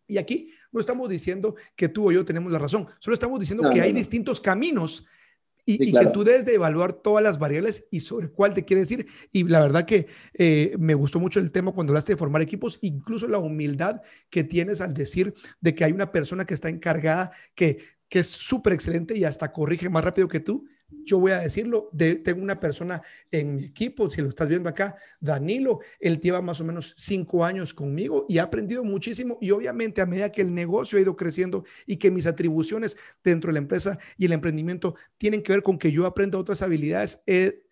Y 0.07 0.17
aquí 0.17 0.51
no 0.71 0.79
estamos 0.79 1.09
diciendo 1.09 1.55
que 1.75 1.89
tú 1.89 2.07
o 2.07 2.11
yo 2.11 2.23
tenemos 2.23 2.51
la 2.51 2.59
razón, 2.59 2.87
solo 2.99 3.13
estamos 3.13 3.39
diciendo 3.39 3.69
que 3.69 3.81
hay 3.81 3.91
distintos 3.91 4.39
caminos 4.39 5.05
y, 5.65 5.91
que 5.91 6.05
tú 6.07 6.23
debes 6.23 6.45
de 6.45 6.55
evaluar 6.55 6.93
todas 6.93 7.23
las 7.23 7.39
variables 7.39 7.87
y 7.91 8.01
sobre 8.01 8.29
cuál 8.29 8.53
te 8.53 8.65
quieres 8.65 8.91
ir. 8.91 9.07
Y 9.31 9.43
la 9.43 9.61
verdad 9.61 9.85
que 9.85 10.07
eh, 10.33 10.75
me 10.77 10.93
gustó 10.93 11.19
mucho 11.19 11.39
el 11.39 11.51
tema 11.51 11.71
cuando 11.71 11.91
hablaste 11.91 12.13
de 12.13 12.17
formar 12.17 12.41
equipos, 12.41 12.79
incluso 12.81 13.27
la 13.27 13.37
humildad 13.37 14.01
que 14.29 14.43
tienes 14.43 14.81
al 14.81 14.93
decir 14.93 15.33
de 15.61 15.75
que 15.75 15.83
hay 15.83 15.91
una 15.91 16.11
persona 16.11 16.45
que 16.45 16.53
está 16.53 16.69
encargada, 16.69 17.31
que, 17.55 17.79
que 18.09 18.19
es 18.19 18.27
súper 18.27 18.73
excelente 18.73 19.17
y 19.17 19.23
hasta 19.23 19.51
corrige 19.51 19.89
más 19.89 20.03
rápido 20.03 20.27
que 20.27 20.39
tú 20.39 20.67
yo 21.03 21.19
voy 21.19 21.31
a 21.31 21.39
decirlo, 21.39 21.89
tengo 21.95 22.41
una 22.41 22.59
persona 22.59 23.01
en 23.31 23.55
mi 23.55 23.65
equipo, 23.65 24.09
si 24.09 24.21
lo 24.21 24.29
estás 24.29 24.47
viendo 24.47 24.69
acá, 24.69 24.95
Danilo, 25.19 25.79
él 25.99 26.19
lleva 26.19 26.41
más 26.41 26.61
o 26.61 26.63
menos 26.63 26.93
cinco 26.97 27.43
años 27.45 27.73
conmigo 27.73 28.25
y 28.29 28.37
ha 28.37 28.43
aprendido 28.43 28.83
muchísimo 28.83 29.37
y 29.41 29.51
obviamente 29.51 30.01
a 30.01 30.05
medida 30.05 30.31
que 30.31 30.41
el 30.41 30.53
negocio 30.53 30.97
ha 30.97 31.01
ido 31.01 31.15
creciendo 31.15 31.65
y 31.85 31.97
que 31.97 32.11
mis 32.11 32.25
atribuciones 32.25 32.97
dentro 33.23 33.49
de 33.49 33.53
la 33.53 33.59
empresa 33.59 33.97
y 34.17 34.25
el 34.25 34.33
emprendimiento 34.33 34.95
tienen 35.17 35.41
que 35.41 35.53
ver 35.53 35.63
con 35.63 35.77
que 35.77 35.91
yo 35.91 36.05
aprenda 36.05 36.37
otras 36.37 36.61
habilidades, 36.61 37.21
he 37.25 37.63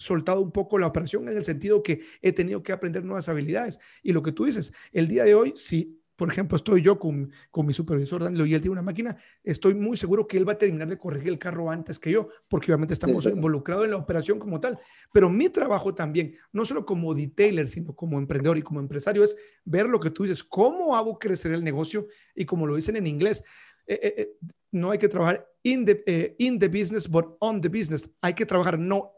soltado 0.00 0.40
un 0.40 0.50
poco 0.50 0.78
la 0.78 0.86
operación 0.86 1.28
en 1.28 1.36
el 1.36 1.44
sentido 1.44 1.82
que 1.82 2.00
he 2.22 2.32
tenido 2.32 2.62
que 2.62 2.72
aprender 2.72 3.04
nuevas 3.04 3.28
habilidades. 3.28 3.78
Y 4.02 4.12
lo 4.12 4.22
que 4.22 4.32
tú 4.32 4.46
dices, 4.46 4.72
el 4.92 5.08
día 5.08 5.24
de 5.24 5.34
hoy, 5.34 5.52
si 5.56 5.99
por 6.20 6.30
ejemplo, 6.30 6.54
estoy 6.58 6.82
yo 6.82 6.98
con, 6.98 7.32
con 7.50 7.64
mi 7.64 7.72
supervisor 7.72 8.22
Danilo 8.22 8.44
y 8.44 8.52
él 8.52 8.60
tiene 8.60 8.72
una 8.72 8.82
máquina, 8.82 9.16
estoy 9.42 9.72
muy 9.72 9.96
seguro 9.96 10.26
que 10.26 10.36
él 10.36 10.46
va 10.46 10.52
a 10.52 10.58
terminar 10.58 10.86
de 10.86 10.98
corregir 10.98 11.30
el 11.30 11.38
carro 11.38 11.70
antes 11.70 11.98
que 11.98 12.12
yo, 12.12 12.28
porque 12.46 12.70
obviamente 12.70 12.92
estamos 12.92 13.24
involucrados 13.24 13.86
en 13.86 13.92
la 13.92 13.96
operación 13.96 14.38
como 14.38 14.60
tal. 14.60 14.78
Pero 15.14 15.30
mi 15.30 15.48
trabajo 15.48 15.94
también, 15.94 16.36
no 16.52 16.66
solo 16.66 16.84
como 16.84 17.14
detailer, 17.14 17.70
sino 17.70 17.96
como 17.96 18.18
emprendedor 18.18 18.58
y 18.58 18.62
como 18.62 18.80
empresario, 18.80 19.24
es 19.24 19.34
ver 19.64 19.86
lo 19.86 19.98
que 19.98 20.10
tú 20.10 20.24
dices, 20.24 20.44
cómo 20.44 20.94
hago 20.94 21.18
crecer 21.18 21.52
el 21.52 21.64
negocio 21.64 22.06
y 22.34 22.44
como 22.44 22.66
lo 22.66 22.76
dicen 22.76 22.96
en 22.96 23.06
inglés, 23.06 23.42
eh, 23.86 23.98
eh, 24.02 24.14
eh, 24.18 24.36
no 24.72 24.90
hay 24.90 24.98
que 24.98 25.08
trabajar 25.08 25.48
in 25.62 25.86
the, 25.86 26.34
in 26.38 26.58
the 26.58 26.68
business, 26.68 27.08
but 27.08 27.34
on 27.38 27.62
the 27.62 27.70
business. 27.70 28.10
Hay 28.20 28.34
que 28.34 28.44
trabajar 28.44 28.78
no 28.78 29.10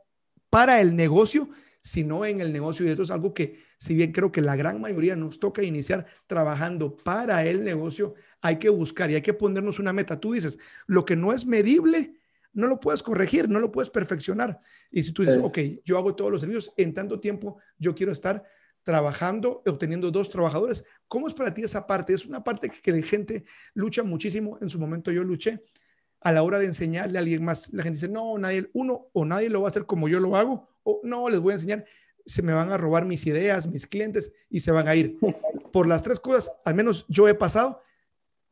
para 0.51 0.81
el 0.81 0.95
negocio, 0.95 1.49
sino 1.83 2.25
en 2.25 2.41
el 2.41 2.53
negocio. 2.53 2.87
Y 2.87 2.91
esto 2.91 3.03
es 3.03 3.11
algo 3.11 3.35
que, 3.35 3.59
si 3.77 3.95
bien 3.95 4.13
creo 4.13 4.33
que 4.33 4.41
la 4.41 4.57
gran 4.57 4.81
mayoría 4.81 5.17
nos 5.17 5.39
toca 5.39 5.63
iniciar 5.63 6.07
trabajando 6.27 6.97
para 6.97 7.45
el 7.45 7.65
negocio, 7.65 8.15
hay 8.41 8.59
que 8.59 8.71
buscar 8.71 9.11
y 9.11 9.17
hay 9.17 9.23
que 9.23 9.35
ponernos 9.35 9.79
una 9.79 9.93
meta. 9.93 10.19
Tú 10.19 10.33
dices, 10.33 10.59
lo 10.87 11.05
que 11.05 11.17
no 11.17 11.33
es 11.33 11.45
medible, 11.45 12.15
no 12.53 12.69
lo 12.69 12.79
puedes 12.79 13.03
corregir, 13.03 13.49
no 13.49 13.59
lo 13.59 13.73
puedes 13.73 13.91
perfeccionar. 13.91 14.59
Y 14.91 15.03
si 15.03 15.13
tú 15.13 15.23
dices, 15.23 15.41
ok, 15.43 15.59
yo 15.85 15.99
hago 15.99 16.15
todos 16.15 16.31
los 16.31 16.41
servicios, 16.41 16.73
en 16.77 16.95
tanto 16.95 17.19
tiempo 17.19 17.59
yo 17.79 17.95
quiero 17.95 18.13
estar 18.13 18.45
trabajando, 18.85 19.63
obteniendo 19.67 20.11
dos 20.11 20.29
trabajadores. 20.29 20.85
¿Cómo 21.09 21.29
es 21.29 21.35
para 21.35 21.53
ti 21.53 21.63
esa 21.63 21.87
parte? 21.87 22.13
Es 22.13 22.27
una 22.27 22.43
parte 22.43 22.71
que 22.71 22.93
la 22.93 23.03
gente 23.03 23.45
lucha 23.75 24.03
muchísimo. 24.03 24.59
En 24.61 24.69
su 24.69 24.79
momento 24.79 25.11
yo 25.11 25.23
luché 25.25 25.65
a 26.23 26.33
la 26.33 26.43
hora 26.43 26.59
de 26.59 26.67
enseñarle 26.67 27.19
a 27.19 27.21
alguien 27.21 27.45
más. 27.45 27.73
La 27.73 27.83
gente 27.83 27.97
dice, 27.97 28.09
no, 28.09 28.37
nadie, 28.39 28.71
uno 28.73 29.09
o 29.13 29.25
nadie 29.25 29.49
lo 29.49 29.63
va 29.63 29.69
a 29.69 29.71
hacer 29.71 29.87
como 29.87 30.09
yo 30.09 30.21
lo 30.21 30.37
hago, 30.37 30.69
o 30.85 31.01
no, 31.05 31.29
les 31.29 31.41
voy 31.41 31.53
a 31.53 31.57
enseñar, 31.57 31.85
se 32.25 32.43
me 32.43 32.53
van 32.53 32.71
a 32.71 32.79
robar 32.79 33.05
mis 33.05 33.27
ideas, 33.27 33.67
mis 33.67 33.87
clientes 33.87 34.33
y 34.49 34.61
se 34.61 34.71
van 34.71 34.89
a 34.89 34.95
ir. 34.95 35.19
Por 35.73 35.87
las 35.87 36.03
tres 36.03 36.21
cosas, 36.21 36.53
al 36.65 36.75
menos 36.75 37.07
yo 37.09 37.29
he 37.29 37.35
pasado, 37.35 37.81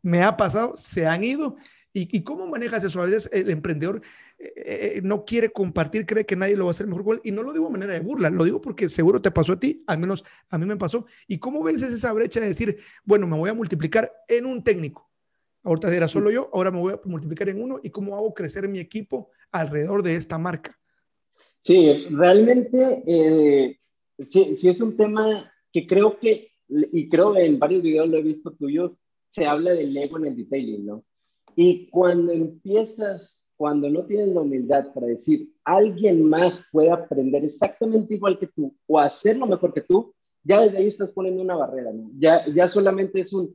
me 0.03 0.23
ha 0.23 0.37
pasado, 0.37 0.75
se 0.77 1.07
han 1.07 1.23
ido. 1.23 1.57
¿Y, 1.93 2.23
cómo 2.23 2.47
manejas 2.47 2.85
eso? 2.85 3.03
A 3.03 3.07
veces 3.07 3.29
el 3.33 3.51
emprendedor 3.51 4.01
eh, 4.39 4.53
eh, 4.57 5.01
no 5.03 5.25
quiere 5.25 5.51
compartir, 5.51 6.07
cree 6.07 6.25
que 6.25 6.37
nadie 6.37 6.55
lo 6.55 6.67
va 6.67 6.71
a 6.71 6.73
hacer 6.73 6.87
mejor. 6.87 7.21
Y 7.25 7.33
no 7.33 7.43
lo 7.43 7.53
digo 7.53 7.67
de 7.67 7.73
manera 7.73 7.93
de 7.93 7.99
burla, 7.99 8.31
lo 8.31 8.45
digo 8.45 8.61
porque 8.61 8.89
seguro 8.89 9.21
te 9.21 9.33
pasó 9.33 9.55
a 9.55 9.61
ti, 9.61 9.83
al 9.89 9.99
menos 9.99 10.25
a 10.51 10.57
mí 10.57 10.67
me 10.67 10.77
pasó. 10.77 11.05
¿Y 11.27 11.39
cómo 11.39 11.65
vences 11.65 11.91
esa 11.91 12.13
brecha 12.13 12.39
de 12.39 12.47
decir, 12.47 12.79
bueno, 13.05 13.27
me 13.27 13.37
voy 13.37 13.51
a 13.51 13.55
multiplicar 13.55 14.13
en 14.29 14.47
un 14.47 14.63
técnico? 14.63 15.10
Ahorita 15.63 15.95
era 15.95 16.09
solo 16.09 16.31
yo, 16.31 16.49
ahora 16.53 16.71
me 16.71 16.81
voy 16.81 16.95
a 16.95 17.01
multiplicar 17.05 17.49
en 17.49 17.63
uno. 17.63 17.81
¿Y 17.83 17.91
cómo 17.91 18.17
hago 18.17 18.33
crecer 18.33 18.67
mi 18.69 18.79
equipo 18.79 19.31
alrededor 19.51 20.03
de 20.03 20.17
esta 20.17 20.39
marca? 20.39 20.79
Sí, 21.59 22.07
realmente 22.11 23.03
eh, 23.07 23.79
sí, 24.27 24.57
es 24.63 24.81
un 24.81 24.97
tema 24.97 25.53
que 25.71 25.87
creo 25.87 26.19
que, 26.19 26.49
y 26.69 27.09
creo 27.11 27.37
en 27.37 27.59
varios 27.59 27.83
videos 27.83 28.09
lo 28.09 28.17
he 28.17 28.23
visto 28.23 28.53
tuyos, 28.53 28.99
se 29.29 29.47
habla 29.47 29.73
del 29.73 29.97
ego 29.97 30.19
en 30.19 30.27
el 30.27 30.37
detailing, 30.37 30.87
¿no? 30.87 31.05
Y 31.55 31.89
cuando 31.91 32.33
empiezas, 32.33 33.45
cuando 33.57 33.91
no 33.91 34.07
tienes 34.07 34.29
la 34.29 34.41
humildad 34.41 34.95
para 34.95 35.09
decir, 35.09 35.53
alguien 35.65 36.27
más 36.27 36.69
puede 36.73 36.91
aprender 36.91 37.45
exactamente 37.45 38.15
igual 38.15 38.39
que 38.39 38.47
tú 38.47 38.75
o 38.87 38.99
hacerlo 38.99 39.47
mejor 39.47 39.75
que 39.75 39.83
tú, 39.83 40.15
ya 40.43 40.63
desde 40.63 40.79
ahí 40.79 40.89
estás 40.89 41.11
poniendo 41.11 41.43
una 41.43 41.57
barrera, 41.57 41.93
¿no? 41.93 42.11
Ya, 42.19 42.47
ya 42.55 42.69
solamente 42.69 43.21
es 43.21 43.35
un, 43.35 43.55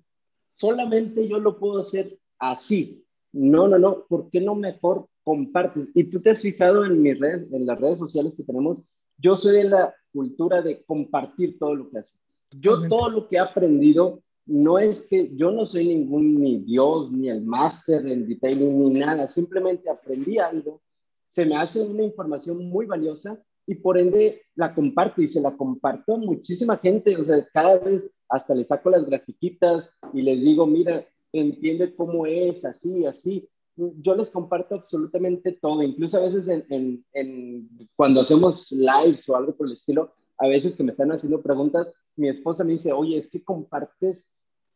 solamente 0.56 1.28
yo 1.28 1.40
lo 1.40 1.60
puedo 1.60 1.82
hacer 1.82 2.18
así. 2.40 3.06
No, 3.32 3.68
no, 3.68 3.78
no, 3.78 4.06
¿por 4.08 4.30
qué 4.30 4.42
no 4.42 4.56
mejor 4.56 5.08
compartes? 5.24 5.90
Y 5.94 6.06
tú 6.06 6.22
te 6.22 6.32
has 6.32 6.40
fijado 6.40 6.86
en 6.86 7.02
mis 7.02 7.20
redes, 7.20 7.52
en 7.52 7.66
las 7.66 7.80
redes 7.80 8.00
sociales 8.00 8.34
que 8.36 8.44
tenemos, 8.44 8.82
yo 9.18 9.36
soy 9.36 9.58
de 9.58 9.70
la 9.70 9.94
cultura 10.12 10.62
de 10.62 10.84
compartir 10.84 11.60
todo 11.60 11.76
lo 11.76 11.90
que 11.90 12.00
hace. 12.00 12.18
Yo 12.52 12.88
todo 12.88 13.10
lo 13.10 13.28
que 13.28 13.36
he 13.36 13.40
aprendido, 13.40 14.22
no 14.46 14.80
es 14.80 15.08
que 15.10 15.36
yo 15.36 15.52
no 15.52 15.66
soy 15.66 15.88
ningún 15.88 16.36
ni 16.36 16.60
Dios, 16.60 17.12
ni 17.12 17.30
el 17.30 17.44
máster 17.44 18.08
en 18.08 18.28
detailing, 18.28 18.78
ni 18.78 19.00
nada, 19.00 19.28
simplemente 19.28 19.90
aprendí 19.90 20.38
algo, 20.38 20.82
se 21.30 21.46
me 21.46 21.56
hace 21.56 21.82
una 21.82 22.04
información 22.04 22.70
muy 22.70 22.86
valiosa 22.86 23.44
y 23.68 23.76
por 23.76 23.98
ende 23.98 24.44
la 24.56 24.74
comparto 24.74 25.22
y 25.22 25.28
se 25.28 25.42
la 25.42 25.58
comparto 25.58 26.14
a 26.14 26.18
muchísima 26.18 26.78
gente, 26.78 27.18
o 27.18 27.26
sea, 27.26 27.46
cada 27.52 27.80
vez 27.80 28.10
hasta 28.30 28.56
le 28.56 28.64
saco 28.64 28.90
las 28.90 29.06
grafiquitas 29.06 29.90
y 30.14 30.22
les 30.22 30.42
digo, 30.42 30.66
mira, 30.66 31.06
entiende 31.32 31.96
cómo 31.96 32.26
es, 32.26 32.66
así, 32.66 33.06
así. 33.06 33.50
Yo 33.76 34.16
les 34.16 34.30
comparto 34.30 34.76
absolutamente 34.76 35.52
todo, 35.52 35.84
incluso 35.84 36.18
a 36.18 36.22
veces 36.22 36.48
en, 36.70 37.06
en, 37.12 37.70
cuando 37.96 38.22
hacemos 38.22 38.72
lives 38.72 39.28
o 39.28 39.36
algo 39.36 39.56
por 39.56 39.68
el 39.68 39.74
estilo, 39.74 40.14
a 40.38 40.48
veces 40.48 40.76
que 40.76 40.84
me 40.84 40.92
están 40.92 41.12
haciendo 41.12 41.42
preguntas, 41.42 41.92
mi 42.16 42.30
esposa 42.30 42.64
me 42.64 42.74
dice, 42.74 42.94
oye, 42.94 43.18
es 43.18 43.30
que 43.30 43.44
compartes 43.44 44.26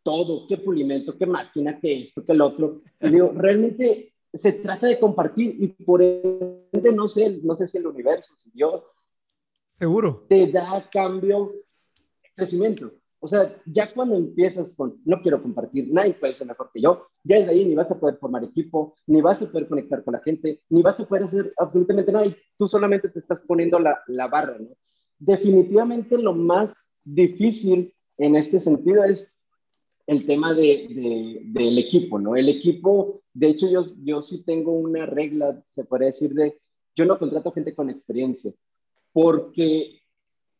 todo, 0.04 0.48
qué 0.48 0.58
pulimento, 0.58 1.18
qué 1.18 1.26
máquina, 1.26 1.80
qué 1.80 2.02
esto, 2.02 2.24
qué 2.26 2.34
el 2.34 2.42
otro. 2.42 2.82
Y 3.00 3.10
digo, 3.10 3.32
realmente 3.34 4.10
se 4.34 4.54
trata 4.54 4.88
de 4.88 5.00
compartir 5.00 5.56
y 5.60 5.68
por 5.68 6.02
ende 6.02 6.92
no 6.94 7.08
sé, 7.08 7.40
no 7.44 7.56
sé 7.56 7.68
si 7.68 7.78
el 7.78 7.88
universo, 7.88 8.34
si 8.38 8.52
Dios, 8.52 8.84
seguro, 9.70 10.26
te 10.28 10.52
da 10.52 10.84
cambio, 10.92 11.54
crecimiento. 12.36 12.92
O 13.21 13.27
sea, 13.27 13.53
ya 13.65 13.91
cuando 13.93 14.15
empiezas 14.15 14.73
con 14.75 15.01
no 15.03 15.21
quiero 15.21 15.41
compartir, 15.41 15.91
nadie 15.91 16.13
puede 16.13 16.34
ser 16.34 16.47
mejor 16.47 16.69
que 16.73 16.82
yo, 16.82 17.08
ya 17.23 17.38
desde 17.38 17.51
ahí 17.51 17.65
ni 17.65 17.75
vas 17.75 17.91
a 17.91 17.99
poder 17.99 18.17
formar 18.17 18.43
equipo, 18.43 18.95
ni 19.08 19.21
vas 19.21 19.41
a 19.41 19.51
poder 19.51 19.67
conectar 19.67 20.03
con 20.03 20.13
la 20.13 20.21
gente, 20.21 20.62
ni 20.69 20.82
vas 20.82 20.99
a 20.99 21.05
poder 21.05 21.25
hacer 21.25 21.53
absolutamente 21.58 22.12
nada 22.12 22.25
y 22.25 22.36
tú 22.58 22.67
solamente 22.67 23.10
te 23.10 23.19
estás 23.19 23.39
poniendo 23.45 23.77
la, 23.77 23.99
la 24.08 24.27
barra, 24.27 24.58
¿no? 24.58 24.69
Definitivamente 25.17 26.17
lo 26.17 26.34
más 26.34 26.73
difícil 27.03 27.93
en 28.17 28.36
este 28.36 28.60
sentido 28.60 29.03
es 29.03 29.38
el 30.08 30.25
tema 30.25 30.53
de, 30.53 31.41
del 31.45 31.77
equipo, 31.77 32.19
¿no? 32.19 32.36
El 32.36 32.49
equipo, 32.49 33.21
de 33.34 33.49
hecho, 33.49 33.69
yo, 33.69 33.84
yo 34.03 34.23
sí 34.23 34.43
tengo 34.43 34.71
una 34.71 35.05
regla, 35.05 35.63
se 35.69 35.84
puede 35.84 36.05
decir, 36.05 36.34
de 36.34 36.60
yo 36.95 37.05
no 37.05 37.19
contrato 37.19 37.51
gente 37.51 37.75
con 37.75 37.89
experiencia, 37.89 38.51
porque 39.13 40.01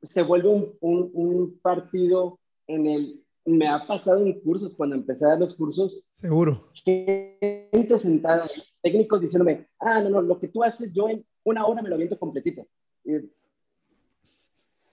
se 0.04 0.22
vuelve 0.22 0.50
un, 0.50 0.78
un 0.82 1.60
partido 1.62 2.39
en 2.70 2.88
el... 2.88 3.24
Me 3.46 3.68
ha 3.68 3.86
pasado 3.86 4.24
en 4.24 4.40
cursos, 4.42 4.74
cuando 4.78 4.96
empecé 4.96 5.26
a 5.26 5.30
dar 5.30 5.40
los 5.40 5.56
cursos. 5.56 6.06
Seguro. 6.12 6.72
Gente 6.86 7.98
sentada, 7.98 8.48
técnicos 8.82 9.22
diciéndome, 9.22 9.68
ah, 9.80 10.02
no, 10.02 10.10
no, 10.10 10.22
lo 10.22 10.40
que 10.40 10.50
tú 10.50 10.64
haces, 10.64 10.94
yo 10.94 11.10
en 11.10 11.26
una 11.44 11.66
hora 11.66 11.82
me 11.82 11.90
lo 11.90 11.96
aviento 11.96 12.20
completito. 12.20 12.68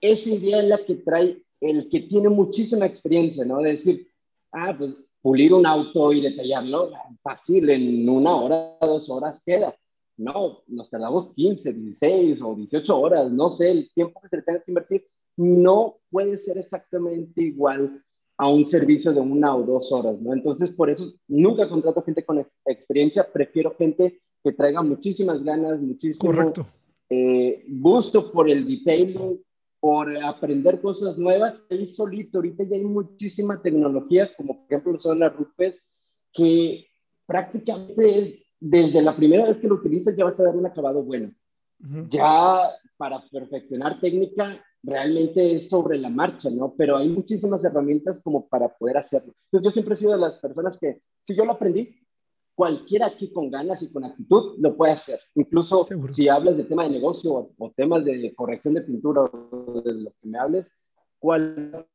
Esa 0.01 0.29
idea 0.29 0.59
es 0.59 0.67
la 0.69 0.77
que 0.79 0.95
trae 0.95 1.43
el 1.61 1.89
que 1.89 2.01
tiene 2.01 2.29
muchísima 2.29 2.85
experiencia, 2.85 3.45
¿no? 3.45 3.61
De 3.61 3.71
decir, 3.71 4.07
ah, 4.51 4.73
pues 4.75 4.95
pulir 5.21 5.53
un 5.53 5.65
auto 5.65 6.13
y 6.13 6.21
detallarlo, 6.21 6.91
fácil, 7.21 7.69
en 7.69 8.07
una 8.09 8.35
hora, 8.35 8.77
dos 8.81 9.09
horas 9.09 9.43
queda. 9.45 9.75
No, 10.15 10.63
nos 10.67 10.89
tardamos 10.89 11.33
15, 11.35 11.73
16 11.73 12.41
o 12.41 12.55
18 12.55 12.99
horas, 12.99 13.31
no 13.31 13.51
sé, 13.51 13.69
el 13.69 13.93
tiempo 13.93 14.19
que 14.21 14.29
se 14.29 14.37
le 14.37 14.41
tenga 14.41 14.63
que 14.63 14.71
invertir 14.71 15.07
no 15.37 15.97
puede 16.09 16.37
ser 16.37 16.57
exactamente 16.57 17.41
igual 17.41 18.03
a 18.37 18.49
un 18.49 18.65
servicio 18.65 19.13
de 19.13 19.19
una 19.19 19.55
o 19.55 19.63
dos 19.63 19.91
horas, 19.91 20.19
¿no? 20.19 20.33
Entonces, 20.33 20.69
por 20.71 20.89
eso 20.89 21.13
nunca 21.27 21.69
contrato 21.69 22.03
gente 22.03 22.25
con 22.25 22.43
experiencia, 22.65 23.25
prefiero 23.31 23.75
gente 23.75 24.21
que 24.43 24.51
traiga 24.51 24.81
muchísimas 24.81 25.43
ganas, 25.43 25.79
muchísimo 25.79 26.31
Correcto. 26.31 26.67
Eh, 27.09 27.65
gusto 27.67 28.31
por 28.31 28.49
el 28.49 28.67
detailing, 28.67 29.41
por 29.79 30.15
aprender 30.23 30.81
cosas 30.81 31.17
nuevas. 31.17 31.63
Ahí 31.69 31.85
solito, 31.85 32.39
ahorita 32.39 32.63
ya 32.63 32.75
hay 32.75 32.83
muchísima 32.83 33.61
tecnología, 33.61 34.29
como 34.35 34.57
por 34.57 34.65
ejemplo 34.65 34.99
son 34.99 35.19
las 35.19 35.35
RUPES, 35.35 35.87
que 36.33 36.87
prácticamente 37.25 38.19
es 38.19 38.45
desde 38.59 39.01
la 39.01 39.15
primera 39.15 39.45
vez 39.45 39.57
que 39.57 39.67
lo 39.67 39.75
utilizas 39.75 40.15
ya 40.15 40.25
vas 40.25 40.39
a 40.39 40.43
dar 40.43 40.55
un 40.55 40.65
acabado 40.65 41.03
bueno. 41.03 41.31
Ya 42.09 42.71
para 42.97 43.21
perfeccionar 43.29 43.99
técnica 43.99 44.59
realmente 44.87 45.51
es 45.53 45.69
sobre 45.69 45.97
la 45.97 46.09
marcha, 46.09 46.49
¿no? 46.49 46.73
Pero 46.77 46.95
hay 46.95 47.09
muchísimas 47.09 47.63
herramientas 47.65 48.23
como 48.23 48.47
para 48.47 48.69
poder 48.69 48.97
hacerlo. 48.97 49.33
Entonces 49.45 49.65
yo 49.65 49.69
siempre 49.69 49.93
he 49.93 49.97
sido 49.97 50.13
de 50.13 50.19
las 50.19 50.39
personas 50.39 50.79
que 50.79 51.01
si 51.23 51.35
yo 51.35 51.43
lo 51.43 51.51
aprendí, 51.51 51.93
cualquiera 52.55 53.07
aquí 53.07 53.31
con 53.33 53.51
ganas 53.51 53.81
y 53.83 53.91
con 53.91 54.05
actitud 54.05 54.55
lo 54.59 54.77
puede 54.77 54.93
hacer. 54.93 55.19
Incluso 55.35 55.85
si 56.11 56.29
hablas 56.29 56.55
de 56.55 56.63
tema 56.63 56.85
de 56.85 56.91
negocio 56.91 57.53
o, 57.57 57.71
temas 57.75 58.05
de 58.05 58.33
corrección 58.33 58.75
de 58.75 58.81
pintura 58.81 59.23
o 59.23 59.81
de 59.81 59.93
lo 59.93 60.11
que 60.11 60.27
me 60.27 60.39
hables, 60.39 60.71
cualquier 61.19 61.85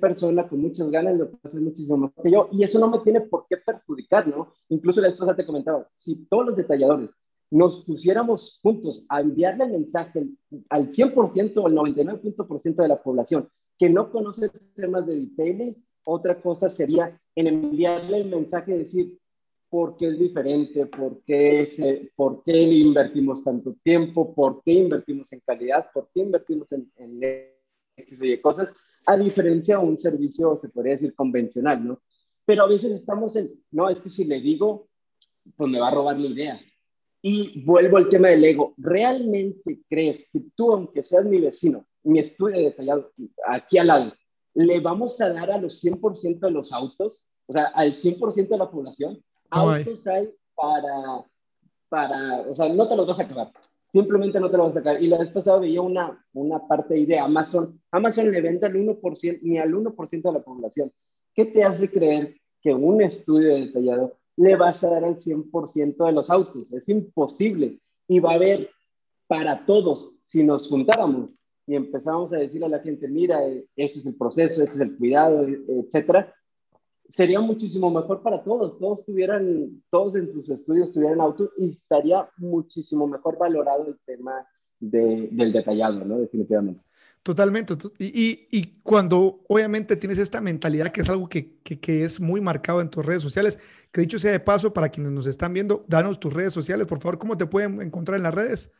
persona 0.00 0.48
con 0.48 0.60
muchas 0.60 0.88
ganas 0.90 1.18
lo 1.18 1.28
puede 1.28 1.40
hacer 1.42 1.60
muchísimo 1.60 1.96
mejor 1.96 2.22
que 2.22 2.30
yo. 2.30 2.48
Y 2.52 2.62
eso 2.62 2.78
no 2.78 2.88
me 2.88 3.00
tiene 3.00 3.20
por 3.22 3.46
qué 3.48 3.56
perjudicar, 3.56 4.28
¿no? 4.28 4.52
Incluso 4.68 5.00
la 5.00 5.08
esposa 5.08 5.34
te 5.34 5.44
comentaba, 5.44 5.88
si 5.92 6.24
todos 6.26 6.46
los 6.46 6.56
detalladores 6.56 7.10
nos 7.54 7.84
pusiéramos 7.84 8.58
juntos 8.64 9.06
a 9.08 9.20
enviarle 9.20 9.64
el 9.66 9.70
mensaje 9.70 10.26
al 10.68 10.90
100% 10.90 11.56
o 11.58 11.66
al 11.68 11.74
99% 11.74 12.74
de 12.74 12.88
la 12.88 13.00
población 13.00 13.48
que 13.78 13.88
no 13.88 14.10
conoce 14.10 14.48
temas 14.74 15.06
de 15.06 15.20
detailing, 15.20 15.84
otra 16.04 16.40
cosa 16.40 16.68
sería 16.68 17.20
en 17.36 17.46
enviarle 17.46 18.18
el 18.18 18.28
mensaje 18.28 18.72
de 18.72 18.78
decir, 18.80 19.18
por 19.70 19.96
qué 19.96 20.08
es 20.08 20.18
diferente, 20.18 20.86
por 20.86 21.22
qué, 21.22 21.64
se, 21.68 22.10
por 22.16 22.42
qué 22.42 22.60
invertimos 22.60 23.44
tanto 23.44 23.76
tiempo, 23.84 24.34
por 24.34 24.60
qué 24.64 24.72
invertimos 24.72 25.32
en 25.32 25.40
calidad, 25.46 25.86
por 25.94 26.08
qué 26.12 26.22
invertimos 26.22 26.72
en, 26.72 26.90
en 26.96 28.40
cosas, 28.42 28.70
a 29.06 29.16
diferencia 29.16 29.78
de 29.78 29.84
un 29.84 29.98
servicio, 29.98 30.56
se 30.56 30.70
podría 30.70 30.94
decir, 30.94 31.14
convencional, 31.14 31.86
¿no? 31.86 32.02
Pero 32.44 32.64
a 32.64 32.68
veces 32.68 32.90
estamos 32.90 33.36
en, 33.36 33.48
no, 33.70 33.88
es 33.88 34.00
que 34.00 34.10
si 34.10 34.24
le 34.24 34.40
digo, 34.40 34.88
pues 35.56 35.70
me 35.70 35.78
va 35.78 35.88
a 35.88 35.94
robar 35.94 36.18
la 36.18 36.26
idea. 36.26 36.60
Y 37.26 37.64
vuelvo 37.64 37.96
al 37.96 38.10
tema 38.10 38.28
del 38.28 38.44
ego. 38.44 38.74
¿Realmente 38.76 39.80
crees 39.88 40.28
que 40.30 40.40
tú, 40.54 40.74
aunque 40.74 41.02
seas 41.02 41.24
mi 41.24 41.40
vecino, 41.40 41.86
mi 42.02 42.18
estudio 42.18 42.58
detallado 42.58 43.12
aquí 43.46 43.78
al 43.78 43.86
lado, 43.86 44.12
le 44.52 44.78
vamos 44.80 45.18
a 45.22 45.32
dar 45.32 45.50
a 45.50 45.58
los 45.58 45.82
100% 45.82 46.40
de 46.40 46.50
los 46.50 46.70
autos, 46.70 47.26
o 47.46 47.54
sea, 47.54 47.64
al 47.74 47.96
100% 47.96 48.48
de 48.48 48.58
la 48.58 48.70
población? 48.70 49.24
autos 49.48 50.06
hay 50.06 50.34
para, 50.54 51.24
para, 51.88 52.42
o 52.42 52.54
sea, 52.54 52.68
no 52.68 52.86
te 52.86 52.94
los 52.94 53.06
vas 53.06 53.18
a 53.18 53.22
acabar. 53.22 53.50
Simplemente 53.90 54.38
no 54.38 54.50
te 54.50 54.58
los 54.58 54.66
vas 54.66 54.76
a 54.76 54.80
sacar. 54.80 55.02
Y 55.02 55.06
la 55.06 55.16
vez 55.16 55.30
pasada 55.30 55.60
veía 55.60 55.80
una, 55.80 56.22
una 56.34 56.68
parte 56.68 56.92
ahí 56.92 57.06
de 57.06 57.18
Amazon. 57.18 57.80
Amazon 57.90 58.30
le 58.30 58.42
vende 58.42 58.66
al 58.66 58.74
1%, 58.74 59.38
ni 59.40 59.56
al 59.56 59.72
1% 59.72 60.22
de 60.22 60.32
la 60.32 60.44
población. 60.44 60.92
¿Qué 61.32 61.46
te 61.46 61.64
hace 61.64 61.90
creer 61.90 62.36
que 62.60 62.74
un 62.74 63.00
estudio 63.00 63.54
detallado 63.54 64.18
le 64.36 64.56
vas 64.56 64.82
a 64.84 64.90
dar 64.90 65.04
al 65.04 65.16
100% 65.16 66.06
de 66.06 66.12
los 66.12 66.30
autos? 66.30 66.72
Es 66.72 66.88
imposible. 66.88 67.80
Y 68.08 68.20
va 68.20 68.32
a 68.32 68.34
haber 68.34 68.70
para 69.26 69.64
todos, 69.64 70.12
si 70.24 70.42
nos 70.42 70.68
juntáramos 70.68 71.40
y 71.66 71.74
empezamos 71.74 72.32
a 72.32 72.36
decirle 72.36 72.66
a 72.66 72.70
la 72.70 72.80
gente, 72.80 73.08
mira, 73.08 73.46
este 73.76 73.98
es 73.98 74.06
el 74.06 74.14
proceso, 74.16 74.62
este 74.62 74.74
es 74.74 74.80
el 74.80 74.96
cuidado, 74.98 75.46
etcétera, 75.46 76.34
sería 77.10 77.40
muchísimo 77.40 77.90
mejor 77.90 78.22
para 78.22 78.42
todos. 78.42 78.78
Todos 78.78 79.04
tuvieran, 79.04 79.82
todos 79.90 80.16
en 80.16 80.32
sus 80.32 80.50
estudios 80.50 80.92
tuvieran 80.92 81.20
auto 81.20 81.50
y 81.56 81.70
estaría 81.70 82.28
muchísimo 82.36 83.06
mejor 83.06 83.38
valorado 83.38 83.86
el 83.86 83.98
tema 84.04 84.46
del 84.80 85.52
detallado, 85.52 86.04
¿no? 86.04 86.18
Definitivamente. 86.18 86.82
Totalmente. 87.24 87.74
Y, 87.98 88.48
y, 88.50 88.80
cuando 88.82 89.40
obviamente 89.48 89.96
tienes 89.96 90.18
esta 90.18 90.42
mentalidad, 90.42 90.92
que 90.92 91.00
es 91.00 91.08
algo 91.08 91.26
que, 91.26 91.56
que, 91.62 92.04
es 92.04 92.20
muy 92.20 92.42
marcado 92.42 92.82
en 92.82 92.90
tus 92.90 93.02
redes 93.02 93.22
sociales, 93.22 93.58
que 93.90 94.02
dicho 94.02 94.18
sea 94.18 94.30
de 94.30 94.40
paso, 94.40 94.74
para 94.74 94.90
quienes 94.90 95.10
nos 95.10 95.26
están 95.26 95.54
viendo, 95.54 95.86
danos 95.88 96.20
tus 96.20 96.34
redes 96.34 96.52
sociales, 96.52 96.86
por 96.86 97.00
favor, 97.00 97.18
¿cómo 97.18 97.38
te 97.38 97.46
pueden 97.46 97.80
encontrar 97.80 98.18
en 98.18 98.24
las 98.24 98.34
redes? 98.34 98.70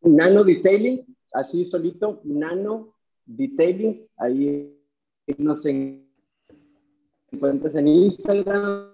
Nano 0.00 0.42
Detailing, 0.42 1.16
así 1.32 1.64
solito, 1.64 2.22
Nano 2.24 2.96
Detailing, 3.24 4.08
ahí 4.16 4.76
nos 5.38 5.64
en 5.66 6.10
encuentres 7.30 7.76
en 7.76 7.86
Instagram 7.86 8.90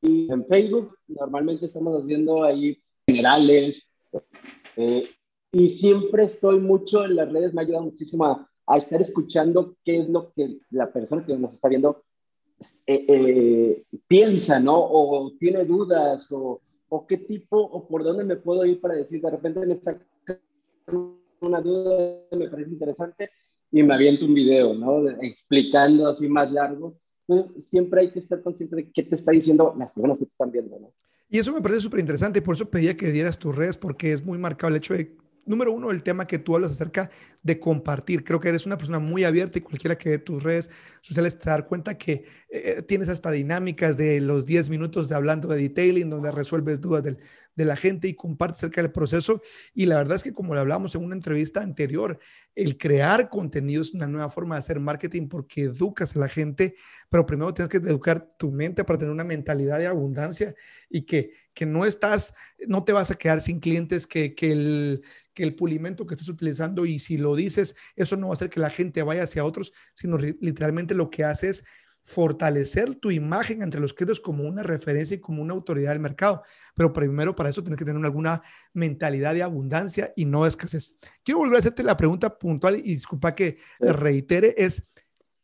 y 0.00 0.30
en 0.30 0.46
Facebook. 0.46 0.96
Normalmente 1.08 1.66
estamos 1.66 2.04
haciendo 2.04 2.44
ahí 2.44 2.80
generales. 3.04 3.96
Eh, 4.76 5.10
y 5.52 5.70
siempre 5.70 6.24
estoy 6.24 6.58
mucho 6.60 7.04
en 7.04 7.16
las 7.16 7.32
redes, 7.32 7.54
me 7.54 7.62
ayuda 7.62 7.80
muchísimo 7.80 8.26
a, 8.26 8.76
estar 8.76 9.00
escuchando 9.00 9.76
qué 9.82 10.00
es 10.00 10.08
lo 10.10 10.30
que 10.34 10.58
la 10.70 10.92
persona 10.92 11.24
que 11.24 11.34
nos 11.38 11.54
está 11.54 11.68
viendo 11.68 12.04
eh, 12.86 13.04
eh, 13.08 13.84
piensa, 14.06 14.60
¿no? 14.60 14.76
O 14.76 15.32
tiene 15.38 15.64
dudas, 15.64 16.30
o, 16.32 16.60
o, 16.90 17.06
qué 17.06 17.16
tipo, 17.16 17.58
o 17.58 17.88
por 17.88 18.04
dónde 18.04 18.24
me 18.24 18.36
puedo 18.36 18.66
ir 18.66 18.78
para 18.78 18.94
decir, 18.94 19.22
de 19.22 19.30
repente 19.30 19.64
me 19.64 19.72
está 19.72 19.98
una 21.40 21.62
duda, 21.62 22.26
me 22.32 22.50
parece 22.50 22.70
interesante, 22.70 23.30
y 23.70 23.82
me 23.82 23.94
aviento 23.94 24.26
un 24.26 24.34
video, 24.34 24.74
¿no? 24.74 25.08
Explicando 25.22 26.06
así 26.08 26.28
más 26.28 26.52
largo. 26.52 26.94
Entonces, 27.26 27.66
siempre 27.68 28.02
hay 28.02 28.10
que 28.10 28.18
estar 28.18 28.42
consciente 28.42 28.76
de 28.76 28.90
qué 28.90 29.02
te 29.02 29.14
está 29.14 29.32
diciendo 29.32 29.74
las 29.78 29.92
personas 29.92 30.18
que 30.18 30.26
te 30.26 30.30
están 30.30 30.50
viendo, 30.50 30.78
¿no? 30.78 30.92
Y 31.30 31.38
eso 31.38 31.52
me 31.52 31.60
parece 31.60 31.82
súper 31.82 32.00
interesante, 32.00 32.42
por 32.42 32.54
eso 32.54 32.70
pedía 32.70 32.96
que 32.96 33.12
dieras 33.12 33.38
tus 33.38 33.54
redes, 33.54 33.76
porque 33.78 34.12
es 34.12 34.24
muy 34.24 34.38
marcado 34.38 34.70
el 34.70 34.76
hecho 34.76 34.94
de 34.94 35.14
número 35.48 35.72
uno, 35.72 35.90
el 35.90 36.02
tema 36.02 36.26
que 36.26 36.38
tú 36.38 36.54
hablas 36.54 36.72
acerca 36.72 37.10
de 37.42 37.58
compartir. 37.58 38.24
Creo 38.24 38.40
que 38.40 38.48
eres 38.48 38.66
una 38.66 38.76
persona 38.76 38.98
muy 38.98 39.24
abierta 39.24 39.58
y 39.58 39.62
cualquiera 39.62 39.96
que 39.98 40.10
ve 40.10 40.18
tus 40.18 40.42
redes 40.42 40.70
sociales 41.00 41.38
te 41.38 41.50
dar 41.50 41.66
cuenta 41.66 41.96
que 41.96 42.24
eh, 42.50 42.82
tienes 42.86 43.08
hasta 43.08 43.30
dinámicas 43.30 43.96
de 43.96 44.20
los 44.20 44.46
10 44.46 44.68
minutos 44.68 45.08
de 45.08 45.14
hablando 45.14 45.48
de 45.48 45.60
detailing, 45.60 46.10
donde 46.10 46.30
resuelves 46.30 46.80
dudas 46.80 47.02
del, 47.02 47.18
de 47.58 47.64
la 47.64 47.76
gente 47.76 48.06
y 48.06 48.14
compartes 48.14 48.60
acerca 48.60 48.80
del 48.80 48.92
proceso. 48.92 49.42
Y 49.74 49.86
la 49.86 49.96
verdad 49.96 50.14
es 50.14 50.22
que 50.22 50.32
como 50.32 50.54
le 50.54 50.60
hablamos 50.60 50.94
en 50.94 51.04
una 51.04 51.16
entrevista 51.16 51.60
anterior, 51.60 52.20
el 52.54 52.78
crear 52.78 53.28
contenido 53.28 53.82
es 53.82 53.92
una 53.92 54.06
nueva 54.06 54.30
forma 54.30 54.54
de 54.54 54.60
hacer 54.60 54.78
marketing 54.78 55.28
porque 55.28 55.64
educas 55.64 56.14
a 56.14 56.20
la 56.20 56.28
gente, 56.28 56.76
pero 57.10 57.26
primero 57.26 57.52
tienes 57.52 57.68
que 57.68 57.78
educar 57.78 58.32
tu 58.38 58.52
mente 58.52 58.84
para 58.84 58.98
tener 58.98 59.12
una 59.12 59.24
mentalidad 59.24 59.80
de 59.80 59.88
abundancia 59.88 60.54
y 60.88 61.02
que, 61.02 61.32
que 61.52 61.66
no 61.66 61.84
estás, 61.84 62.32
no 62.68 62.84
te 62.84 62.92
vas 62.92 63.10
a 63.10 63.16
quedar 63.16 63.40
sin 63.40 63.58
clientes, 63.58 64.06
que, 64.06 64.36
que 64.36 64.52
el 64.52 65.02
que 65.34 65.44
el 65.44 65.54
pulimento 65.54 66.04
que 66.04 66.14
estés 66.14 66.28
utilizando 66.28 66.84
y 66.84 66.98
si 66.98 67.16
lo 67.16 67.36
dices, 67.36 67.76
eso 67.94 68.16
no 68.16 68.26
va 68.26 68.32
a 68.32 68.34
hacer 68.34 68.50
que 68.50 68.58
la 68.58 68.70
gente 68.70 69.04
vaya 69.04 69.22
hacia 69.22 69.44
otros, 69.44 69.72
sino 69.94 70.18
literalmente 70.18 70.96
lo 70.96 71.10
que 71.10 71.22
hace 71.22 71.50
es 71.50 71.64
fortalecer 72.08 72.94
tu 72.94 73.10
imagen 73.10 73.60
entre 73.60 73.82
los 73.82 73.92
clientes 73.92 74.18
como 74.18 74.44
una 74.44 74.62
referencia 74.62 75.14
y 75.14 75.20
como 75.20 75.42
una 75.42 75.52
autoridad 75.52 75.90
del 75.90 76.00
mercado. 76.00 76.42
Pero 76.74 76.90
primero 76.90 77.36
para 77.36 77.50
eso 77.50 77.60
tienes 77.60 77.78
que 77.78 77.84
tener 77.84 78.02
alguna 78.02 78.42
mentalidad 78.72 79.34
de 79.34 79.42
abundancia 79.42 80.14
y 80.16 80.24
no 80.24 80.46
escasez. 80.46 80.96
Quiero 81.22 81.40
volver 81.40 81.56
a 81.56 81.58
hacerte 81.58 81.82
la 81.82 81.98
pregunta 81.98 82.38
puntual 82.38 82.76
y 82.76 82.94
disculpa 82.94 83.34
que 83.34 83.58
reitere, 83.78 84.54
es 84.56 84.90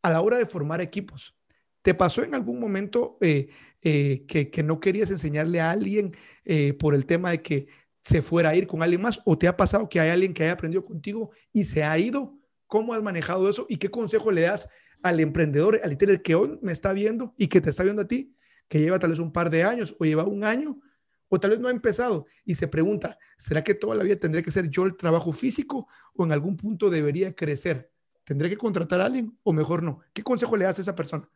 a 0.00 0.08
la 0.08 0.22
hora 0.22 0.38
de 0.38 0.46
formar 0.46 0.80
equipos. 0.80 1.38
¿Te 1.82 1.92
pasó 1.92 2.22
en 2.22 2.34
algún 2.34 2.58
momento 2.58 3.18
eh, 3.20 3.50
eh, 3.82 4.24
que, 4.26 4.62
no 4.62 4.80
querías 4.80 5.10
enseñarle 5.10 5.60
a 5.60 5.70
alguien 5.70 6.12
eh, 6.46 6.72
por 6.72 6.94
el 6.94 7.04
tema 7.04 7.32
de 7.32 7.42
que 7.42 7.66
se 8.00 8.22
fuera 8.22 8.48
a 8.48 8.54
ir 8.54 8.66
con 8.66 8.82
alguien 8.82 9.02
más 9.02 9.20
o 9.26 9.36
te 9.36 9.48
ha 9.48 9.54
pasado 9.54 9.86
que 9.90 10.00
hay 10.00 10.08
alguien 10.08 10.32
que 10.32 10.44
haya 10.44 10.52
aprendido 10.52 10.82
contigo 10.82 11.30
y 11.52 11.64
se 11.64 11.84
ha 11.84 11.98
ido? 11.98 12.38
¿Cómo 12.66 12.94
has 12.94 13.02
manejado 13.02 13.50
eso 13.50 13.66
y 13.68 13.76
qué 13.76 13.90
consejo 13.90 14.32
le 14.32 14.40
das 14.40 14.66
al 15.04 15.20
emprendedor, 15.20 15.78
al 15.84 15.90
líder 15.90 16.22
que 16.22 16.34
hoy 16.34 16.58
me 16.62 16.72
está 16.72 16.94
viendo 16.94 17.34
y 17.36 17.48
que 17.48 17.60
te 17.60 17.68
está 17.68 17.82
viendo 17.82 18.02
a 18.02 18.08
ti, 18.08 18.34
que 18.68 18.80
lleva 18.80 18.98
tal 18.98 19.10
vez 19.10 19.18
un 19.18 19.32
par 19.32 19.50
de 19.50 19.62
años 19.62 19.94
o 20.00 20.04
lleva 20.06 20.24
un 20.24 20.44
año 20.44 20.80
o 21.28 21.38
tal 21.38 21.50
vez 21.50 21.60
no 21.60 21.68
ha 21.68 21.70
empezado 21.70 22.24
y 22.42 22.54
se 22.54 22.68
pregunta, 22.68 23.18
¿será 23.36 23.62
que 23.62 23.74
toda 23.74 23.94
la 23.96 24.02
vida 24.02 24.16
tendré 24.16 24.42
que 24.42 24.50
ser 24.50 24.70
yo 24.70 24.84
el 24.84 24.96
trabajo 24.96 25.30
físico 25.32 25.88
o 26.16 26.24
en 26.24 26.32
algún 26.32 26.56
punto 26.56 26.88
debería 26.88 27.34
crecer? 27.34 27.90
¿Tendré 28.24 28.48
que 28.48 28.56
contratar 28.56 29.02
a 29.02 29.04
alguien 29.04 29.38
o 29.42 29.52
mejor 29.52 29.82
no? 29.82 30.00
¿Qué 30.14 30.22
consejo 30.22 30.56
le 30.56 30.64
das 30.64 30.78
a 30.78 30.82
esa 30.82 30.96
persona? 30.96 31.28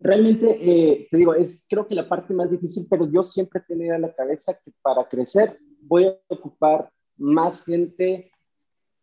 Realmente, 0.00 0.56
eh, 0.60 1.06
te 1.10 1.16
digo, 1.18 1.34
es 1.34 1.66
creo 1.68 1.86
que 1.86 1.94
la 1.94 2.08
parte 2.08 2.32
más 2.32 2.50
difícil, 2.50 2.86
pero 2.88 3.10
yo 3.12 3.22
siempre 3.22 3.60
tenido 3.68 3.94
en 3.94 4.02
la 4.02 4.14
cabeza 4.14 4.54
que 4.64 4.72
para 4.80 5.06
crecer 5.06 5.58
voy 5.82 6.06
a 6.06 6.16
ocupar 6.28 6.90
más 7.18 7.62
gente 7.64 8.30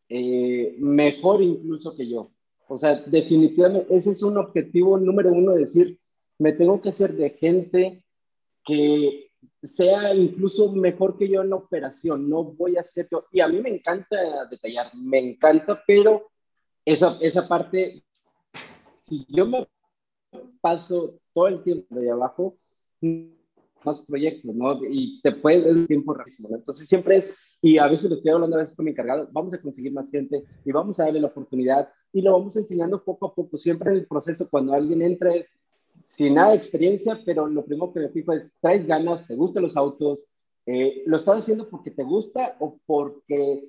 eh, 0.10 0.76
mejor 0.80 1.44
incluso 1.44 1.96
que 1.96 2.10
yo. 2.10 2.32
O 2.68 2.78
sea, 2.78 2.96
definitivamente 2.96 3.96
ese 3.96 4.12
es 4.12 4.24
un 4.24 4.38
objetivo 4.38 4.98
número 4.98 5.32
uno, 5.32 5.54
decir, 5.54 6.00
me 6.40 6.54
tengo 6.54 6.82
que 6.82 6.90
hacer 6.90 7.14
de 7.14 7.30
gente 7.32 8.04
que 8.64 9.32
sea 9.64 10.14
incluso 10.14 10.72
mejor 10.72 11.18
que 11.18 11.30
yo 11.30 11.42
en 11.42 11.52
la 11.52 11.58
operación, 11.58 12.30
no 12.30 12.44
voy 12.44 12.78
a 12.78 12.84
ser 12.84 13.08
yo. 13.12 13.26
Y 13.32 13.40
a 13.40 13.48
mí 13.48 13.60
me 13.62 13.70
encanta 13.70 14.48
detallar, 14.50 14.88
me 14.96 15.20
encanta, 15.20 15.82
pero 15.86 16.30
esa, 16.84 17.18
esa 17.22 17.48
parte, 17.48 18.04
si 18.96 19.26
yo 19.30 19.46
me 19.46 19.68
paso 20.62 21.14
todo 21.34 21.48
el 21.48 21.64
tiempo 21.64 21.96
de 21.96 22.12
abajo, 22.12 22.58
más 23.86 24.02
proyectos, 24.02 24.56
¿no? 24.56 24.80
Y 24.90 25.22
te 25.22 25.32
puedes 25.32 25.66
el 25.66 25.88
tiempo 25.88 26.14
rápido, 26.14 26.50
Entonces 26.56 26.88
siempre 26.88 27.18
es, 27.18 27.34
y 27.62 27.78
a 27.78 27.88
veces 27.88 28.10
lo 28.10 28.16
estoy 28.16 28.32
hablando 28.32 28.58
a 28.58 28.62
veces 28.62 28.76
con 28.76 28.86
mi 28.86 28.92
encargado, 28.92 29.30
vamos 29.32 29.54
a 29.54 29.62
conseguir 29.62 29.94
más 29.94 30.10
gente 30.10 30.44
y 30.66 30.72
vamos 30.72 31.00
a 31.00 31.06
darle 31.06 31.22
la 31.22 31.28
oportunidad 31.28 31.90
y 32.16 32.22
lo 32.22 32.32
vamos 32.32 32.56
enseñando 32.56 33.04
poco 33.04 33.26
a 33.28 33.36
poco. 33.36 33.58
Siempre 33.58 33.92
en 33.92 33.98
el 33.98 34.08
proceso, 34.08 34.48
cuando 34.50 34.74
alguien 34.74 35.02
entra 35.02 35.36
es 35.36 35.50
sin 36.08 36.36
nada 36.36 36.52
de 36.52 36.58
experiencia, 36.58 37.20
pero 37.26 37.46
lo 37.46 37.66
primero 37.66 37.92
que 37.92 38.00
me 38.00 38.10
fijo 38.10 38.32
es, 38.32 38.50
traes 38.62 38.88
ganas, 38.88 39.28
te 39.28 39.36
gustan 39.36 39.64
los 39.64 39.76
autos, 39.76 40.26
eh, 40.66 41.04
lo 41.06 41.18
estás 41.18 41.40
haciendo 41.40 41.70
porque 41.70 41.92
te 41.92 42.04
gusta 42.04 42.56
o 42.60 42.78
porque 42.86 43.68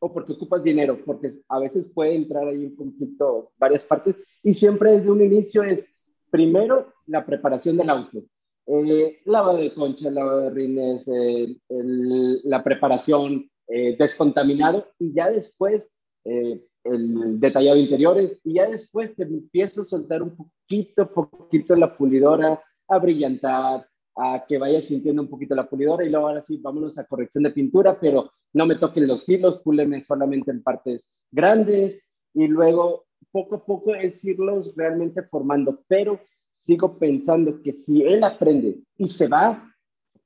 o 0.00 0.12
porque 0.12 0.32
ocupas 0.32 0.64
dinero, 0.64 0.98
porque 1.04 1.30
a 1.48 1.60
veces 1.60 1.86
puede 1.94 2.16
entrar 2.16 2.48
ahí 2.48 2.64
un 2.64 2.74
conflicto 2.74 3.52
varias 3.56 3.84
partes 3.84 4.16
y 4.42 4.52
siempre 4.52 4.92
desde 4.92 5.10
un 5.10 5.22
inicio 5.22 5.62
es 5.62 5.86
primero 6.30 6.92
la 7.06 7.24
preparación 7.24 7.76
del 7.76 7.90
auto, 7.90 8.24
eh, 8.66 9.20
lavado 9.26 9.58
de 9.58 9.72
concha, 9.74 10.10
lavado 10.10 10.40
de 10.40 10.50
rines, 10.50 11.06
eh, 11.06 11.56
la 11.68 12.64
preparación, 12.64 13.48
eh, 13.68 13.94
descontaminado 13.96 14.88
y 14.98 15.12
ya 15.12 15.30
después 15.30 15.94
eh, 16.24 16.60
el 16.92 17.40
detallado 17.40 17.76
de 17.76 17.82
interiores 17.82 18.40
y 18.44 18.54
ya 18.54 18.68
después 18.68 19.14
te 19.14 19.22
empiezas 19.22 19.78
a 19.78 19.84
soltar 19.84 20.22
un 20.22 20.36
poquito, 20.36 21.12
poquito 21.12 21.74
la 21.76 21.96
pulidora, 21.96 22.62
a 22.88 22.98
brillantar, 22.98 23.86
a 24.16 24.44
que 24.46 24.58
vayas 24.58 24.84
sintiendo 24.84 25.22
un 25.22 25.28
poquito 25.28 25.54
la 25.54 25.68
pulidora 25.68 26.04
y 26.04 26.10
luego 26.10 26.28
ahora 26.28 26.44
sí, 26.46 26.58
vámonos 26.58 26.98
a 26.98 27.06
corrección 27.06 27.44
de 27.44 27.50
pintura, 27.50 27.98
pero 27.98 28.32
no 28.52 28.66
me 28.66 28.76
toquen 28.76 29.06
los 29.06 29.24
filos, 29.24 29.60
púleme 29.60 30.02
solamente 30.04 30.50
en 30.50 30.62
partes 30.62 31.02
grandes 31.30 32.08
y 32.34 32.46
luego 32.46 33.06
poco 33.30 33.56
a 33.56 33.64
poco 33.64 33.94
es 33.94 34.24
irlos 34.24 34.74
realmente 34.76 35.22
formando, 35.22 35.82
pero 35.86 36.20
sigo 36.50 36.98
pensando 36.98 37.62
que 37.62 37.72
si 37.74 38.02
él 38.02 38.24
aprende 38.24 38.80
y 38.96 39.08
se 39.08 39.28
va, 39.28 39.72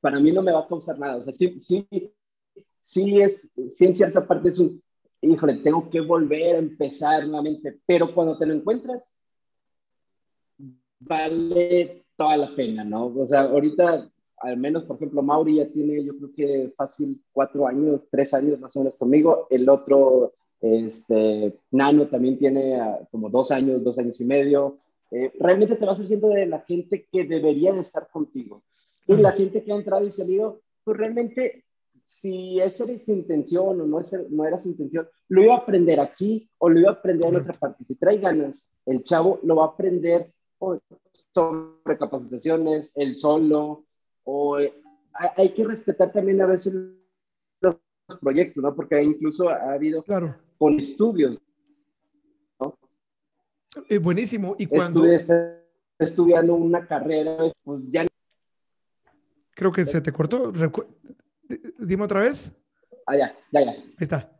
para 0.00 0.18
mí 0.18 0.32
no 0.32 0.42
me 0.42 0.52
va 0.52 0.60
a 0.60 0.68
causar 0.68 0.98
nada. 0.98 1.16
O 1.16 1.24
sea, 1.24 1.32
sí, 1.32 1.58
sí, 1.60 1.86
sí 2.80 3.20
es, 3.20 3.52
sí 3.70 3.84
en 3.86 3.96
cierta 3.96 4.26
parte 4.26 4.48
es 4.48 4.58
un, 4.58 4.82
híjole, 5.24 5.54
tengo 5.56 5.88
que 5.90 6.00
volver 6.00 6.56
a 6.56 6.58
empezar 6.58 7.26
nuevamente, 7.26 7.78
pero 7.86 8.14
cuando 8.14 8.38
te 8.38 8.46
lo 8.46 8.54
encuentras, 8.54 9.18
vale 11.00 12.04
toda 12.16 12.36
la 12.36 12.54
pena, 12.54 12.84
¿no? 12.84 13.06
O 13.06 13.26
sea, 13.26 13.42
ahorita, 13.42 14.10
al 14.38 14.56
menos, 14.56 14.84
por 14.84 14.96
ejemplo, 14.96 15.22
Mauri 15.22 15.56
ya 15.56 15.68
tiene, 15.68 16.04
yo 16.04 16.16
creo 16.16 16.32
que 16.34 16.72
fácil 16.76 17.20
cuatro 17.32 17.66
años, 17.66 18.02
tres 18.10 18.34
años 18.34 18.60
más 18.60 18.74
o 18.76 18.80
menos 18.80 18.96
conmigo, 18.96 19.46
el 19.50 19.68
otro, 19.68 20.34
este, 20.60 21.58
Nano 21.70 22.06
también 22.08 22.38
tiene 22.38 22.80
ah, 22.80 23.00
como 23.10 23.28
dos 23.28 23.50
años, 23.50 23.82
dos 23.82 23.98
años 23.98 24.20
y 24.20 24.24
medio, 24.24 24.78
eh, 25.10 25.32
realmente 25.38 25.76
te 25.76 25.86
vas 25.86 25.98
haciendo 25.98 26.28
de 26.28 26.46
la 26.46 26.60
gente 26.60 27.06
que 27.10 27.24
debería 27.24 27.72
de 27.72 27.80
estar 27.80 28.08
contigo. 28.08 28.62
Y 29.06 29.16
la 29.16 29.32
gente 29.32 29.62
que 29.62 29.72
ha 29.72 29.76
entrado 29.76 30.04
y 30.04 30.10
salido, 30.10 30.62
pues 30.82 30.96
realmente, 30.96 31.64
si 32.20 32.60
esa 32.60 32.84
era 32.84 32.98
su 32.98 33.12
intención 33.12 33.80
o 33.80 33.86
no, 33.86 34.00
no 34.30 34.44
era 34.44 34.60
su 34.60 34.68
intención, 34.68 35.08
lo 35.28 35.42
iba 35.42 35.54
a 35.54 35.58
aprender 35.58 36.00
aquí 36.00 36.48
o 36.58 36.68
lo 36.68 36.80
iba 36.80 36.90
a 36.90 36.94
aprender 36.94 37.28
en 37.28 37.36
otra 37.36 37.52
parte. 37.54 37.84
Si 37.84 37.94
trae 37.96 38.18
ganas, 38.18 38.72
el 38.86 39.02
chavo 39.02 39.40
lo 39.42 39.56
va 39.56 39.64
a 39.64 39.68
aprender 39.68 40.32
sobre 41.34 41.98
capacitaciones, 41.98 42.92
el 42.96 43.16
solo, 43.16 43.84
o 44.24 44.58
eh, 44.58 44.72
hay 45.36 45.52
que 45.52 45.66
respetar 45.66 46.12
también 46.12 46.40
a 46.40 46.46
veces 46.46 46.74
los 47.60 47.76
proyectos, 48.20 48.62
¿no? 48.62 48.74
Porque 48.74 49.02
incluso 49.02 49.48
ha 49.48 49.72
habido 49.72 50.02
claro. 50.02 50.36
con 50.56 50.78
estudios, 50.78 51.42
eh, 53.88 53.98
buenísimo. 53.98 54.54
Y 54.58 54.66
cuando... 54.66 55.04
Estudiando 55.96 56.54
una 56.54 56.86
carrera, 56.86 57.36
pues 57.62 57.82
ya... 57.90 58.06
Creo 59.52 59.70
que 59.70 59.86
se 59.86 60.00
te 60.00 60.10
cortó. 60.10 60.52
Dime 61.78 62.04
otra 62.04 62.20
vez. 62.20 62.52
Ah, 63.06 63.16
ya, 63.16 63.36
ya, 63.50 63.60
ya. 63.60 63.70
Ahí 63.72 63.94
está. 63.98 64.30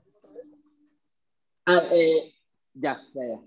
Ah, 1.67 1.83
eh, 1.93 2.33
ya, 2.75 3.01
ya, 3.14 3.27
ya. 3.27 3.40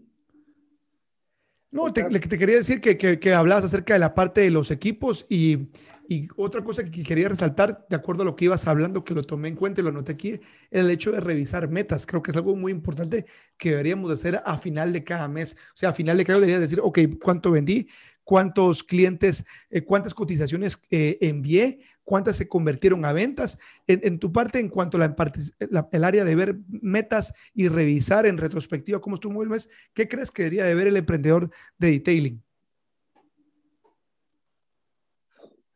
No, 1.69 1.91
te, 1.91 2.03
te, 2.03 2.37
quería 2.37 2.55
decir 2.55 2.79
que, 2.79 2.97
que, 2.97 3.19
que, 3.19 3.33
hablabas 3.33 3.65
acerca 3.65 3.93
de 3.93 3.99
la 3.99 4.13
parte 4.13 4.41
de 4.41 4.49
los 4.49 4.71
equipos 4.71 5.25
y, 5.29 5.67
y, 6.07 6.27
otra 6.37 6.63
cosa 6.63 6.83
que 6.83 7.03
quería 7.03 7.27
resaltar, 7.27 7.85
de 7.89 7.95
acuerdo 7.95 8.21
a 8.21 8.25
lo 8.25 8.35
que 8.35 8.45
ibas 8.45 8.67
hablando, 8.67 9.03
que 9.03 9.13
lo 9.13 9.23
tomé 9.23 9.49
en 9.49 9.55
cuenta 9.55 9.81
y 9.81 9.83
lo 9.83 9.89
anoté 9.89 10.13
aquí, 10.13 10.39
el 10.71 10.89
hecho 10.89 11.11
de 11.11 11.19
revisar 11.19 11.69
metas. 11.69 12.05
Creo 12.05 12.23
que 12.23 12.31
es 12.31 12.37
algo 12.37 12.55
muy 12.55 12.71
importante 12.71 13.25
que 13.57 13.71
deberíamos 13.71 14.09
hacer 14.11 14.41
a 14.45 14.57
final 14.57 14.93
de 14.93 15.03
cada 15.03 15.27
mes. 15.27 15.57
O 15.73 15.77
sea, 15.77 15.89
a 15.89 15.93
final 15.93 16.17
de 16.17 16.25
cada 16.25 16.39
mes 16.39 16.47
debería 16.47 16.59
decir, 16.61 16.79
ok, 16.81 16.99
¿cuánto 17.21 17.51
vendí? 17.51 17.87
¿Cuántos 18.23 18.83
clientes, 18.83 19.45
eh, 19.69 19.81
cuántas 19.81 20.13
cotizaciones 20.13 20.81
eh, 20.89 21.17
envié? 21.21 21.81
Cuántas 22.07 22.37
se 22.37 22.47
convirtieron 22.47 23.03
a 23.03 23.11
ventas. 23.11 23.59
En, 23.85 24.17
tu 24.17 24.31
parte, 24.31 24.59
en 24.59 24.69
cuanto 24.69 24.95
a 24.95 25.01
la, 25.01 25.89
el 25.91 26.03
área 26.05 26.23
de 26.23 26.35
ver 26.35 26.57
metas 26.69 27.33
y 27.53 27.67
revisar 27.67 28.25
en 28.25 28.37
retrospectiva 28.37 29.01
cómo 29.01 29.15
estuvo 29.15 29.43
el 29.43 29.49
mes, 29.49 29.69
¿qué 29.93 30.07
crees 30.07 30.31
que 30.31 30.43
debería 30.43 30.63
de 30.63 30.73
ver 30.73 30.87
el 30.87 30.95
emprendedor 30.95 31.51
de 31.77 31.91
detailing? 31.91 32.41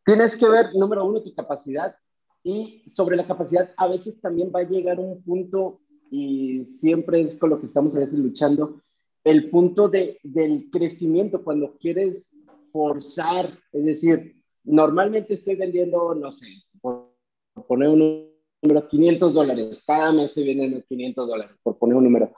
Tienes 0.06 0.38
que 0.38 0.48
ver, 0.48 0.68
número 0.74 1.06
uno, 1.06 1.22
tu 1.22 1.36
capacidad 1.36 1.94
y 2.44 2.90
sobre 2.90 3.18
la 3.18 3.28
capacidad 3.28 3.70
a 3.76 3.90
veces 3.90 4.22
también 4.22 4.54
va 4.56 4.62
a 4.62 4.70
llegar 4.70 5.02
un 5.02 5.22
punto 5.22 5.82
y 6.10 6.64
siempre 6.80 7.24
es 7.24 7.36
con 7.36 7.50
lo 7.50 7.60
que 7.60 7.66
estamos 7.66 7.94
a 7.98 8.00
veces 8.00 8.18
luchando, 8.18 8.82
el 9.26 9.50
punto 9.50 9.90
de, 9.90 10.18
del 10.24 10.70
crecimiento, 10.72 11.44
cuando 11.44 11.78
quieres 11.78 12.34
forzar, 12.72 13.48
es 13.74 13.86
decir, 13.86 14.41
normalmente 14.64 15.34
estoy 15.34 15.56
vendiendo, 15.56 16.16
no 16.16 16.32
sé, 16.32 16.48
por 16.82 17.12
poner 17.68 17.90
un 17.90 18.32
número, 18.62 18.88
500 18.88 19.34
dólares, 19.34 19.84
cada 19.86 20.12
mes 20.12 20.26
estoy 20.26 20.48
vendiendo 20.48 20.84
500 20.88 21.28
dólares, 21.28 21.56
por 21.64 21.78
poner 21.78 21.96
un 21.96 22.04
número. 22.04 22.32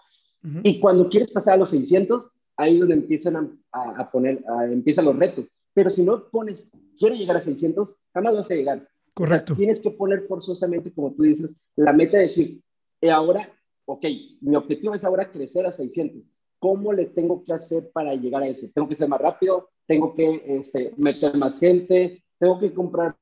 Y 0.63 0.79
cuando 0.79 1.09
quieres 1.09 1.31
pasar 1.31 1.53
a 1.53 1.57
los 1.57 1.69
600, 1.69 2.29
ahí 2.57 2.73
es 2.73 2.79
donde 2.79 2.95
empiezan 2.95 3.59
a, 3.71 4.11
poner, 4.11 4.43
empiezan 4.69 5.05
los 5.05 5.15
retos. 5.15 5.45
Pero 5.73 5.89
si 5.89 6.03
no 6.03 6.29
pones, 6.29 6.71
quiero 6.99 7.15
llegar 7.15 7.37
a 7.37 7.41
600, 7.41 7.95
jamás 8.13 8.35
vas 8.35 8.51
a 8.51 8.55
llegar. 8.55 8.87
Correcto. 9.13 9.55
tienes 9.55 9.79
que 9.79 9.91
poner 9.91 10.25
forzosamente, 10.27 10.91
como 10.91 11.13
tú 11.13 11.23
dices, 11.23 11.51
la 11.75 11.93
meta 11.93 12.17
de 12.17 12.23
decir, 12.23 12.61
eh, 12.99 13.11
ahora, 13.11 13.47
ok, 13.85 14.05
mi 14.41 14.55
objetivo 14.55 14.95
es 14.95 15.03
ahora 15.03 15.31
crecer 15.31 15.65
a 15.65 15.71
600. 15.71 16.29
¿Cómo 16.57 16.93
le 16.93 17.07
tengo 17.07 17.43
que 17.43 17.53
hacer 17.53 17.91
para 17.91 18.15
llegar 18.15 18.41
a 18.41 18.47
eso? 18.47 18.67
¿Tengo 18.73 18.87
que 18.87 18.95
ser 18.95 19.07
más 19.07 19.21
rápido? 19.21 19.69
¿Tengo 19.85 20.15
que 20.15 20.43
este, 20.45 20.93
meter 20.97 21.35
más 21.35 21.59
gente? 21.59 22.23
¿Tengo 22.39 22.59
que 22.59 22.73
comprar 22.73 23.15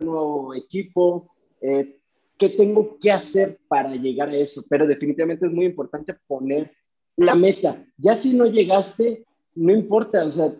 un 0.00 0.06
nuevo 0.06 0.54
equipo? 0.54 1.32
Eh, 1.60 1.98
¿Qué 2.36 2.48
tengo 2.50 2.98
que 2.98 3.12
hacer 3.12 3.58
para 3.68 3.94
llegar 3.94 4.28
a 4.28 4.36
eso? 4.36 4.64
Pero 4.68 4.86
definitivamente 4.86 5.46
es 5.46 5.52
muy 5.52 5.66
importante 5.66 6.14
poner 6.26 6.72
la 7.16 7.34
meta. 7.34 7.84
Ya 7.96 8.16
si 8.16 8.36
no 8.36 8.46
llegaste, 8.46 9.24
no 9.54 9.72
importa, 9.72 10.24
o 10.24 10.32
sea, 10.32 10.52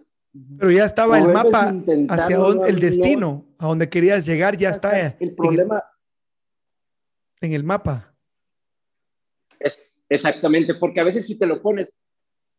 pero 0.59 0.71
ya 0.71 0.85
estaba 0.85 1.19
el 1.19 1.29
mapa 1.29 1.75
hacia 2.09 2.37
dónde, 2.37 2.69
el 2.69 2.79
destino, 2.79 3.45
a 3.59 3.67
donde 3.67 3.89
querías 3.89 4.25
llegar, 4.25 4.57
ya 4.57 4.71
está. 4.71 5.17
El 5.19 5.35
problema. 5.35 5.83
En 7.41 7.53
el, 7.53 7.65
mapa. 7.65 8.15
Es, 9.59 9.91
exactamente, 10.09 10.75
porque 10.75 11.01
a 11.01 11.05
veces 11.05 11.27
si 11.27 11.37
te 11.37 11.47
lo 11.47 11.61
pones, 11.61 11.89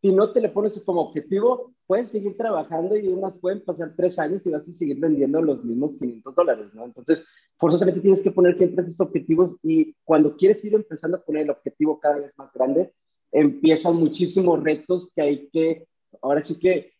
si 0.01 0.11
no 0.11 0.31
te 0.31 0.41
lo 0.41 0.51
pones 0.51 0.79
como 0.81 1.01
objetivo, 1.01 1.73
puedes 1.85 2.09
seguir 2.09 2.35
trabajando 2.35 2.97
y 2.97 3.07
unas 3.07 3.33
pueden 3.33 3.63
pasar 3.63 3.93
tres 3.95 4.17
años 4.17 4.45
y 4.45 4.49
vas 4.49 4.67
a 4.67 4.73
seguir 4.73 4.99
vendiendo 4.99 5.41
los 5.41 5.63
mismos 5.63 5.95
500 5.99 6.35
dólares, 6.35 6.73
¿no? 6.73 6.85
Entonces, 6.85 7.23
forzosamente 7.57 8.01
tienes 8.01 8.21
que 8.21 8.31
poner 8.31 8.57
siempre 8.57 8.83
esos 8.83 8.99
objetivos 8.99 9.57
y 9.61 9.93
cuando 10.03 10.35
quieres 10.35 10.63
ir 10.65 10.73
empezando 10.73 11.17
a 11.17 11.21
poner 11.21 11.43
el 11.43 11.51
objetivo 11.51 11.99
cada 11.99 12.17
vez 12.17 12.33
más 12.35 12.51
grande, 12.51 12.91
empiezan 13.31 13.95
muchísimos 13.95 14.63
retos 14.63 15.11
que 15.13 15.21
hay 15.21 15.49
que, 15.49 15.87
ahora 16.21 16.43
sí 16.43 16.57
que 16.57 16.93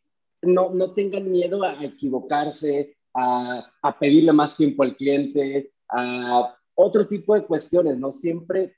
no, 0.44 0.70
no 0.70 0.94
tengan 0.94 1.32
miedo 1.32 1.64
a 1.64 1.84
equivocarse, 1.84 2.96
a, 3.16 3.66
a, 3.82 4.00
pedirle 4.00 4.32
más 4.32 4.56
tiempo 4.56 4.84
al 4.84 4.96
cliente, 4.96 5.74
a 5.90 6.56
otro 6.76 7.08
tipo 7.08 7.34
de 7.34 7.46
cuestiones, 7.46 7.98
¿no? 7.98 8.14
Siempre 8.14 8.76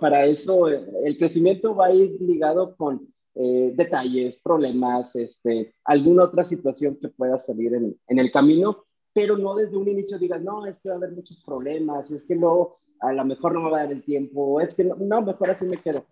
para 0.00 0.26
eso 0.26 0.68
el 0.68 1.18
crecimiento 1.18 1.74
va 1.74 1.86
a 1.86 1.94
ir 1.94 2.20
ligado 2.20 2.76
con 2.76 3.12
eh, 3.40 3.72
detalles, 3.74 4.40
problemas, 4.42 5.14
este, 5.14 5.72
alguna 5.84 6.24
otra 6.24 6.42
situación 6.42 6.98
que 7.00 7.08
pueda 7.08 7.38
salir 7.38 7.72
en, 7.72 7.96
en, 8.08 8.18
el 8.18 8.32
camino, 8.32 8.84
pero 9.12 9.38
no 9.38 9.54
desde 9.54 9.76
un 9.76 9.86
inicio 9.86 10.18
digas, 10.18 10.42
no, 10.42 10.66
es 10.66 10.80
que 10.80 10.88
va 10.88 10.96
a 10.96 10.98
haber 10.98 11.12
muchos 11.12 11.40
problemas, 11.46 12.10
es 12.10 12.24
que 12.24 12.34
no, 12.34 12.78
a 13.00 13.12
lo 13.12 13.24
mejor 13.24 13.54
no 13.54 13.62
me 13.62 13.70
va 13.70 13.78
a 13.78 13.82
dar 13.84 13.92
el 13.92 14.02
tiempo, 14.02 14.60
es 14.60 14.74
que 14.74 14.82
no, 14.82 14.96
no 14.96 15.22
mejor 15.22 15.50
así 15.50 15.66
me 15.66 15.76
quedo, 15.76 16.04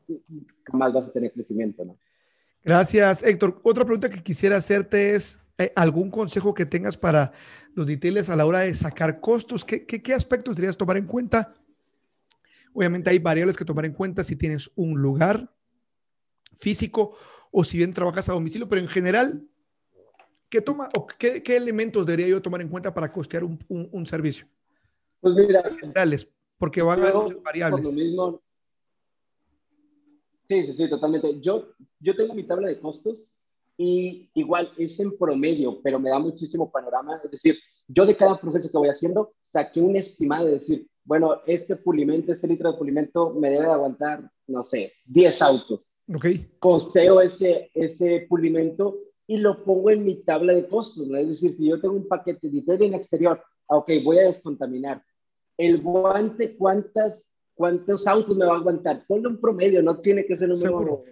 jamás 0.64 0.92
vas 0.92 1.08
a 1.08 1.12
tener 1.12 1.32
crecimiento, 1.32 1.84
¿no? 1.84 1.98
Gracias, 2.62 3.22
Héctor. 3.22 3.60
Otra 3.62 3.84
pregunta 3.84 4.10
que 4.10 4.22
quisiera 4.22 4.56
hacerte 4.56 5.14
es, 5.14 5.40
eh, 5.58 5.72
¿algún 5.74 6.10
consejo 6.10 6.52
que 6.54 6.66
tengas 6.66 6.96
para 6.96 7.32
los 7.74 7.86
details 7.86 8.28
a 8.28 8.36
la 8.36 8.46
hora 8.46 8.60
de 8.60 8.74
sacar 8.74 9.20
costos? 9.20 9.64
¿Qué, 9.64 9.84
qué, 9.84 10.14
aspectos 10.14 10.56
deberías 10.56 10.76
tomar 10.76 10.96
en 10.96 11.06
cuenta? 11.06 11.54
Obviamente 12.72 13.10
hay 13.10 13.18
variables 13.18 13.56
que 13.56 13.64
tomar 13.64 13.84
en 13.84 13.94
cuenta 13.94 14.22
si 14.22 14.36
tienes 14.36 14.70
un 14.76 15.00
lugar 15.00 15.55
físico 16.56 17.16
o 17.50 17.64
si 17.64 17.78
bien 17.78 17.92
trabajas 17.94 18.28
a 18.28 18.32
domicilio, 18.32 18.68
pero 18.68 18.80
en 18.80 18.88
general, 18.88 19.46
¿qué, 20.48 20.60
toma, 20.60 20.88
o 20.96 21.06
qué, 21.06 21.42
qué 21.42 21.56
elementos 21.56 22.06
debería 22.06 22.28
yo 22.28 22.42
tomar 22.42 22.60
en 22.60 22.68
cuenta 22.68 22.92
para 22.92 23.12
costear 23.12 23.44
un, 23.44 23.58
un, 23.68 24.06
servicio? 24.06 24.46
Pues 25.20 25.34
mira, 25.34 25.62
generales, 25.80 26.28
porque 26.58 26.82
van 26.82 27.02
a 27.02 27.08
haber 27.08 27.36
variables. 27.42 27.88
Sí, 30.48 30.62
sí, 30.62 30.72
sí, 30.74 30.90
totalmente. 30.90 31.40
Yo, 31.40 31.72
yo 31.98 32.14
tengo 32.14 32.34
mi 32.34 32.44
tabla 32.44 32.68
de 32.68 32.78
costos 32.78 33.36
y 33.76 34.30
igual 34.34 34.70
es 34.78 34.98
en 35.00 35.16
promedio, 35.18 35.80
pero 35.82 35.98
me 35.98 36.10
da 36.10 36.18
muchísimo 36.18 36.70
panorama. 36.70 37.20
Es 37.24 37.30
decir, 37.30 37.58
yo 37.88 38.06
de 38.06 38.16
cada 38.16 38.38
proceso 38.38 38.70
que 38.70 38.78
voy 38.78 38.88
haciendo 38.88 39.34
saqué 39.42 39.80
un 39.80 39.96
estimado 39.96 40.46
de 40.46 40.52
decir, 40.52 40.88
bueno, 41.04 41.40
este 41.46 41.76
pulimento, 41.76 42.32
este 42.32 42.48
litro 42.48 42.72
de 42.72 42.78
pulimento 42.78 43.30
me 43.30 43.50
debe 43.50 43.66
aguantar, 43.66 44.30
no 44.46 44.64
sé, 44.64 44.92
10 45.06 45.42
autos. 45.42 45.96
Ok. 46.14 46.26
Costeo 46.58 47.20
ese, 47.20 47.70
ese 47.74 48.26
pulimento 48.28 48.98
y 49.26 49.38
lo 49.38 49.64
pongo 49.64 49.90
en 49.90 50.04
mi 50.04 50.16
tabla 50.22 50.54
de 50.54 50.68
costos. 50.68 51.06
¿no? 51.08 51.16
Es 51.16 51.28
decir, 51.28 51.56
si 51.56 51.66
yo 51.66 51.80
tengo 51.80 51.94
un 51.94 52.08
paquete 52.08 52.48
de 52.48 52.86
en 52.86 52.94
exterior, 52.94 53.42
ah, 53.68 53.76
ok, 53.76 53.90
voy 54.04 54.18
a 54.18 54.26
descontaminar. 54.26 55.02
El 55.56 55.80
guante, 55.80 56.56
¿cuántas 56.56 57.30
¿Cuántos 57.56 58.06
autos 58.06 58.36
me 58.36 58.44
va 58.44 58.52
a 58.52 58.58
aguantar? 58.58 59.04
Ponle 59.06 59.28
un 59.28 59.40
promedio, 59.40 59.82
no 59.82 59.98
tiene 59.98 60.26
que 60.26 60.36
ser 60.36 60.52
un 60.52 60.60
número. 60.60 61.02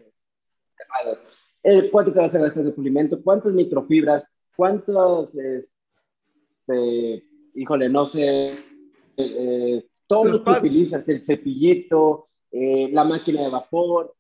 Eh, 1.62 1.88
¿Cuánto 1.90 2.12
te 2.12 2.18
vas 2.18 2.34
a 2.34 2.38
gastar 2.38 2.64
de 2.64 2.70
pulimento? 2.70 3.22
¿Cuántas 3.22 3.54
microfibras? 3.54 4.26
¿Cuántos, 4.54 5.34
este, 5.34 7.24
híjole, 7.54 7.88
no 7.88 8.04
sé, 8.04 8.58
eh, 9.16 9.86
todo 10.06 10.24
lo 10.26 10.44
que 10.44 10.50
utilizas, 10.50 11.08
el 11.08 11.24
cepillito, 11.24 12.28
eh, 12.56 12.88
la 12.92 13.02
máquina 13.02 13.42
de 13.42 13.50
vapor, 13.50 14.14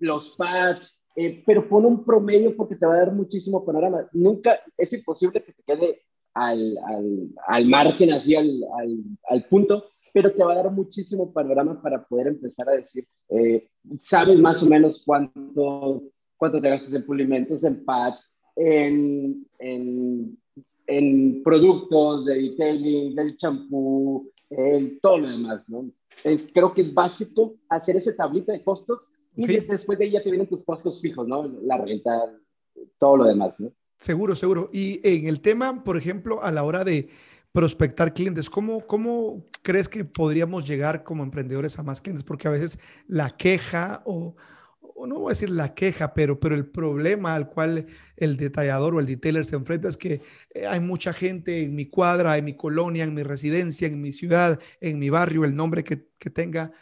los 0.00 0.30
pads, 0.30 1.06
pero 1.44 1.68
pon 1.68 1.84
un 1.84 2.02
promedio 2.02 2.56
porque 2.56 2.74
te 2.74 2.86
va 2.86 2.94
a 2.94 3.00
dar 3.00 3.12
muchísimo 3.12 3.62
panorama. 3.66 4.08
Nunca, 4.12 4.60
es 4.78 4.90
imposible 4.94 5.42
que 5.42 5.52
te 5.52 5.62
quede 5.62 6.00
al, 6.32 6.74
al, 6.88 7.28
al 7.46 7.66
margen, 7.66 8.12
así 8.12 8.34
al, 8.34 8.50
al, 9.28 9.44
punto, 9.44 9.90
pero 10.14 10.32
te 10.32 10.42
va 10.42 10.54
a 10.54 10.56
dar 10.56 10.72
muchísimo 10.72 11.34
panorama 11.34 11.82
para 11.82 12.02
poder 12.02 12.28
empezar 12.28 12.66
a 12.70 12.76
decir, 12.76 13.06
eh, 13.28 13.68
sabes 14.00 14.38
más 14.38 14.62
o 14.62 14.66
menos 14.66 15.02
cuánto, 15.04 16.02
cuánto 16.38 16.62
te 16.62 16.70
gastas 16.70 16.94
en 16.94 17.04
pulimentos, 17.04 17.62
en 17.62 17.84
pads, 17.84 18.38
en, 18.56 19.46
en, 19.58 20.38
en 20.86 21.42
productos 21.42 22.24
de 22.24 22.34
detailing, 22.36 23.14
del 23.14 23.36
champú, 23.36 24.30
en 24.48 24.98
todo 25.00 25.18
lo 25.18 25.28
demás, 25.28 25.68
¿no? 25.68 25.90
Creo 26.52 26.72
que 26.72 26.82
es 26.82 26.94
básico 26.94 27.54
hacer 27.68 27.96
esa 27.96 28.14
tablita 28.14 28.52
de 28.52 28.62
costos 28.62 29.08
y 29.36 29.46
después 29.46 29.98
de 29.98 30.06
ella 30.06 30.22
te 30.22 30.30
vienen 30.30 30.48
tus 30.48 30.64
costos 30.64 31.00
fijos, 31.00 31.26
¿no? 31.26 31.44
La 31.62 31.78
renta, 31.78 32.32
todo 32.98 33.18
lo 33.18 33.24
demás, 33.24 33.54
¿no? 33.58 33.72
Seguro, 33.98 34.34
seguro. 34.34 34.70
Y 34.72 35.00
en 35.02 35.26
el 35.26 35.40
tema, 35.40 35.82
por 35.82 35.96
ejemplo, 35.96 36.42
a 36.42 36.50
la 36.52 36.64
hora 36.64 36.84
de 36.84 37.08
prospectar 37.52 38.12
clientes, 38.12 38.50
¿cómo, 38.50 38.86
cómo 38.86 39.46
crees 39.62 39.88
que 39.88 40.04
podríamos 40.04 40.66
llegar 40.66 41.04
como 41.04 41.22
emprendedores 41.22 41.78
a 41.78 41.82
más 41.82 42.00
clientes? 42.00 42.24
Porque 42.24 42.48
a 42.48 42.50
veces 42.50 42.78
la 43.06 43.36
queja 43.36 44.02
o, 44.04 44.34
no 45.06 45.18
voy 45.18 45.30
a 45.30 45.34
decir 45.34 45.50
la 45.50 45.74
queja, 45.74 46.14
pero, 46.14 46.38
pero 46.38 46.54
el 46.54 46.66
problema 46.66 47.34
al 47.34 47.48
cual 47.48 47.86
el 48.16 48.36
detallador 48.36 48.94
o 48.94 49.00
el 49.00 49.06
detailer 49.06 49.44
se 49.44 49.56
enfrenta 49.56 49.88
es 49.88 49.96
que 49.96 50.22
eh, 50.50 50.66
hay 50.66 50.80
mucha 50.80 51.12
gente 51.12 51.62
en 51.62 51.74
mi 51.74 51.86
cuadra, 51.86 52.38
en 52.38 52.44
mi 52.44 52.56
colonia, 52.56 53.04
en 53.04 53.14
mi 53.14 53.22
residencia, 53.22 53.88
en 53.88 54.00
mi 54.00 54.12
ciudad, 54.12 54.60
en 54.80 54.98
mi 54.98 55.10
barrio, 55.10 55.44
el 55.44 55.54
nombre 55.54 55.84
que, 55.84 55.96
tenga 56.30 56.72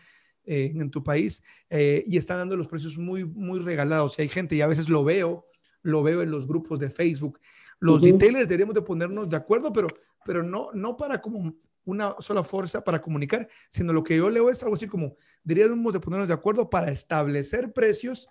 eh, 0.44 0.72
en 0.74 0.90
tu 0.90 1.02
país, 1.02 1.42
eh, 1.68 2.04
y 2.06 2.16
están 2.16 2.38
dando 2.38 2.56
los 2.56 2.68
precios 2.68 2.96
muy, 2.96 3.24
muy 3.24 3.58
regalados. 3.58 4.18
Y 4.18 4.22
hay 4.22 4.28
gente, 4.28 4.54
y 4.54 4.60
a 4.60 4.66
veces 4.68 4.88
lo 4.88 5.02
veo, 5.04 5.46
lo 5.82 6.02
veo 6.02 6.22
en 6.22 6.30
los 6.30 6.46
grupos 6.46 6.78
de 6.78 6.90
Facebook. 6.90 7.40
Los 7.80 8.02
detailers 8.02 8.46
deberíamos 8.46 8.76
de 8.76 8.82
ponernos 8.82 9.28
de 9.28 9.36
acuerdo, 9.36 9.72
pero, 9.72 9.88
pero 10.24 10.44
no, 10.44 10.70
no 10.72 10.96
para 10.96 11.20
como 11.20 11.56
una 11.84 12.14
sola 12.20 12.42
fuerza 12.42 12.82
para 12.84 13.00
comunicar, 13.00 13.48
sino 13.68 13.92
lo 13.92 14.02
que 14.02 14.16
yo 14.16 14.30
leo 14.30 14.50
es 14.50 14.62
algo 14.62 14.74
así 14.74 14.86
como, 14.86 15.16
deberíamos 15.42 15.92
de 15.92 16.00
ponernos 16.00 16.28
de 16.28 16.34
acuerdo 16.34 16.70
para 16.70 16.90
establecer 16.90 17.72
precios 17.72 18.28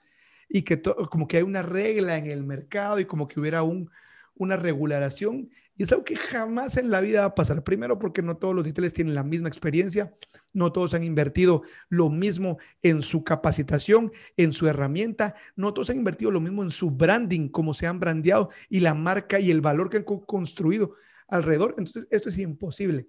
y 0.48 0.64
que 0.64 0.82
como 0.82 1.28
que 1.28 1.38
hay 1.38 1.44
una 1.44 1.62
regla 1.62 2.18
en 2.18 2.28
el 2.28 2.44
mercado 2.44 3.00
y 3.00 3.06
como 3.06 3.28
que 3.28 3.40
hubiera 3.40 3.64
un, 3.64 3.90
una 4.36 4.58
regulación 4.58 5.50
y 5.76 5.84
es 5.84 5.92
algo 5.92 6.04
que 6.04 6.16
jamás 6.16 6.78
en 6.78 6.92
la 6.92 7.02
vida 7.02 7.22
va 7.22 7.28
a 7.28 7.36
pasar. 7.36 7.64
Primero 7.64 7.98
porque 7.98 8.22
no 8.22 8.38
todos 8.38 8.54
los 8.54 8.64
detailers 8.64 8.94
tienen 8.94 9.16
la 9.16 9.24
misma 9.24 9.48
experiencia, 9.48 10.14
no 10.54 10.72
todos 10.72 10.94
han 10.94 11.04
invertido 11.04 11.64
lo 11.90 12.10
mismo 12.10 12.60
en 12.84 13.02
su 13.02 13.24
capacitación, 13.24 14.12
en 14.38 14.54
su 14.54 14.68
herramienta, 14.68 15.34
no 15.56 15.74
todos 15.74 15.90
han 15.90 15.98
invertido 15.98 16.30
lo 16.30 16.42
mismo 16.42 16.62
en 16.62 16.72
su 16.72 16.92
branding, 16.92 17.50
como 17.50 17.74
se 17.74 17.88
han 17.88 18.00
brandeado 18.00 18.50
y 18.70 18.82
la 18.82 18.94
marca 18.94 19.40
y 19.40 19.50
el 19.50 19.62
valor 19.62 19.90
que 19.90 19.98
han 19.98 20.04
construido 20.04 20.94
alrededor. 21.28 21.76
Entonces, 21.78 22.08
esto 22.12 22.30
es 22.30 22.38
imposible 22.38 23.08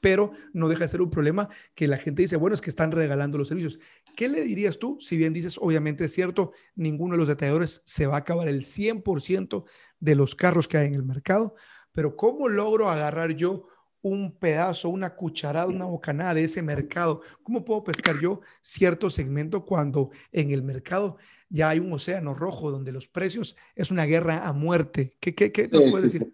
pero 0.00 0.32
no 0.52 0.68
deja 0.68 0.84
de 0.84 0.88
ser 0.88 1.02
un 1.02 1.10
problema 1.10 1.48
que 1.74 1.88
la 1.88 1.98
gente 1.98 2.22
dice, 2.22 2.36
bueno, 2.36 2.54
es 2.54 2.60
que 2.60 2.70
están 2.70 2.92
regalando 2.92 3.38
los 3.38 3.48
servicios. 3.48 3.78
¿Qué 4.16 4.28
le 4.28 4.42
dirías 4.42 4.78
tú? 4.78 4.98
Si 5.00 5.16
bien 5.16 5.32
dices, 5.32 5.58
obviamente 5.60 6.04
es 6.04 6.12
cierto, 6.12 6.52
ninguno 6.74 7.12
de 7.14 7.18
los 7.18 7.28
detalladores 7.28 7.82
se 7.84 8.06
va 8.06 8.14
a 8.14 8.18
acabar 8.18 8.48
el 8.48 8.64
100% 8.64 9.64
de 10.00 10.14
los 10.14 10.34
carros 10.34 10.68
que 10.68 10.78
hay 10.78 10.86
en 10.86 10.94
el 10.94 11.02
mercado, 11.02 11.54
pero 11.92 12.16
¿cómo 12.16 12.48
logro 12.48 12.90
agarrar 12.90 13.34
yo 13.34 13.68
un 14.02 14.38
pedazo, 14.38 14.88
una 14.88 15.16
cucharada, 15.16 15.66
una 15.66 15.86
bocanada 15.86 16.34
de 16.34 16.44
ese 16.44 16.62
mercado? 16.62 17.22
¿Cómo 17.42 17.64
puedo 17.64 17.82
pescar 17.82 18.20
yo 18.20 18.40
cierto 18.62 19.10
segmento 19.10 19.64
cuando 19.64 20.10
en 20.30 20.50
el 20.50 20.62
mercado 20.62 21.16
ya 21.48 21.70
hay 21.70 21.80
un 21.80 21.92
océano 21.92 22.34
rojo 22.34 22.70
donde 22.70 22.92
los 22.92 23.08
precios 23.08 23.56
es 23.74 23.90
una 23.90 24.04
guerra 24.04 24.46
a 24.46 24.52
muerte? 24.52 25.16
¿Qué, 25.20 25.34
qué, 25.34 25.50
qué 25.50 25.68
nos 25.68 25.86
puedes 25.86 26.12
decir? 26.12 26.30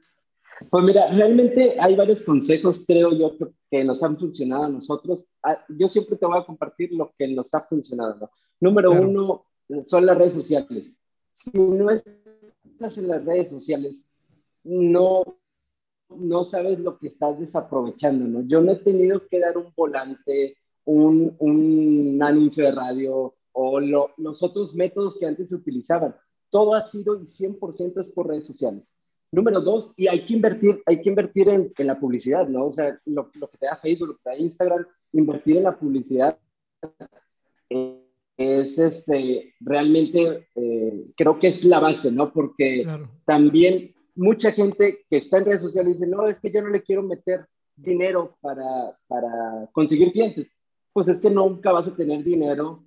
Pues 0.71 0.85
mira, 0.85 1.09
realmente 1.09 1.77
hay 1.79 1.97
varios 1.97 2.23
consejos, 2.23 2.85
creo 2.87 3.13
yo, 3.13 3.37
que 3.71 3.85
nos 3.85 4.03
han 4.03 4.19
funcionado 4.19 4.65
a 4.65 4.69
nosotros. 4.69 5.25
Ah, 5.43 5.65
yo 5.69 5.89
siempre 5.89 6.17
te 6.17 6.27
voy 6.27 6.39
a 6.39 6.45
compartir 6.45 6.93
lo 6.93 7.13
que 7.17 7.29
nos 7.29 7.55
ha 7.55 7.61
funcionado. 7.61 8.31
Número 8.61 8.91
uno 8.91 9.47
son 9.87 10.07
las 10.07 10.19
redes 10.19 10.35
sociales. 10.35 10.97
Si 11.35 11.51
no 11.53 11.91
estás 11.91 12.99
en 12.99 13.09
las 13.09 13.25
redes 13.25 13.51
sociales, 13.51 14.05
no, 14.65 15.39
no 16.09 16.45
sabes 16.45 16.79
lo 16.79 16.99
que 16.99 17.09
estás 17.09 17.41
desaprovechando, 17.41 18.27
¿no? 18.27 18.47
Yo 18.47 18.61
no 18.61 18.73
he 18.73 18.77
tenido 18.77 19.27
que 19.27 19.41
dar 19.41 19.57
un 19.57 19.73
volante, 19.75 20.57
un, 20.85 21.35
un 21.39 22.23
anuncio 22.23 22.65
de 22.65 22.73
radio 22.73 23.35
o 23.53 23.81
los 23.81 24.43
otros 24.43 24.75
métodos 24.75 25.19
que 25.19 25.27
antes 25.27 25.51
se 25.51 25.57
utilizaban. 25.57 26.15
Todo 26.51 26.75
ha 26.75 26.83
sido 26.83 27.17
y 27.17 27.27
100% 27.27 28.01
es 28.01 28.09
por 28.09 28.29
redes 28.29 28.47
sociales. 28.47 28.85
Número 29.33 29.63
dos, 29.63 29.95
y 29.97 30.09
hay 30.09 30.21
que 30.27 30.35
invertir, 30.35 30.83
hay 30.85 31.01
que 31.01 31.09
invertir 31.09 31.49
en, 31.49 31.73
en 31.77 31.87
la 31.87 31.99
publicidad, 31.99 32.47
¿no? 32.47 32.67
O 32.67 32.73
sea, 32.73 32.99
lo, 33.07 33.31
lo, 33.35 33.49
que 33.49 33.59
te 33.59 33.67
da 33.67 33.79
Facebook, 33.79 34.09
lo 34.09 34.17
que 34.17 34.23
te 34.25 34.31
da 34.31 34.37
Instagram, 34.37 34.87
invertir 35.13 35.57
en 35.57 35.65
la 35.65 35.77
publicidad 35.77 36.39
eh, 37.71 37.99
es 38.37 38.79
este, 38.79 39.55
realmente, 39.61 40.49
eh, 40.55 41.07
creo 41.17 41.39
que 41.39 41.49
es 41.49 41.65
la 41.65 41.81
base, 41.81 42.13
¿no? 42.13 42.33
Porque 42.33 42.87
también 43.25 43.91
mucha 44.15 44.53
gente 44.53 45.05
que 45.09 45.19
está 45.19 45.39
en 45.39 45.47
redes 45.47 45.63
sociales 45.63 45.95
dice, 45.95 46.07
no, 46.07 46.27
es 46.27 46.39
que 46.39 46.51
yo 46.51 46.63
no 46.63 46.69
le 46.69 46.83
quiero 46.83 47.03
meter 47.03 47.47
dinero 47.77 48.37
para, 48.41 48.97
para 49.07 49.69
conseguir 49.73 50.13
clientes. 50.13 50.49
Pues 50.93 51.09
es 51.09 51.21
que 51.21 51.31
nunca 51.31 51.73
vas 51.73 51.89
a 51.89 51.97
tener 51.97 52.23
dinero 52.23 52.85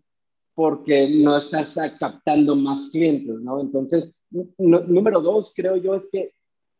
porque 0.53 1.09
no 1.09 1.37
estás 1.37 1.75
captando 1.99 2.55
más 2.55 2.89
clientes, 2.89 3.35
¿no? 3.41 3.59
Entonces, 3.59 4.13
número 4.57 5.21
dos, 5.21 5.53
creo 5.55 5.77
yo, 5.77 5.95
es 5.95 6.07
que 6.11 6.31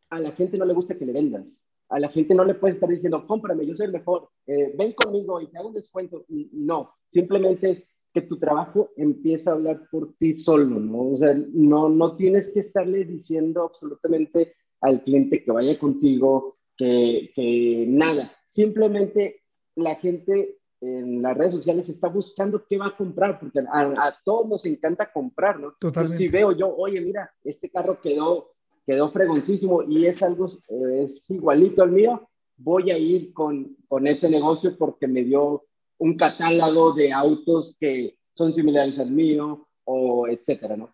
a 0.09 0.19
la 0.19 0.31
gente 0.31 0.57
no 0.57 0.65
le 0.65 0.73
gusta 0.73 0.97
que 0.97 1.05
le 1.05 1.13
vendas. 1.13 1.67
A 1.89 1.99
la 1.99 2.09
gente 2.09 2.33
no 2.33 2.43
le 2.43 2.55
puedes 2.55 2.75
estar 2.75 2.89
diciendo, 2.89 3.25
cómprame, 3.27 3.65
yo 3.65 3.75
soy 3.75 3.87
el 3.87 3.91
mejor, 3.91 4.29
eh, 4.47 4.73
ven 4.77 4.93
conmigo 4.93 5.39
y 5.39 5.47
te 5.47 5.57
hago 5.57 5.69
un 5.69 5.75
descuento. 5.75 6.25
No, 6.27 6.91
simplemente 7.09 7.71
es 7.71 7.87
que 8.13 8.21
tu 8.21 8.39
trabajo 8.39 8.91
empieza 8.95 9.51
a 9.51 9.53
hablar 9.55 9.87
por 9.91 10.15
ti 10.17 10.33
solo, 10.35 10.79
¿no? 10.79 11.11
O 11.11 11.15
sea, 11.15 11.37
no, 11.53 11.89
no 11.89 12.15
tienes 12.15 12.49
que 12.49 12.61
estarle 12.61 13.03
diciendo 13.05 13.63
absolutamente 13.63 14.53
al 14.81 15.03
cliente 15.03 15.43
que 15.43 15.51
vaya 15.51 15.77
contigo, 15.77 16.57
que, 16.77 17.31
que 17.35 17.85
nada. 17.87 18.31
Simplemente 18.47 19.43
la 19.75 19.95
gente 19.95 20.57
en 20.81 21.21
las 21.21 21.37
redes 21.37 21.53
sociales 21.53 21.89
está 21.89 22.07
buscando 22.07 22.65
qué 22.67 22.77
va 22.77 22.87
a 22.87 22.97
comprar, 22.97 23.39
porque 23.39 23.59
a, 23.59 24.15
todos 24.23 24.47
nos 24.47 24.65
encanta 24.65 25.11
comprar, 25.11 25.59
¿no? 25.59 25.73
Totalmente. 25.79 26.17
si 26.17 26.27
veo 26.27 26.51
yo, 26.51 26.75
oye, 26.75 27.01
mira, 27.01 27.31
este 27.43 27.69
carro 27.69 27.99
quedó, 28.01 28.51
quedó 28.85 29.09
fregoncísimo 29.11 29.83
y 29.83 30.05
es 30.05 30.21
algo, 30.21 30.47
es 30.93 31.29
igualito 31.29 31.81
al 31.83 31.91
mío, 31.91 32.29
voy 32.57 32.91
a 32.91 32.97
ir 32.97 33.33
con, 33.33 33.75
con 33.87 34.07
ese 34.07 34.29
negocio 34.29 34.77
porque 34.77 35.07
me 35.07 35.23
dio 35.23 35.65
un 35.97 36.17
catálogo 36.17 36.93
de 36.93 37.11
autos 37.11 37.77
que 37.79 38.17
son 38.31 38.53
similares 38.53 38.99
al 38.99 39.11
mío, 39.11 39.67
o 39.85 40.27
etcétera, 40.27 40.75
¿no? 40.75 40.93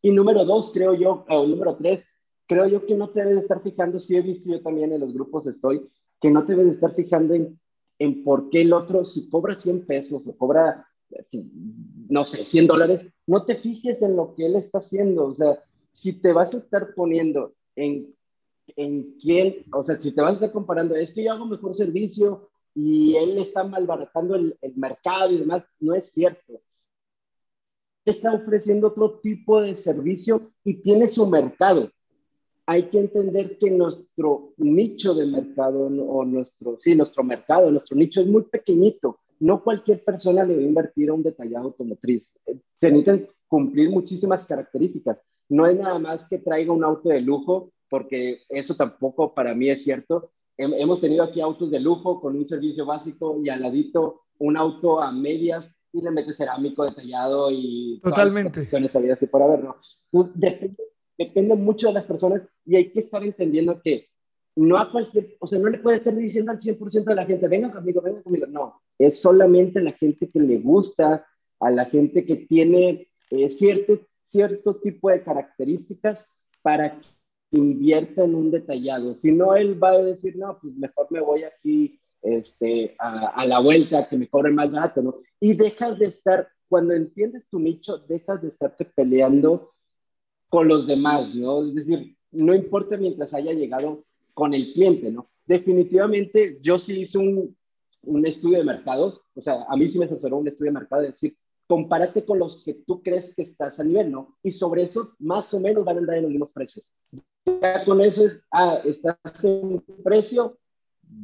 Y 0.00 0.12
número 0.12 0.44
dos, 0.44 0.70
creo 0.72 0.94
yo, 0.94 1.24
o 1.28 1.46
número 1.46 1.76
tres, 1.76 2.04
creo 2.46 2.66
yo 2.66 2.86
que 2.86 2.94
no 2.94 3.10
te 3.10 3.24
debes 3.24 3.42
estar 3.42 3.62
fijando, 3.62 3.98
si 3.98 4.16
he 4.16 4.22
visto 4.22 4.50
yo 4.50 4.62
también 4.62 4.92
en 4.92 5.00
los 5.00 5.12
grupos 5.12 5.46
estoy, 5.46 5.88
que 6.20 6.30
no 6.30 6.46
te 6.46 6.54
debes 6.54 6.76
estar 6.76 6.94
fijando 6.94 7.34
en 7.34 7.58
en 7.98 8.22
por 8.22 8.50
qué 8.50 8.62
el 8.62 8.72
otro, 8.72 9.04
si 9.04 9.28
cobra 9.28 9.56
100 9.56 9.86
pesos 9.86 10.26
o 10.26 10.36
cobra, 10.36 10.86
no 12.08 12.24
sé, 12.24 12.44
100 12.44 12.66
dólares, 12.66 13.12
no 13.26 13.44
te 13.44 13.56
fijes 13.56 14.02
en 14.02 14.16
lo 14.16 14.34
que 14.34 14.46
él 14.46 14.56
está 14.56 14.78
haciendo. 14.78 15.26
O 15.26 15.34
sea, 15.34 15.62
si 15.92 16.20
te 16.20 16.32
vas 16.32 16.54
a 16.54 16.58
estar 16.58 16.94
poniendo 16.94 17.54
en, 17.74 18.14
en 18.76 19.14
quién, 19.20 19.64
o 19.72 19.82
sea, 19.82 19.96
si 19.96 20.12
te 20.12 20.20
vas 20.20 20.32
a 20.32 20.34
estar 20.34 20.52
comparando, 20.52 20.94
es 20.94 21.12
que 21.12 21.24
yo 21.24 21.32
hago 21.32 21.46
mejor 21.46 21.74
servicio 21.74 22.50
y 22.74 23.16
él 23.16 23.38
está 23.38 23.64
malbaratando 23.64 24.36
el, 24.36 24.56
el 24.62 24.76
mercado 24.76 25.32
y 25.32 25.38
demás, 25.38 25.64
no 25.80 25.94
es 25.94 26.10
cierto. 26.10 26.60
Está 28.04 28.32
ofreciendo 28.32 28.88
otro 28.88 29.18
tipo 29.20 29.60
de 29.60 29.74
servicio 29.74 30.52
y 30.64 30.74
tiene 30.74 31.08
su 31.08 31.26
mercado 31.26 31.90
hay 32.68 32.82
que 32.82 32.98
entender 32.98 33.56
que 33.56 33.70
nuestro 33.70 34.52
nicho 34.58 35.14
de 35.14 35.24
mercado 35.24 35.86
o 35.86 36.22
nuestro, 36.26 36.76
sí, 36.78 36.94
nuestro 36.94 37.24
mercado, 37.24 37.70
nuestro 37.70 37.96
nicho 37.96 38.20
es 38.20 38.26
muy 38.26 38.42
pequeñito. 38.42 39.20
No 39.40 39.64
cualquier 39.64 40.04
persona 40.04 40.44
le 40.44 40.54
va 40.54 40.60
a 40.60 40.66
invertir 40.66 41.08
a 41.08 41.14
un 41.14 41.22
detallado 41.22 41.68
automotriz. 41.68 42.30
Se 42.44 42.90
necesitan 42.90 43.26
cumplir 43.46 43.88
muchísimas 43.88 44.44
características. 44.44 45.16
No 45.48 45.66
es 45.66 45.78
nada 45.78 45.98
más 45.98 46.28
que 46.28 46.40
traiga 46.40 46.70
un 46.70 46.84
auto 46.84 47.08
de 47.08 47.22
lujo, 47.22 47.72
porque 47.88 48.40
eso 48.50 48.74
tampoco 48.74 49.32
para 49.32 49.54
mí 49.54 49.70
es 49.70 49.82
cierto. 49.82 50.32
Hemos 50.58 51.00
tenido 51.00 51.24
aquí 51.24 51.40
autos 51.40 51.70
de 51.70 51.80
lujo 51.80 52.20
con 52.20 52.36
un 52.36 52.46
servicio 52.46 52.84
básico 52.84 53.40
y 53.42 53.48
al 53.48 53.62
ladito 53.62 54.24
un 54.40 54.58
auto 54.58 55.00
a 55.00 55.10
medias 55.10 55.74
y 55.90 56.02
le 56.02 56.10
metes 56.10 56.36
cerámico 56.36 56.84
detallado 56.84 57.50
y 57.50 57.98
totalmente. 58.04 58.66
Todas 58.66 58.94
las 58.94 59.30
por 59.30 59.42
haberlo. 59.42 59.76
Depende 60.34 60.76
depende 61.18 61.56
mucho 61.56 61.88
de 61.88 61.94
las 61.94 62.04
personas 62.04 62.42
y 62.64 62.76
hay 62.76 62.90
que 62.90 63.00
estar 63.00 63.22
entendiendo 63.24 63.80
que 63.82 64.06
no 64.56 64.78
a 64.78 64.90
cualquier, 64.90 65.36
o 65.40 65.46
sea, 65.46 65.58
no 65.58 65.68
le 65.68 65.78
puede 65.78 65.98
estar 65.98 66.14
diciendo 66.14 66.52
al 66.52 66.58
100% 66.58 67.04
de 67.04 67.14
la 67.14 67.26
gente, 67.26 67.48
venga 67.48 67.72
conmigo, 67.72 68.00
venga 68.00 68.22
conmigo, 68.22 68.46
no, 68.46 68.80
es 68.98 69.20
solamente 69.20 69.80
la 69.80 69.92
gente 69.92 70.30
que 70.30 70.40
le 70.40 70.58
gusta, 70.58 71.26
a 71.60 71.70
la 71.70 71.84
gente 71.86 72.24
que 72.24 72.36
tiene 72.36 73.08
eh, 73.30 73.50
cierto, 73.50 74.00
cierto 74.22 74.76
tipo 74.76 75.10
de 75.10 75.22
características 75.22 76.36
para 76.62 77.00
que 77.00 77.58
invierta 77.58 78.24
en 78.24 78.34
un 78.34 78.50
detallado. 78.50 79.14
Si 79.14 79.32
no, 79.32 79.54
él 79.54 79.82
va 79.82 79.90
a 79.90 80.02
decir, 80.02 80.36
no, 80.36 80.58
pues 80.60 80.74
mejor 80.74 81.06
me 81.10 81.20
voy 81.20 81.44
aquí 81.44 81.98
este, 82.22 82.94
a, 82.98 83.28
a 83.28 83.46
la 83.46 83.60
vuelta, 83.60 84.08
que 84.08 84.16
me 84.16 84.28
cobren 84.28 84.54
más 84.54 84.70
barato, 84.70 85.02
¿no? 85.02 85.20
Y 85.40 85.54
dejas 85.54 85.98
de 85.98 86.06
estar, 86.06 86.48
cuando 86.68 86.94
entiendes 86.94 87.48
tu 87.48 87.58
nicho, 87.58 87.98
dejas 88.08 88.42
de 88.42 88.48
estarte 88.48 88.84
peleando 88.84 89.72
con 90.48 90.68
los 90.68 90.86
demás, 90.86 91.34
¿no? 91.34 91.64
Es 91.64 91.74
decir, 91.74 92.16
no 92.30 92.54
importa 92.54 92.96
mientras 92.96 93.32
haya 93.34 93.52
llegado 93.52 94.04
con 94.34 94.54
el 94.54 94.72
cliente, 94.72 95.10
¿no? 95.10 95.28
Definitivamente 95.46 96.58
yo 96.62 96.78
sí 96.78 97.00
hice 97.00 97.18
un, 97.18 97.56
un 98.02 98.26
estudio 98.26 98.58
de 98.58 98.64
mercado, 98.64 99.22
o 99.34 99.40
sea, 99.40 99.64
a 99.68 99.76
mí 99.76 99.88
sí 99.88 99.98
me 99.98 100.04
asesoró 100.04 100.36
un 100.36 100.48
estudio 100.48 100.70
de 100.70 100.78
mercado, 100.78 101.02
es 101.02 101.12
decir, 101.12 101.36
compárate 101.66 102.24
con 102.24 102.38
los 102.38 102.64
que 102.64 102.74
tú 102.74 103.02
crees 103.02 103.34
que 103.34 103.42
estás 103.42 103.78
a 103.78 103.84
nivel, 103.84 104.10
¿no? 104.10 104.36
Y 104.42 104.52
sobre 104.52 104.82
eso, 104.82 105.14
más 105.18 105.52
o 105.52 105.60
menos 105.60 105.84
van 105.84 105.96
a 105.96 106.00
andar 106.00 106.16
en 106.16 106.22
los 106.22 106.30
mismos 106.30 106.50
precios. 106.50 106.92
Ya 107.44 107.84
con 107.84 108.00
eso 108.00 108.24
es, 108.24 108.46
ah, 108.50 108.80
estás 108.84 109.44
en 109.44 109.80
precio, 110.02 110.58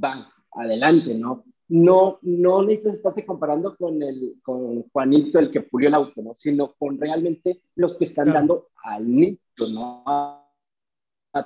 va, 0.03 0.31
adelante, 0.53 1.15
¿no? 1.15 1.45
No, 1.69 2.19
no 2.23 2.63
necesitas 2.63 2.95
estarte 2.95 3.25
comparando 3.25 3.77
con, 3.77 4.03
el, 4.03 4.37
con 4.43 4.83
Juanito, 4.91 5.39
el 5.39 5.51
que 5.51 5.63
pulió 5.63 5.89
el 5.89 5.95
auto, 5.95 6.23
¿no? 6.23 6.35
sino 6.35 6.75
con 6.75 6.99
realmente 6.99 7.63
los 7.77 7.99
que 7.99 8.05
están 8.05 8.33
dando 8.33 8.69
al 8.83 9.07
nicho, 9.07 9.69
¿no? 9.71 10.03
A, 10.07 10.41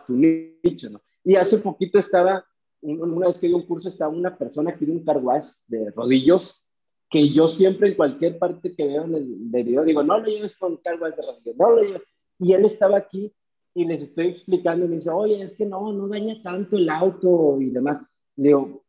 tu 0.07 0.15
nicho, 0.15 0.91
¿no? 0.91 1.01
Y 1.25 1.37
hace 1.37 1.59
poquito 1.59 1.99
estaba, 1.99 2.45
una 2.83 3.29
vez 3.29 3.39
que 3.39 3.47
di 3.47 3.55
un 3.55 3.67
curso, 3.67 3.89
estaba 3.89 4.13
una 4.13 4.37
persona 4.37 4.77
que 4.77 4.85
dio 4.85 4.95
un 4.95 5.05
car 5.05 5.23
de 5.67 5.91
rodillos, 5.93 6.69
que 7.09 7.29
yo 7.31 7.49
siempre 7.49 7.89
en 7.89 7.95
cualquier 7.95 8.39
parte 8.39 8.75
que 8.75 8.87
veo 8.87 9.05
en 9.05 9.15
el 9.15 9.37
video 9.39 9.85
digo, 9.85 10.03
no 10.03 10.19
lo 10.19 10.27
lleves 10.27 10.59
con 10.59 10.77
car 10.79 10.99
de 10.99 11.11
rodillos, 11.11 11.57
no 11.57 11.71
lo 11.71 11.83
lleves. 11.83 12.03
Y 12.39 12.53
él 12.53 12.65
estaba 12.67 12.99
aquí 12.99 13.33
y 13.75 13.85
les 13.85 14.03
estoy 14.03 14.29
explicando 14.29 14.85
y 14.85 14.89
me 14.89 14.97
dice, 14.97 15.11
oye, 15.11 15.41
es 15.41 15.53
que 15.53 15.65
no, 15.65 15.93
no 15.93 16.09
daña 16.09 16.43
tanto 16.43 16.77
el 16.77 16.91
auto 16.91 17.59
y 17.61 17.71
demás. 17.71 18.03
Le 18.37 18.49
digo, 18.49 18.85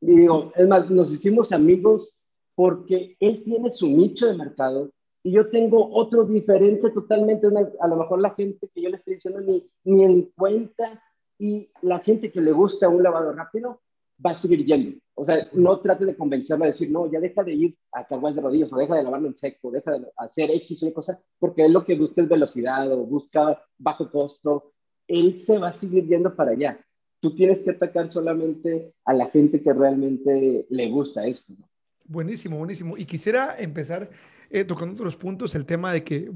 y 0.00 0.16
digo, 0.16 0.52
es 0.54 0.66
más, 0.66 0.90
nos 0.90 1.12
hicimos 1.12 1.52
amigos 1.52 2.30
porque 2.54 3.16
él 3.20 3.42
tiene 3.42 3.70
su 3.70 3.88
nicho 3.88 4.26
de 4.26 4.36
mercado 4.36 4.90
y 5.22 5.32
yo 5.32 5.50
tengo 5.50 5.90
otro 5.92 6.24
diferente 6.24 6.90
totalmente. 6.90 7.48
a 7.80 7.88
lo 7.88 7.96
mejor 7.96 8.20
la 8.20 8.34
gente 8.34 8.68
que 8.72 8.82
yo 8.82 8.88
le 8.88 8.96
estoy 8.96 9.14
diciendo 9.14 9.40
ni, 9.40 9.68
ni 9.84 10.04
en 10.04 10.22
cuenta 10.36 11.02
y 11.38 11.68
la 11.82 11.98
gente 11.98 12.30
que 12.32 12.40
le 12.40 12.52
gusta 12.52 12.88
un 12.88 13.02
lavado 13.02 13.32
rápido 13.32 13.80
va 14.24 14.32
a 14.32 14.34
seguir 14.34 14.64
yendo. 14.64 14.98
O 15.14 15.24
sea, 15.24 15.36
no 15.52 15.80
trate 15.80 16.04
de 16.04 16.16
convencerlo 16.16 16.64
a 16.64 16.68
decir, 16.68 16.90
no, 16.90 17.10
ya 17.10 17.20
deja 17.20 17.42
de 17.42 17.54
ir 17.54 17.76
a 17.92 18.06
caguas 18.06 18.34
de 18.34 18.40
rodillas 18.40 18.72
o 18.72 18.76
deja 18.76 18.96
de 18.96 19.02
lavarlo 19.02 19.28
en 19.28 19.36
seco, 19.36 19.70
deja 19.70 19.92
de 19.92 20.06
hacer 20.16 20.50
X 20.50 20.82
o 20.82 20.86
Y 20.86 20.92
cosas, 20.92 21.24
porque 21.38 21.64
él 21.64 21.72
lo 21.72 21.84
que 21.84 21.96
busca 21.96 22.22
es 22.22 22.28
velocidad 22.28 22.90
o 22.92 23.04
busca 23.04 23.60
bajo 23.78 24.10
costo. 24.10 24.72
Él 25.06 25.40
se 25.40 25.58
va 25.58 25.68
a 25.68 25.72
seguir 25.72 26.06
yendo 26.06 26.34
para 26.34 26.52
allá 26.52 26.84
tú 27.20 27.34
tienes 27.34 27.58
que 27.60 27.70
atacar 27.70 28.10
solamente 28.10 28.92
a 29.04 29.12
la 29.12 29.30
gente 29.30 29.60
que 29.60 29.72
realmente 29.72 30.66
le 30.68 30.90
gusta 30.90 31.26
esto. 31.26 31.54
Buenísimo, 32.04 32.56
buenísimo. 32.56 32.96
Y 32.96 33.04
quisiera 33.04 33.56
empezar 33.58 34.08
eh, 34.50 34.64
tocando 34.64 34.94
otros 34.94 35.16
puntos, 35.16 35.54
el 35.54 35.66
tema 35.66 35.92
de 35.92 36.02
que 36.02 36.30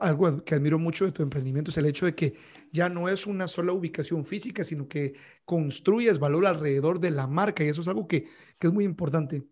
algo 0.00 0.42
que 0.42 0.54
admiro 0.54 0.78
mucho 0.78 1.04
de 1.04 1.12
tu 1.12 1.22
emprendimiento 1.22 1.70
es 1.70 1.76
el 1.76 1.84
hecho 1.84 2.06
de 2.06 2.14
que 2.14 2.34
ya 2.72 2.88
no 2.88 3.10
es 3.10 3.26
una 3.26 3.46
sola 3.46 3.72
ubicación 3.72 4.24
física, 4.24 4.64
sino 4.64 4.88
que 4.88 5.14
construyes 5.44 6.18
valor 6.18 6.46
alrededor 6.46 6.98
de 6.98 7.10
la 7.10 7.26
marca 7.26 7.62
y 7.62 7.68
eso 7.68 7.82
es 7.82 7.88
algo 7.88 8.08
que, 8.08 8.26
que 8.58 8.68
es 8.68 8.72
muy 8.72 8.84
importante. 8.84 9.44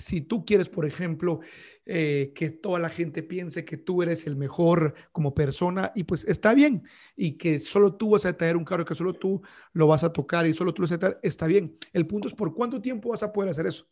Si 0.00 0.22
tú 0.22 0.44
quieres, 0.44 0.68
por 0.68 0.86
ejemplo, 0.86 1.40
eh, 1.86 2.32
que 2.34 2.50
toda 2.50 2.78
la 2.80 2.88
gente 2.88 3.22
piense 3.22 3.64
que 3.64 3.76
tú 3.76 4.02
eres 4.02 4.26
el 4.26 4.36
mejor 4.36 4.94
como 5.12 5.34
persona 5.34 5.92
y 5.94 6.04
pues 6.04 6.24
está 6.24 6.54
bien 6.54 6.82
y 7.16 7.38
que 7.38 7.60
solo 7.60 7.96
tú 7.96 8.10
vas 8.10 8.26
a 8.26 8.36
tener 8.36 8.56
un 8.56 8.64
carro, 8.64 8.84
que 8.84 8.94
solo 8.94 9.14
tú 9.14 9.42
lo 9.72 9.86
vas 9.86 10.04
a 10.04 10.12
tocar 10.12 10.46
y 10.46 10.54
solo 10.54 10.74
tú 10.74 10.82
lo 10.82 10.88
vas 10.88 10.92
a 10.92 10.98
tener, 10.98 11.20
está 11.22 11.46
bien. 11.46 11.76
El 11.92 12.06
punto 12.06 12.28
es 12.28 12.34
por 12.34 12.54
cuánto 12.54 12.80
tiempo 12.80 13.10
vas 13.10 13.22
a 13.22 13.32
poder 13.32 13.50
hacer 13.50 13.66
eso 13.66 13.88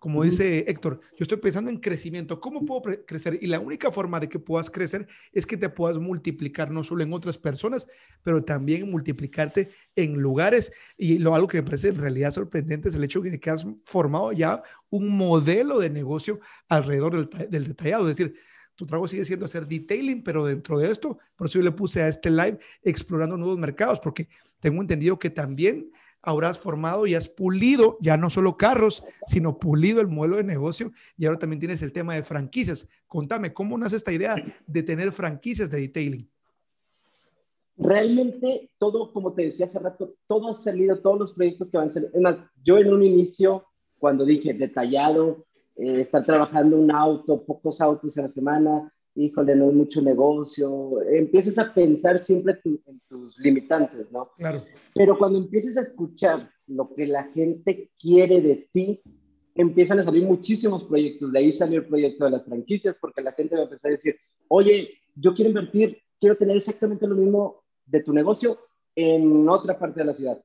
como 0.00 0.22
dice 0.22 0.64
Héctor, 0.66 0.98
yo 1.10 1.24
estoy 1.24 1.36
pensando 1.36 1.70
en 1.70 1.76
crecimiento. 1.76 2.40
¿Cómo 2.40 2.64
puedo 2.64 3.04
crecer? 3.04 3.38
Y 3.42 3.46
la 3.48 3.60
única 3.60 3.92
forma 3.92 4.18
de 4.18 4.30
que 4.30 4.38
puedas 4.38 4.70
crecer 4.70 5.06
es 5.30 5.44
que 5.44 5.58
te 5.58 5.68
puedas 5.68 5.98
multiplicar 5.98 6.70
no 6.70 6.82
solo 6.82 7.02
en 7.02 7.12
otras 7.12 7.36
personas, 7.36 7.86
pero 8.22 8.42
también 8.42 8.90
multiplicarte 8.90 9.68
en 9.94 10.14
lugares. 10.14 10.72
Y 10.96 11.18
lo 11.18 11.34
algo 11.34 11.48
que 11.48 11.58
me 11.58 11.64
parece 11.64 11.88
en 11.88 11.98
realidad 11.98 12.30
sorprendente 12.30 12.88
es 12.88 12.94
el 12.94 13.04
hecho 13.04 13.20
de 13.20 13.38
que 13.38 13.50
has 13.50 13.66
formado 13.84 14.32
ya 14.32 14.62
un 14.88 15.14
modelo 15.18 15.78
de 15.78 15.90
negocio 15.90 16.40
alrededor 16.66 17.28
del, 17.28 17.50
del 17.50 17.66
detallado. 17.66 18.08
Es 18.08 18.16
decir, 18.16 18.34
tu 18.76 18.86
trabajo 18.86 19.06
sigue 19.06 19.26
siendo 19.26 19.44
hacer 19.44 19.66
detailing, 19.66 20.22
pero 20.22 20.46
dentro 20.46 20.78
de 20.78 20.90
esto, 20.90 21.18
por 21.36 21.46
eso 21.46 21.58
yo 21.58 21.64
le 21.66 21.72
puse 21.72 22.00
a 22.00 22.08
este 22.08 22.30
live 22.30 22.58
explorando 22.82 23.36
nuevos 23.36 23.58
mercados, 23.58 24.00
porque 24.00 24.28
tengo 24.60 24.80
entendido 24.80 25.18
que 25.18 25.28
también 25.28 25.90
ahora 26.22 26.50
has 26.50 26.58
formado 26.58 27.06
y 27.06 27.14
has 27.14 27.28
pulido 27.28 27.96
ya 28.00 28.16
no 28.16 28.30
solo 28.30 28.56
carros, 28.56 29.04
sino 29.26 29.58
pulido 29.58 30.00
el 30.00 30.08
modelo 30.08 30.36
de 30.36 30.44
negocio 30.44 30.92
y 31.16 31.26
ahora 31.26 31.38
también 31.38 31.60
tienes 31.60 31.82
el 31.82 31.92
tema 31.92 32.14
de 32.14 32.22
franquicias. 32.22 32.88
Contame, 33.06 33.52
¿cómo 33.52 33.76
nace 33.78 33.96
esta 33.96 34.12
idea 34.12 34.36
de 34.66 34.82
tener 34.82 35.12
franquicias 35.12 35.70
de 35.70 35.80
detailing? 35.80 36.30
Realmente 37.76 38.70
todo, 38.78 39.12
como 39.12 39.32
te 39.32 39.42
decía 39.42 39.66
hace 39.66 39.78
rato, 39.78 40.14
todo 40.26 40.52
ha 40.52 40.54
salido, 40.54 41.00
todos 41.00 41.18
los 41.18 41.32
proyectos 41.32 41.70
que 41.70 41.78
van 41.78 41.88
a 41.88 41.90
salir. 41.90 42.10
Es 42.12 42.20
más, 42.20 42.36
yo 42.62 42.76
en 42.76 42.92
un 42.92 43.02
inicio, 43.02 43.64
cuando 43.98 44.26
dije 44.26 44.52
detallado, 44.52 45.46
eh, 45.76 46.02
estar 46.02 46.22
trabajando 46.24 46.76
un 46.76 46.90
auto, 46.90 47.42
pocos 47.42 47.80
autos 47.80 48.18
a 48.18 48.22
la 48.22 48.28
semana, 48.28 48.92
híjole, 49.14 49.54
no 49.56 49.68
es 49.68 49.74
mucho 49.74 50.00
negocio, 50.00 51.02
empiezas 51.02 51.58
a 51.58 51.74
pensar 51.74 52.18
siempre 52.18 52.58
en 52.64 53.00
tus 53.08 53.38
limitantes, 53.38 54.10
¿no? 54.10 54.30
Claro. 54.36 54.64
Pero 54.94 55.18
cuando 55.18 55.38
empiezas 55.38 55.76
a 55.76 55.82
escuchar 55.82 56.50
lo 56.66 56.94
que 56.94 57.06
la 57.06 57.24
gente 57.24 57.90
quiere 57.98 58.40
de 58.40 58.68
ti, 58.72 59.00
empiezan 59.54 59.98
a 59.98 60.04
salir 60.04 60.24
muchísimos 60.24 60.84
proyectos. 60.84 61.32
De 61.32 61.38
ahí 61.38 61.52
salió 61.52 61.80
el 61.80 61.86
proyecto 61.86 62.24
de 62.24 62.30
las 62.30 62.44
franquicias, 62.44 62.96
porque 63.00 63.22
la 63.22 63.32
gente 63.32 63.56
va 63.56 63.62
a 63.62 63.64
empezar 63.64 63.90
a 63.90 63.94
decir, 63.94 64.16
oye, 64.48 64.88
yo 65.14 65.34
quiero 65.34 65.50
invertir, 65.50 65.98
quiero 66.20 66.36
tener 66.36 66.56
exactamente 66.56 67.06
lo 67.06 67.14
mismo 67.14 67.62
de 67.86 68.02
tu 68.02 68.12
negocio 68.12 68.58
en 68.94 69.48
otra 69.48 69.78
parte 69.78 70.00
de 70.00 70.06
la 70.06 70.14
ciudad. 70.14 70.42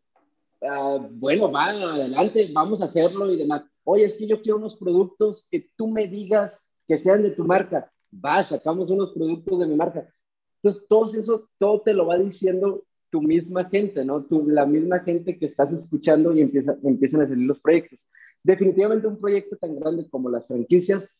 Ah, 0.61 1.07
bueno, 1.11 1.51
va 1.51 1.66
adelante, 1.66 2.49
vamos 2.51 2.82
a 2.82 2.86
hacerlo 2.86 3.32
y 3.32 3.38
demás. 3.38 3.63
Oye, 3.84 4.05
es 4.05 4.16
que 4.16 4.26
yo 4.26 4.41
quiero 4.41 4.57
unos 4.57 4.78
productos 4.78 5.47
que 5.51 5.70
tú 5.76 5.88
me 5.88 6.07
digas 6.07 6.72
que 6.88 6.97
sean 6.97 7.22
de 7.22 7.32
tu 7.32 7.43
marca 7.43 7.91
va, 8.24 8.43
sacamos 8.43 8.89
unos 8.89 9.13
productos 9.13 9.59
de 9.59 9.68
mi 9.68 9.76
marca. 9.76 10.07
Entonces, 10.61 10.88
todo 10.88 11.05
eso, 11.13 11.47
todo 11.57 11.82
te 11.82 11.93
lo 11.93 12.07
va 12.07 12.18
diciendo 12.18 12.84
tu 13.09 13.22
misma 13.22 13.66
gente, 13.66 14.03
¿no? 14.03 14.24
Tu, 14.26 14.47
la 14.47 14.66
misma 14.66 14.99
gente 14.99 15.38
que 15.38 15.45
estás 15.45 15.72
escuchando 15.72 16.34
y 16.34 16.41
empieza, 16.41 16.76
empiezan 16.84 17.22
a 17.22 17.28
salir 17.28 17.47
los 17.47 17.59
proyectos. 17.59 17.99
Definitivamente 18.43 19.07
un 19.07 19.20
proyecto 19.20 19.55
tan 19.57 19.80
grande 19.80 20.09
como 20.09 20.30
las 20.30 20.47
franquicias 20.47 21.16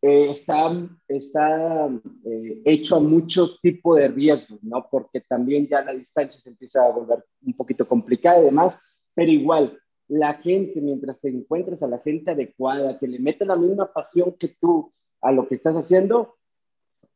eh, 0.00 0.30
está, 0.30 0.70
está 1.08 1.88
eh, 2.26 2.60
hecho 2.64 2.96
a 2.96 3.00
mucho 3.00 3.56
tipo 3.62 3.96
de 3.96 4.08
riesgos, 4.08 4.62
¿no? 4.62 4.86
Porque 4.90 5.22
también 5.22 5.66
ya 5.66 5.82
la 5.82 5.94
distancia 5.94 6.38
se 6.38 6.50
empieza 6.50 6.84
a 6.84 6.90
volver 6.90 7.24
un 7.42 7.54
poquito 7.54 7.88
complicada 7.88 8.40
y 8.40 8.44
demás, 8.44 8.78
pero 9.14 9.30
igual, 9.30 9.78
la 10.08 10.34
gente, 10.34 10.80
mientras 10.82 11.18
te 11.20 11.30
encuentres 11.30 11.82
a 11.82 11.88
la 11.88 12.00
gente 12.00 12.30
adecuada, 12.30 12.98
que 12.98 13.08
le 13.08 13.18
mete 13.18 13.46
la 13.46 13.56
misma 13.56 13.90
pasión 13.92 14.36
que 14.38 14.54
tú, 14.60 14.92
a 15.24 15.32
lo 15.32 15.48
que 15.48 15.54
estás 15.54 15.74
haciendo, 15.74 16.36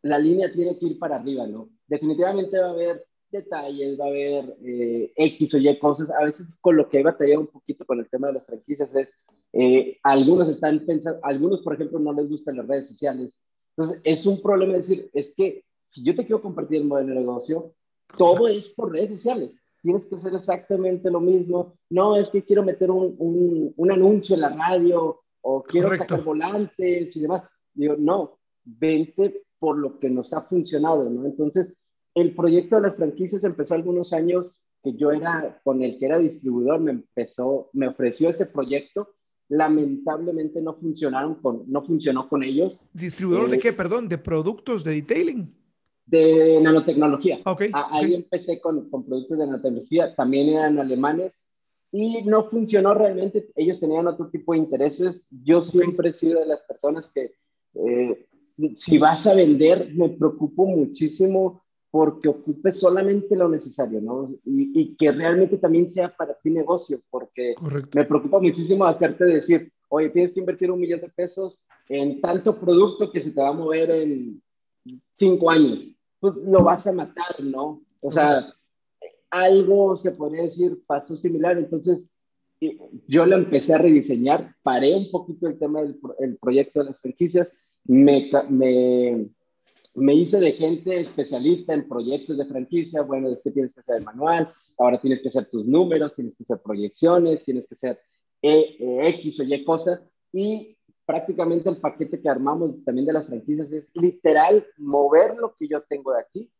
la 0.03 0.19
línea 0.19 0.53
tiene 0.53 0.79
que 0.79 0.87
ir 0.87 0.99
para 0.99 1.17
arriba, 1.17 1.47
¿no? 1.47 1.69
Definitivamente 1.87 2.59
va 2.59 2.69
a 2.69 2.71
haber 2.71 3.07
detalles, 3.31 4.01
va 4.01 4.07
a 4.07 4.09
haber 4.09 4.57
eh, 4.65 5.13
X 5.15 5.55
o 5.55 5.59
Y 5.59 5.79
cosas. 5.79 6.09
A 6.11 6.25
veces 6.25 6.47
con 6.63 6.77
lo 6.77 6.89
que 6.89 7.01
he 7.01 7.03
batallado 7.03 7.41
un 7.41 7.49
poquito 7.49 7.85
con 7.85 7.99
el 7.99 8.09
tema 8.09 8.29
de 8.29 8.35
las 8.35 8.47
franquicias 8.47 8.89
es, 8.95 9.13
eh, 9.53 9.99
algunos 10.03 10.49
están 10.49 10.81
pensando, 10.87 11.21
algunos 11.23 11.61
por 11.61 11.75
ejemplo 11.75 11.99
no 11.99 12.13
les 12.15 12.29
gustan 12.31 12.57
las 12.57 12.67
redes 12.67 12.89
sociales. 12.89 13.39
Entonces 13.77 14.01
es 14.05 14.25
un 14.25 14.41
problema 14.41 14.75
decir, 14.75 15.11
es 15.13 15.35
que 15.37 15.65
si 15.91 16.03
yo 16.03 16.15
te 16.15 16.25
quiero 16.25 16.41
compartir 16.41 16.81
el 16.81 16.89
modelo 16.89 17.11
de 17.11 17.21
negocio, 17.21 17.75
todo 18.17 18.49
es 18.49 18.69
por 18.69 18.93
redes 18.93 19.11
sociales. 19.11 19.61
Tienes 19.83 20.07
que 20.07 20.17
hacer 20.17 20.35
exactamente 20.35 21.11
lo 21.11 21.21
mismo. 21.21 21.75
No, 21.91 22.17
es 22.17 22.31
que 22.31 22.43
quiero 22.43 22.63
meter 22.63 22.91
un, 22.91 23.15
un, 23.19 23.75
un 23.77 23.93
anuncio 23.93 24.35
en 24.35 24.41
la 24.41 24.49
radio 24.49 25.21
o 25.43 25.63
quiero 25.63 25.97
sacar 25.97 26.23
volantes 26.23 27.15
y 27.15 27.21
demás. 27.21 27.43
Digo, 27.79 27.95
no, 27.97 28.41
vente 28.65 29.45
por 29.61 29.79
lo 29.79 30.01
que 30.01 30.11
nos 30.11 30.33
ha 30.33 30.43
funcionado, 30.43 31.09
¿no? 31.09 31.25
Entonces, 31.25 31.69
el 32.15 32.35
proyecto 32.35 32.77
de 32.77 32.83
las 32.83 32.97
franquicias 32.97 33.45
empezó 33.45 33.75
algunos 33.75 34.13
años 34.13 34.61
que 34.83 34.95
yo 34.95 35.13
era 35.13 35.61
con 35.63 35.83
el 35.83 35.97
que 35.99 36.07
era 36.07 36.19
distribuidor, 36.19 36.81
me 36.81 36.91
empezó, 36.91 37.71
me 37.73 37.87
ofreció 37.87 38.31
ese 38.31 38.47
proyecto. 38.47 39.15
Lamentablemente 39.49 40.61
no 40.61 40.75
funcionaron 40.75 41.37
con, 41.37 41.63
no 41.69 41.85
funcionó 41.85 42.29
con 42.29 42.43
ellos. 42.43 42.83
¿Distribuidor 42.93 43.49
de 43.49 43.57
eh, 43.57 43.61
qué, 43.61 43.73
perdón? 43.73 44.09
¿De 44.09 44.19
productos 44.19 44.83
de 44.83 44.95
detailing? 44.95 45.55
De 46.05 46.61
nanotecnología. 46.61 47.39
Okay, 47.45 47.71
Ahí 47.73 48.15
empecé 48.15 48.61
con, 48.61 48.91
con 48.91 49.07
productos 49.07 49.39
de 49.39 49.47
nanotecnología, 49.47 50.17
también 50.17 50.49
eran 50.49 50.81
alemanes 50.81 51.49
y 51.93 52.25
no 52.25 52.51
funcionó 52.51 52.95
realmente. 52.95 53.51
Ellos 53.55 53.79
tenían 53.79 54.09
otro 54.09 54.29
tipo 54.31 54.53
de 54.53 54.59
intereses. 54.59 55.29
Yo 55.45 55.63
siempre 55.63 56.11
he 56.11 56.13
sido 56.13 56.41
de 56.41 56.47
las 56.47 56.63
personas 56.63 57.11
que 57.13 57.33
eh, 57.87 58.27
si 58.79 58.99
vas 58.99 59.27
a 59.27 59.35
vender, 59.35 59.93
me 59.95 60.09
preocupo 60.11 60.67
muchísimo 60.67 61.63
porque 61.91 62.29
ocupe 62.29 62.73
solamente 62.73 63.35
lo 63.37 63.49
necesario, 63.49 64.01
¿no? 64.01 64.29
Y, 64.45 64.95
que 64.97 65.11
realmente 65.13 65.57
también 65.57 65.89
sea 65.89 66.15
para 66.15 66.35
ti 66.35 66.51
negocio, 66.51 66.99
porque 67.09 67.55
me 67.95 68.05
preocupa 68.05 68.39
muchísimo 68.41 68.85
hacerte 68.85 69.25
decir, 69.25 69.73
oye, 69.89 70.11
tienes 70.11 70.33
que 70.33 70.41
invertir 70.41 70.71
un 70.71 70.81
millón 70.81 71.01
de 71.01 71.09
pesos 71.09 71.67
en 71.89 72.21
tanto 72.21 72.59
producto 72.61 73.11
que 73.11 73.21
se 73.21 73.31
te 73.31 73.41
va 73.41 73.49
a 73.49 73.55
mover 73.55 73.91
en 73.91 74.43
cinco 75.15 75.51
años. 75.51 75.91
Pues 76.21 76.35
lo 76.37 76.63
vas 76.63 76.87
a 76.87 76.93
matar, 76.93 77.43
¿no? 77.43 77.83
O 78.01 78.13
sea, 78.13 78.53
algo 79.31 79.97
se 79.97 80.13
podría 80.13 80.43
decir 80.43 80.83
pasó 80.87 81.17
similar. 81.17 81.57
Entonces, 81.57 82.11
yo 83.07 83.25
lo 83.25 83.37
empecé 83.37 83.75
a 83.75 83.79
rediseñar, 83.79 84.55
paré 84.63 84.95
un 84.95 85.11
poquito 85.11 85.47
el 85.47 85.59
tema 85.59 85.81
del 85.83 86.37
proyecto 86.39 86.81
de 86.81 86.87
las 86.87 86.99
franquicias 86.99 87.51
me, 87.89 88.31
me, 88.51 89.29
me 89.95 90.15
hice 90.15 90.39
de 90.39 90.53
gente 90.53 91.01
especialista 91.01 91.75
en 91.75 91.89
proyectos 91.89 92.39
de 92.39 92.45
franquicia. 92.45 93.03
Bueno, 93.03 93.29
es 93.31 93.43
que 93.43 93.51
tienes 93.51 93.75
que 93.75 93.81
hacer 93.81 93.97
el 93.97 94.05
manual, 94.05 94.53
ahora 94.79 95.01
tienes 95.01 95.21
que 95.21 95.29
hacer 95.29 95.47
tus 95.47 95.67
números, 95.67 96.15
tienes 96.15 96.37
que 96.37 96.45
hacer 96.45 96.61
proyecciones, 96.63 97.43
tienes 97.45 97.67
que 97.67 97.75
hacer 97.75 97.99
e, 98.41 98.77
e, 98.79 99.09
X 99.09 99.41
o 99.41 99.43
Y 99.43 99.65
cosas. 99.65 100.07
Y 100.33 100.77
prácticamente 101.05 101.71
el 101.71 101.79
paquete 101.79 102.21
que 102.21 102.29
armamos 102.29 102.85
también 102.85 103.07
de 103.07 103.15
las 103.15 103.27
franquicias 103.27 103.73
es 103.73 103.91
literal 103.95 104.67
mover 104.77 105.37
lo 105.37 105.55
que 105.57 105.67
yo 105.67 105.83
tengo 105.83 106.13
de 106.13 106.21
aquí 106.21 106.51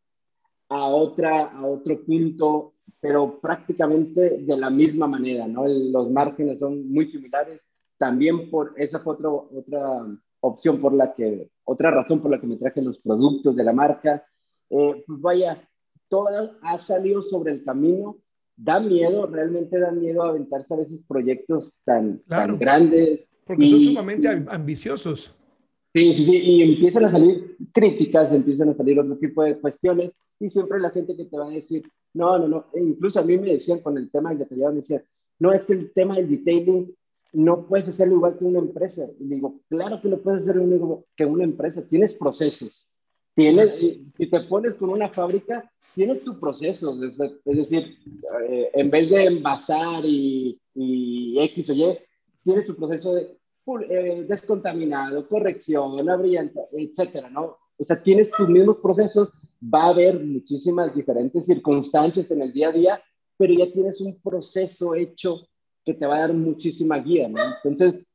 a, 0.69 0.87
otra, 0.87 1.45
a 1.45 1.65
otro 1.65 2.03
punto, 2.03 2.73
pero 2.99 3.39
prácticamente 3.39 4.39
de 4.39 4.57
la 4.57 4.71
misma 4.71 5.07
manera, 5.07 5.47
¿no? 5.47 5.67
Los 5.67 6.09
márgenes 6.09 6.59
son 6.59 6.91
muy 6.91 7.05
similares. 7.05 7.61
También 7.97 8.49
por 8.49 8.73
esa 8.77 8.99
fue 8.99 9.13
otra 9.13 9.29
otra 9.29 10.07
opción 10.41 10.79
por 10.79 10.93
la 10.93 11.13
que, 11.13 11.49
otra 11.63 11.91
razón 11.91 12.21
por 12.21 12.31
la 12.31 12.39
que 12.39 12.47
me 12.47 12.57
traje 12.57 12.81
los 12.81 12.99
productos 12.99 13.55
de 13.55 13.63
la 13.63 13.73
marca. 13.73 14.25
Eh, 14.69 15.03
pues 15.05 15.21
vaya, 15.21 15.69
todo 16.07 16.27
ha 16.61 16.77
salido 16.77 17.21
sobre 17.21 17.53
el 17.53 17.63
camino. 17.63 18.17
Da 18.55 18.79
miedo, 18.79 19.25
realmente 19.25 19.79
da 19.79 19.91
miedo 19.91 20.23
aventarse 20.23 20.73
a 20.73 20.77
veces 20.77 20.99
proyectos 21.07 21.79
tan, 21.85 22.19
tan 22.27 22.59
grandes. 22.59 23.21
Porque 23.45 23.67
son 23.67 23.81
sumamente 23.81 24.27
ambiciosos. 24.27 25.33
Sí, 25.93 26.13
sí, 26.13 26.25
sí, 26.25 26.37
y 26.37 26.61
empiezan 26.61 27.05
a 27.05 27.09
salir 27.09 27.57
críticas, 27.73 28.31
empiezan 28.31 28.69
a 28.69 28.73
salir 28.75 28.99
otro 28.99 29.17
tipo 29.17 29.41
de 29.43 29.57
cuestiones, 29.59 30.11
y 30.39 30.47
siempre 30.47 30.79
la 30.79 30.91
gente 30.91 31.15
que 31.15 31.25
te 31.25 31.35
va 31.35 31.47
a 31.47 31.51
decir, 31.51 31.81
no, 32.13 32.37
no, 32.37 32.47
no, 32.47 32.65
e 32.75 32.79
incluso 32.79 33.19
a 33.19 33.23
mí 33.23 33.37
me 33.37 33.53
decían 33.53 33.79
con 33.79 33.97
el 33.97 34.11
tema 34.11 34.29
del 34.29 34.39
detallado, 34.39 34.73
me 34.73 34.81
decían, 34.81 35.03
no, 35.39 35.51
es 35.51 35.65
que 35.65 35.73
el 35.73 35.91
tema 35.91 36.15
del 36.15 36.29
detailing 36.29 36.95
no 37.33 37.67
puedes 37.67 37.87
hacerlo 37.87 38.15
igual 38.15 38.37
que 38.37 38.45
una 38.45 38.59
empresa. 38.59 39.05
Y 39.19 39.25
digo, 39.25 39.59
claro 39.69 40.01
que 40.01 40.09
no 40.09 40.17
puedes 40.17 40.43
hacerlo 40.43 40.63
igual 40.63 41.05
que 41.15 41.25
una 41.25 41.43
empresa. 41.43 41.87
Tienes 41.87 42.13
procesos. 42.15 42.95
Tienes, 43.35 43.75
si 44.15 44.29
te 44.29 44.39
pones 44.41 44.75
con 44.75 44.89
una 44.89 45.09
fábrica, 45.09 45.71
tienes 45.95 46.23
tu 46.23 46.39
proceso. 46.39 46.97
Es, 47.03 47.17
decir, 47.57 47.97
eh, 48.49 48.69
en 48.73 48.89
vez 48.89 49.09
de 49.09 49.25
envasar 49.25 50.03
y, 50.05 50.59
y, 50.75 51.39
X 51.39 51.69
o 51.69 51.73
Y, 51.73 51.97
tienes 52.43 52.65
tu 52.65 52.75
proceso 52.75 53.15
de 53.15 53.37
eh, 53.89 54.25
descontaminado, 54.27 55.27
corrección, 55.27 56.03
brillante, 56.19 56.59
etcétera, 56.71 57.29
¿no? 57.29 57.57
O 57.77 57.83
sea, 57.83 58.01
tienes 58.01 58.31
tus 58.31 58.49
mismos 58.49 58.77
procesos, 58.77 59.31
va 59.63 59.83
a 59.83 59.89
haber 59.89 60.19
muchísimas 60.19 60.93
diferentes 60.95 61.45
circunstancias 61.45 62.31
en 62.31 62.41
el 62.41 62.51
día 62.51 62.69
a 62.69 62.71
día, 62.71 63.03
pero 63.37 63.53
ya 63.53 63.71
tienes 63.71 64.01
un 64.01 64.19
proceso 64.21 64.95
hecho 64.95 65.47
que 65.89 65.99
te 65.99 66.05
va 66.05 66.17
a 66.17 66.19
dar 66.21 66.33
muchísima 66.33 66.97
guía, 66.99 67.27
¿no? 67.27 67.41
Entonces, 67.63 68.05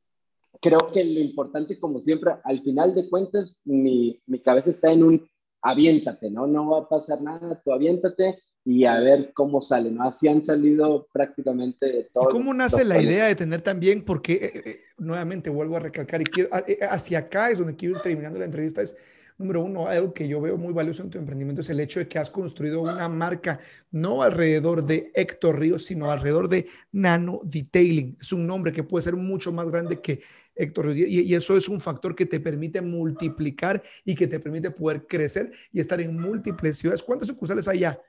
creo 0.61 0.79
que 0.93 1.03
lo 1.03 1.19
importante, 1.19 1.77
como 1.77 1.99
siempre, 1.99 2.31
al 2.43 2.61
final 2.61 2.95
de 2.95 3.09
cuentas, 3.09 3.59
mi, 3.65 4.21
mi 4.25 4.39
cabeza 4.39 4.69
está 4.69 4.91
en 4.91 5.03
un 5.03 5.29
aviéntate, 5.61 6.31
¿no? 6.31 6.47
No 6.47 6.69
va 6.69 6.79
a 6.79 6.89
pasar 6.89 7.21
nada, 7.21 7.61
tú 7.63 7.73
aviéntate 7.73 8.39
y 8.63 8.85
a 8.85 8.99
ver 8.99 9.33
cómo 9.33 9.61
sale, 9.61 9.91
¿no? 9.91 10.03
Así 10.03 10.27
han 10.27 10.41
salido 10.41 11.07
prácticamente 11.11 12.09
todos. 12.13 12.27
¿Y 12.29 12.31
cómo 12.31 12.53
nace 12.53 12.85
la 12.85 13.01
idea 13.01 13.25
de 13.25 13.35
tener 13.35 13.61
también, 13.61 14.03
porque 14.03 14.33
eh, 14.33 14.51
eh, 14.65 14.79
nuevamente 14.97 15.49
vuelvo 15.49 15.75
a 15.75 15.81
recalcar 15.81 16.21
y 16.21 16.25
quiero, 16.25 16.49
eh, 16.67 16.79
hacia 16.89 17.19
acá 17.19 17.49
es 17.49 17.57
donde 17.57 17.75
quiero 17.75 17.95
ir 17.95 18.01
terminando 18.01 18.39
la 18.39 18.45
entrevista, 18.45 18.81
es 18.81 18.95
número 19.37 19.61
uno, 19.61 19.87
algo 19.87 20.13
que 20.13 20.27
yo 20.27 20.39
veo 20.39 20.57
muy 20.57 20.73
valioso 20.73 21.03
en 21.03 21.09
tu 21.09 21.17
emprendimiento 21.17 21.61
es 21.61 21.69
el 21.69 21.79
hecho 21.79 21.99
de 21.99 22.07
que 22.07 22.19
has 22.19 22.31
construido 22.31 22.81
una 22.81 23.07
marca 23.09 23.59
no 23.91 24.21
alrededor 24.21 24.85
de 24.85 25.11
Héctor 25.13 25.59
Ríos, 25.59 25.85
sino 25.85 26.11
alrededor 26.11 26.47
de 26.47 26.67
Nano 26.91 27.41
Detailing. 27.43 28.17
Es 28.19 28.31
un 28.31 28.47
nombre 28.47 28.71
que 28.71 28.83
puede 28.83 29.03
ser 29.03 29.15
mucho 29.15 29.51
más 29.51 29.67
grande 29.67 29.99
que 29.99 30.21
Héctor 30.55 30.87
Ríos 30.87 31.09
y, 31.09 31.21
y 31.21 31.33
eso 31.33 31.57
es 31.57 31.67
un 31.67 31.81
factor 31.81 32.15
que 32.15 32.25
te 32.25 32.39
permite 32.39 32.81
multiplicar 32.81 33.83
y 34.05 34.15
que 34.15 34.27
te 34.27 34.39
permite 34.39 34.71
poder 34.71 35.05
crecer 35.05 35.51
y 35.71 35.79
estar 35.79 35.99
en 35.99 36.19
múltiples 36.19 36.77
ciudades. 36.77 37.03
¿Cuántas 37.03 37.27
sucursales 37.27 37.67
hay 37.67 37.79
ya? 37.79 37.99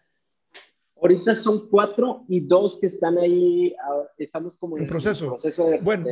Ahorita 1.00 1.36
son 1.36 1.68
cuatro 1.68 2.24
y 2.26 2.40
dos 2.40 2.78
que 2.80 2.86
están 2.86 3.18
ahí, 3.18 3.74
ah, 3.84 4.04
estamos 4.16 4.56
como 4.56 4.78
en 4.78 4.86
proceso. 4.86 5.36
de, 5.42 5.78
bueno, 5.82 6.06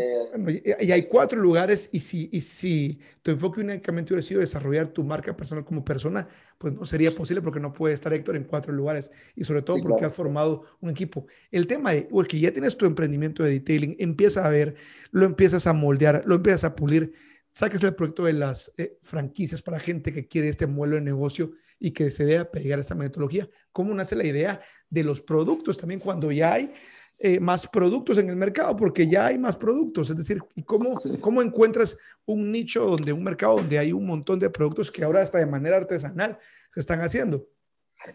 y 0.50 0.92
hay 0.92 1.04
cuatro 1.04 1.40
lugares 1.40 1.88
y 1.90 2.00
si, 2.00 2.28
y 2.30 2.42
si 2.42 2.98
tu 3.22 3.30
enfoque 3.30 3.62
únicamente 3.62 4.12
hubiera 4.12 4.26
sido 4.26 4.40
desarrollar 4.40 4.88
tu 4.88 5.02
marca 5.02 5.34
personal 5.34 5.64
como 5.64 5.82
persona, 5.82 6.28
pues 6.58 6.74
no 6.74 6.84
sería 6.84 7.14
posible 7.14 7.40
porque 7.40 7.60
no 7.60 7.72
puede 7.72 7.94
estar 7.94 8.12
Héctor 8.12 8.36
en 8.36 8.44
cuatro 8.44 8.74
lugares 8.74 9.10
y 9.34 9.44
sobre 9.44 9.62
todo 9.62 9.78
porque 9.78 10.04
has 10.04 10.14
formado 10.14 10.64
un 10.80 10.90
equipo. 10.90 11.26
El 11.50 11.66
tema 11.66 11.92
de 11.92 12.06
que 12.28 12.38
ya 12.38 12.52
tienes 12.52 12.76
tu 12.76 12.84
emprendimiento 12.84 13.42
de 13.42 13.52
detailing, 13.52 13.96
empieza 13.98 14.44
a 14.44 14.50
ver, 14.50 14.74
lo 15.12 15.24
empiezas 15.24 15.66
a 15.66 15.72
moldear, 15.72 16.24
lo 16.26 16.34
empiezas 16.34 16.64
a 16.64 16.76
pulir, 16.76 17.14
saques 17.54 17.82
el 17.84 17.94
proyecto 17.94 18.24
de 18.24 18.32
las 18.32 18.72
eh, 18.76 18.98
franquicias 19.02 19.62
para 19.62 19.78
gente 19.78 20.12
que 20.12 20.26
quiere 20.26 20.48
este 20.48 20.66
modelo 20.66 20.96
de 20.96 21.02
negocio 21.02 21.52
y 21.78 21.92
que 21.92 22.10
se 22.10 22.24
debe 22.24 22.44
pegar 22.46 22.80
esta 22.80 22.96
metodología. 22.96 23.48
¿Cómo 23.72 23.94
nace 23.94 24.16
la 24.16 24.26
idea 24.26 24.60
de 24.90 25.04
los 25.04 25.20
productos 25.20 25.78
también 25.78 26.00
cuando 26.00 26.32
ya 26.32 26.54
hay 26.54 26.72
eh, 27.18 27.38
más 27.38 27.68
productos 27.68 28.18
en 28.18 28.28
el 28.28 28.36
mercado? 28.36 28.76
Porque 28.76 29.06
ya 29.06 29.26
hay 29.26 29.38
más 29.38 29.56
productos. 29.56 30.10
Es 30.10 30.16
decir, 30.16 30.42
¿y 30.56 30.64
cómo, 30.64 31.00
cómo 31.20 31.42
encuentras 31.42 31.96
un 32.26 32.50
nicho 32.50 32.86
donde 32.86 33.12
un 33.12 33.22
mercado 33.22 33.56
donde 33.56 33.78
hay 33.78 33.92
un 33.92 34.04
montón 34.04 34.40
de 34.40 34.50
productos 34.50 34.90
que 34.90 35.04
ahora 35.04 35.22
hasta 35.22 35.38
de 35.38 35.46
manera 35.46 35.76
artesanal 35.76 36.38
se 36.72 36.80
están 36.80 37.00
haciendo? 37.00 37.46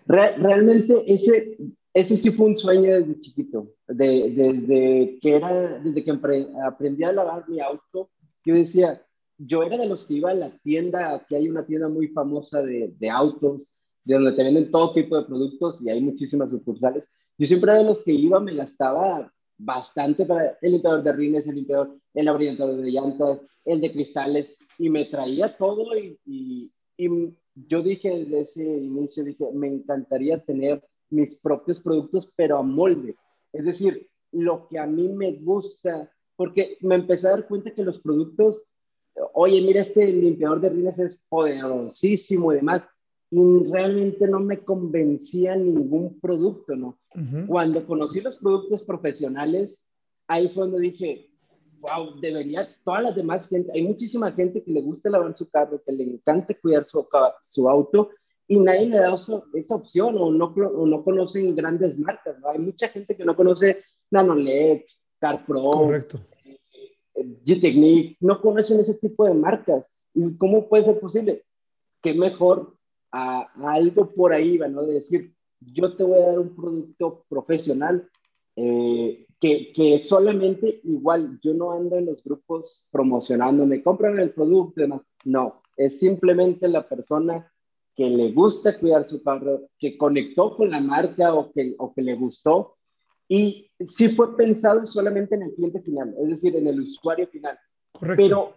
realmente 0.05 0.93
ese, 1.07 1.57
ese 1.95 2.15
sí 2.15 2.29
fue 2.29 2.45
un 2.45 2.57
sueño 2.57 2.93
desde 2.93 3.19
chiquito, 3.19 3.73
desde 3.87 5.17
que 5.19 5.35
era, 5.35 5.79
desde 5.79 6.03
que 6.03 6.11
aprendí 6.63 7.03
a 7.03 7.11
lavar 7.11 7.49
mi 7.49 7.59
auto, 7.59 8.11
yo 8.45 8.53
decía, 8.53 9.01
yo 9.39 9.63
era 9.63 9.77
de 9.77 9.87
los 9.87 10.05
que 10.05 10.15
iba 10.15 10.31
a 10.31 10.35
la 10.35 10.51
tienda, 10.59 11.15
aquí 11.15 11.33
hay 11.33 11.47
una 11.47 11.65
tienda 11.65 11.87
muy 11.87 12.09
famosa 12.09 12.61
de, 12.61 12.93
de, 12.99 13.09
autos, 13.09 13.77
de 14.03 14.15
donde 14.15 14.33
te 14.33 14.43
venden 14.43 14.69
todo 14.69 14.93
tipo 14.93 15.17
de 15.17 15.25
productos 15.25 15.79
y 15.81 15.89
hay 15.89 16.01
muchísimas 16.01 16.49
sucursales. 16.49 17.05
Yo 17.37 17.47
siempre 17.47 17.71
era 17.71 17.79
de 17.79 17.87
los 17.87 18.03
que 18.03 18.11
iba, 18.11 18.39
me 18.41 18.53
gastaba 18.53 19.31
bastante 19.57 20.25
para 20.25 20.57
el 20.61 20.73
limpiador 20.73 21.03
de 21.03 21.13
rines, 21.13 21.47
el 21.47 21.55
limpiador, 21.55 21.97
el 22.13 22.27
abrillador 22.27 22.81
de 22.81 22.91
llantas, 22.91 23.39
el 23.63 23.79
de 23.79 23.93
cristales, 23.93 24.57
y 24.77 24.89
me 24.89 25.05
traía 25.05 25.55
todo 25.55 25.97
y, 25.97 26.19
y 26.25 27.33
yo 27.67 27.81
dije 27.81 28.09
desde 28.09 28.41
ese 28.41 28.63
inicio, 28.63 29.23
dije, 29.23 29.45
me 29.53 29.67
encantaría 29.67 30.43
tener 30.43 30.83
mis 31.09 31.37
propios 31.39 31.79
productos, 31.79 32.31
pero 32.35 32.57
a 32.57 32.63
molde. 32.63 33.15
Es 33.51 33.65
decir, 33.65 34.07
lo 34.31 34.67
que 34.67 34.79
a 34.79 34.85
mí 34.85 35.09
me 35.09 35.33
gusta, 35.33 36.11
porque 36.35 36.77
me 36.81 36.95
empecé 36.95 37.27
a 37.27 37.31
dar 37.31 37.47
cuenta 37.47 37.73
que 37.73 37.83
los 37.83 37.99
productos 37.99 38.68
oye, 39.34 39.61
mira, 39.61 39.82
este 39.82 40.05
limpiador 40.07 40.61
de 40.61 40.70
rines 40.70 40.99
es 40.99 41.26
poderosísimo 41.30 42.51
y 42.51 42.57
demás, 42.57 42.84
y 43.32 43.63
realmente 43.72 44.28
no 44.28 44.39
me 44.39 44.59
convencía 44.59 45.55
ningún 45.55 46.20
producto, 46.20 46.76
¿no? 46.76 46.99
Cuando 47.47 47.86
conocí 47.86 48.22
los 48.22 48.38
productos 48.38 48.84
profesionales, 48.84 49.86
ahí 50.28 50.49
fue 50.49 50.63
donde 50.63 50.82
dije, 50.82 51.30
wow, 51.80 52.20
debería, 52.20 52.67
todas 52.84 53.03
las 53.03 53.15
demás 53.15 53.47
gente, 53.47 53.72
hay 53.74 53.84
muchísima 53.84 54.32
gente 54.32 54.63
que 54.63 54.72
le 54.72 54.82
gusta 54.82 55.09
lavar 55.09 55.36
su 55.38 55.49
carro, 55.49 55.82
que 55.86 55.91
le 55.91 56.03
encanta 56.03 56.53
cuidar 56.59 56.88
su, 56.88 57.07
su 57.43 57.70
auto, 57.70 58.09
y 58.47 58.59
nadie 58.59 58.88
le 58.88 58.97
da 58.97 59.15
esa 59.53 59.76
opción 59.76 60.15
o 60.17 60.32
no, 60.32 60.45
o 60.45 60.88
no 60.88 61.03
conocen 61.03 61.55
grandes 61.55 61.97
marcas, 61.99 62.39
¿no? 62.39 62.49
Hay 62.49 62.57
mucha 62.57 62.88
gente 62.88 63.15
que 63.15 63.24
no 63.24 63.36
conoce 63.36 63.84
Nanolex, 64.09 65.05
CarPro, 65.20 65.61
Correcto. 65.72 66.20
G-Technique, 67.45 68.17
no 68.22 68.41
conocen 68.41 68.80
ese 68.80 68.95
tipo 68.95 69.26
de 69.26 69.34
marcas. 69.34 69.86
¿Y 70.13 70.38
cómo 70.38 70.67
puede 70.67 70.86
ser 70.86 70.99
posible? 70.99 71.43
Que 72.01 72.13
mejor 72.13 72.76
a, 73.11 73.51
algo 73.74 74.11
por 74.13 74.34
ahí, 74.34 74.57
¿no? 74.57 74.86
De 74.86 74.95
decir, 74.95 75.34
yo 75.59 75.95
te 75.95 76.03
voy 76.03 76.20
a 76.20 76.28
dar 76.28 76.39
un 76.39 76.55
producto 76.55 77.26
profesional 77.30 78.09
eh, 78.55 79.26
que, 79.39 79.72
que, 79.74 79.99
solamente 79.99 80.82
igual, 80.84 81.39
yo 81.41 81.53
no 81.53 81.72
ando 81.72 81.97
en 81.97 82.07
los 82.07 82.24
grupos 82.24 82.89
promocionándome, 82.91 83.84
compran 83.84 84.20
el 84.20 84.32
producto, 84.32 84.82
demás. 84.82 85.01
No, 85.26 85.61
es 85.78 85.99
simplemente 85.99 86.67
la 86.67 86.88
persona 86.88 87.51
que 87.95 88.09
le 88.09 88.32
gusta 88.32 88.80
cuidar 88.80 89.07
su 89.07 89.22
carro, 89.24 89.70
que 89.78 89.97
conectó 89.97 90.55
con 90.55 90.70
la 90.70 90.80
marca 90.80 91.34
o 91.34 91.51
que, 91.51 91.76
o 91.78 91.93
que 91.93 92.01
le 92.01 92.15
gustó 92.15 92.78
y 93.32 93.69
sí 93.88 94.09
fue 94.09 94.36
pensado 94.36 94.86
solamente 94.88 95.36
en 95.36 95.43
el 95.43 95.53
cliente 95.53 95.82
final, 95.82 96.15
es 96.19 96.30
decir, 96.30 96.55
en 96.55 96.67
el 96.67 96.82
usuario 96.82 97.27
final. 97.27 97.57
Correcto. 97.91 98.23
Pero, 98.23 98.55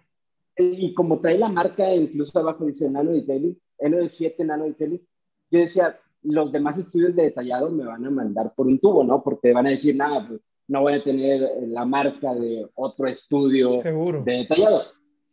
y 0.57 0.95
como 0.95 1.21
trae 1.21 1.39
la 1.39 1.49
marca, 1.49 1.95
incluso 1.95 2.39
abajo 2.39 2.65
dice 2.65 2.91
Nano 2.91 3.11
Detailing, 3.11 3.61
N7 3.79 4.47
Nano 4.47 4.65
Detailing, 4.65 5.07
yo 5.51 5.59
decía, 5.61 6.01
los 6.23 6.51
demás 6.51 6.79
estudios 6.79 7.15
de 7.15 7.25
detallado 7.25 7.71
me 7.71 7.85
van 7.85 8.07
a 8.07 8.11
mandar 8.11 8.55
por 8.55 8.67
un 8.67 8.79
tubo, 8.79 9.05
¿no? 9.05 9.23
Porque 9.23 9.53
van 9.53 9.67
a 9.67 9.71
decir, 9.71 9.95
nada, 9.95 10.27
pues 10.27 10.41
no 10.69 10.81
voy 10.81 10.95
a 10.95 11.05
tener 11.05 11.43
la 11.67 11.85
marca 11.85 12.35
de 12.35 12.67
otro 12.75 13.07
estudio 13.09 13.75
Seguro. 13.75 14.23
de 14.25 14.33
detallado. 14.33 14.85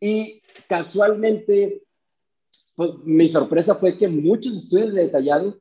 Y 0.02 0.42
casualmente, 0.68 1.84
pues 2.76 2.92
mi 3.06 3.30
sorpresa 3.30 3.76
fue 3.76 3.98
que 3.98 4.10
muchos 4.10 4.54
estudios 4.54 4.94
de 4.94 5.04
detallado 5.04 5.58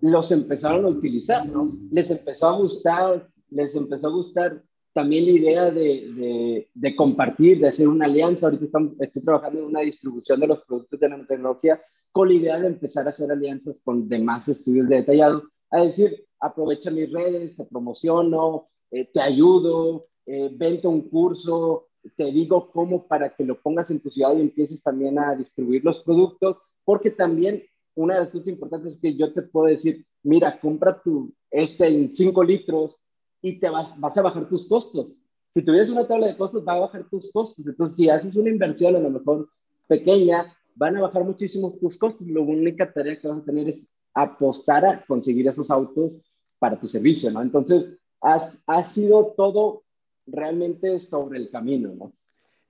los 0.00 0.30
empezaron 0.32 0.84
a 0.84 0.88
utilizar, 0.88 1.46
¿no? 1.48 1.76
Les 1.90 2.10
empezó 2.10 2.48
a 2.48 2.56
gustar, 2.56 3.28
les 3.50 3.74
empezó 3.74 4.08
a 4.08 4.12
gustar 4.12 4.62
también 4.92 5.26
la 5.26 5.30
idea 5.30 5.70
de, 5.70 6.94
compartir, 6.96 7.60
de 7.60 7.68
hacer 7.68 7.88
una 7.88 8.06
alianza. 8.06 8.46
Ahorita 8.46 8.78
estoy 9.00 9.22
trabajando 9.22 9.60
en 9.60 9.66
una 9.66 9.80
distribución 9.80 10.40
de 10.40 10.48
los 10.48 10.64
productos 10.64 10.98
de 10.98 11.08
nanotecnología 11.08 11.80
con 12.10 12.28
la 12.28 12.34
idea 12.34 12.58
de 12.58 12.66
empezar 12.66 13.06
a 13.06 13.10
hacer 13.10 13.30
alianzas 13.30 13.80
con 13.84 14.08
demás 14.08 14.48
estudios 14.48 14.88
de 14.88 14.96
detallado, 14.96 15.44
a 15.70 15.82
decir, 15.82 16.24
aprovecha 16.40 16.90
mis 16.90 17.12
redes, 17.12 17.56
te 17.56 17.64
promociono, 17.64 18.68
eh, 18.90 19.08
te 19.12 19.20
ayudo, 19.20 20.06
eh, 20.26 20.50
vente 20.52 20.88
un 20.88 21.02
curso, 21.08 21.88
te 22.16 22.32
digo 22.32 22.70
cómo 22.70 23.06
para 23.06 23.34
que 23.34 23.44
lo 23.44 23.60
pongas 23.60 23.90
en 23.90 24.00
tu 24.00 24.10
ciudad 24.10 24.36
y 24.36 24.40
empieces 24.40 24.82
también 24.82 25.18
a 25.18 25.36
distribuir 25.36 25.84
los 25.84 26.02
productos, 26.02 26.58
porque 26.84 27.10
también 27.10 27.62
una 27.98 28.14
de 28.14 28.20
las 28.20 28.30
cosas 28.30 28.48
importantes 28.48 28.94
es 28.94 29.00
que 29.00 29.16
yo 29.16 29.32
te 29.32 29.42
puedo 29.42 29.66
decir, 29.66 30.06
mira, 30.22 30.58
compra 30.60 31.02
tu 31.02 31.34
este 31.50 31.88
en 31.88 32.12
5 32.12 32.44
litros 32.44 33.10
y 33.42 33.58
te 33.58 33.68
vas, 33.68 33.98
vas 33.98 34.16
a 34.16 34.22
bajar 34.22 34.48
tus 34.48 34.68
costos. 34.68 35.20
Si 35.52 35.62
tuvieras 35.62 35.90
una 35.90 36.06
tabla 36.06 36.28
de 36.28 36.36
costos, 36.36 36.64
va 36.66 36.74
a 36.74 36.80
bajar 36.80 37.08
tus 37.08 37.32
costos. 37.32 37.66
Entonces, 37.66 37.96
si 37.96 38.08
haces 38.08 38.36
una 38.36 38.50
inversión 38.50 38.94
a 38.94 39.00
lo 39.00 39.10
mejor 39.10 39.48
pequeña, 39.88 40.46
van 40.76 40.96
a 40.96 41.00
bajar 41.00 41.24
muchísimo 41.24 41.76
tus 41.80 41.98
costos. 41.98 42.26
La 42.28 42.40
única 42.40 42.92
tarea 42.92 43.20
que 43.20 43.26
vas 43.26 43.38
a 43.38 43.44
tener 43.44 43.68
es 43.68 43.84
apostar 44.14 44.86
a 44.86 45.04
conseguir 45.04 45.48
esos 45.48 45.68
autos 45.68 46.22
para 46.60 46.78
tu 46.78 46.86
servicio, 46.86 47.32
¿no? 47.32 47.42
Entonces, 47.42 47.98
ha 48.20 48.84
sido 48.84 49.34
todo 49.36 49.82
realmente 50.26 51.00
sobre 51.00 51.38
el 51.38 51.50
camino, 51.50 51.94
¿no? 51.94 52.12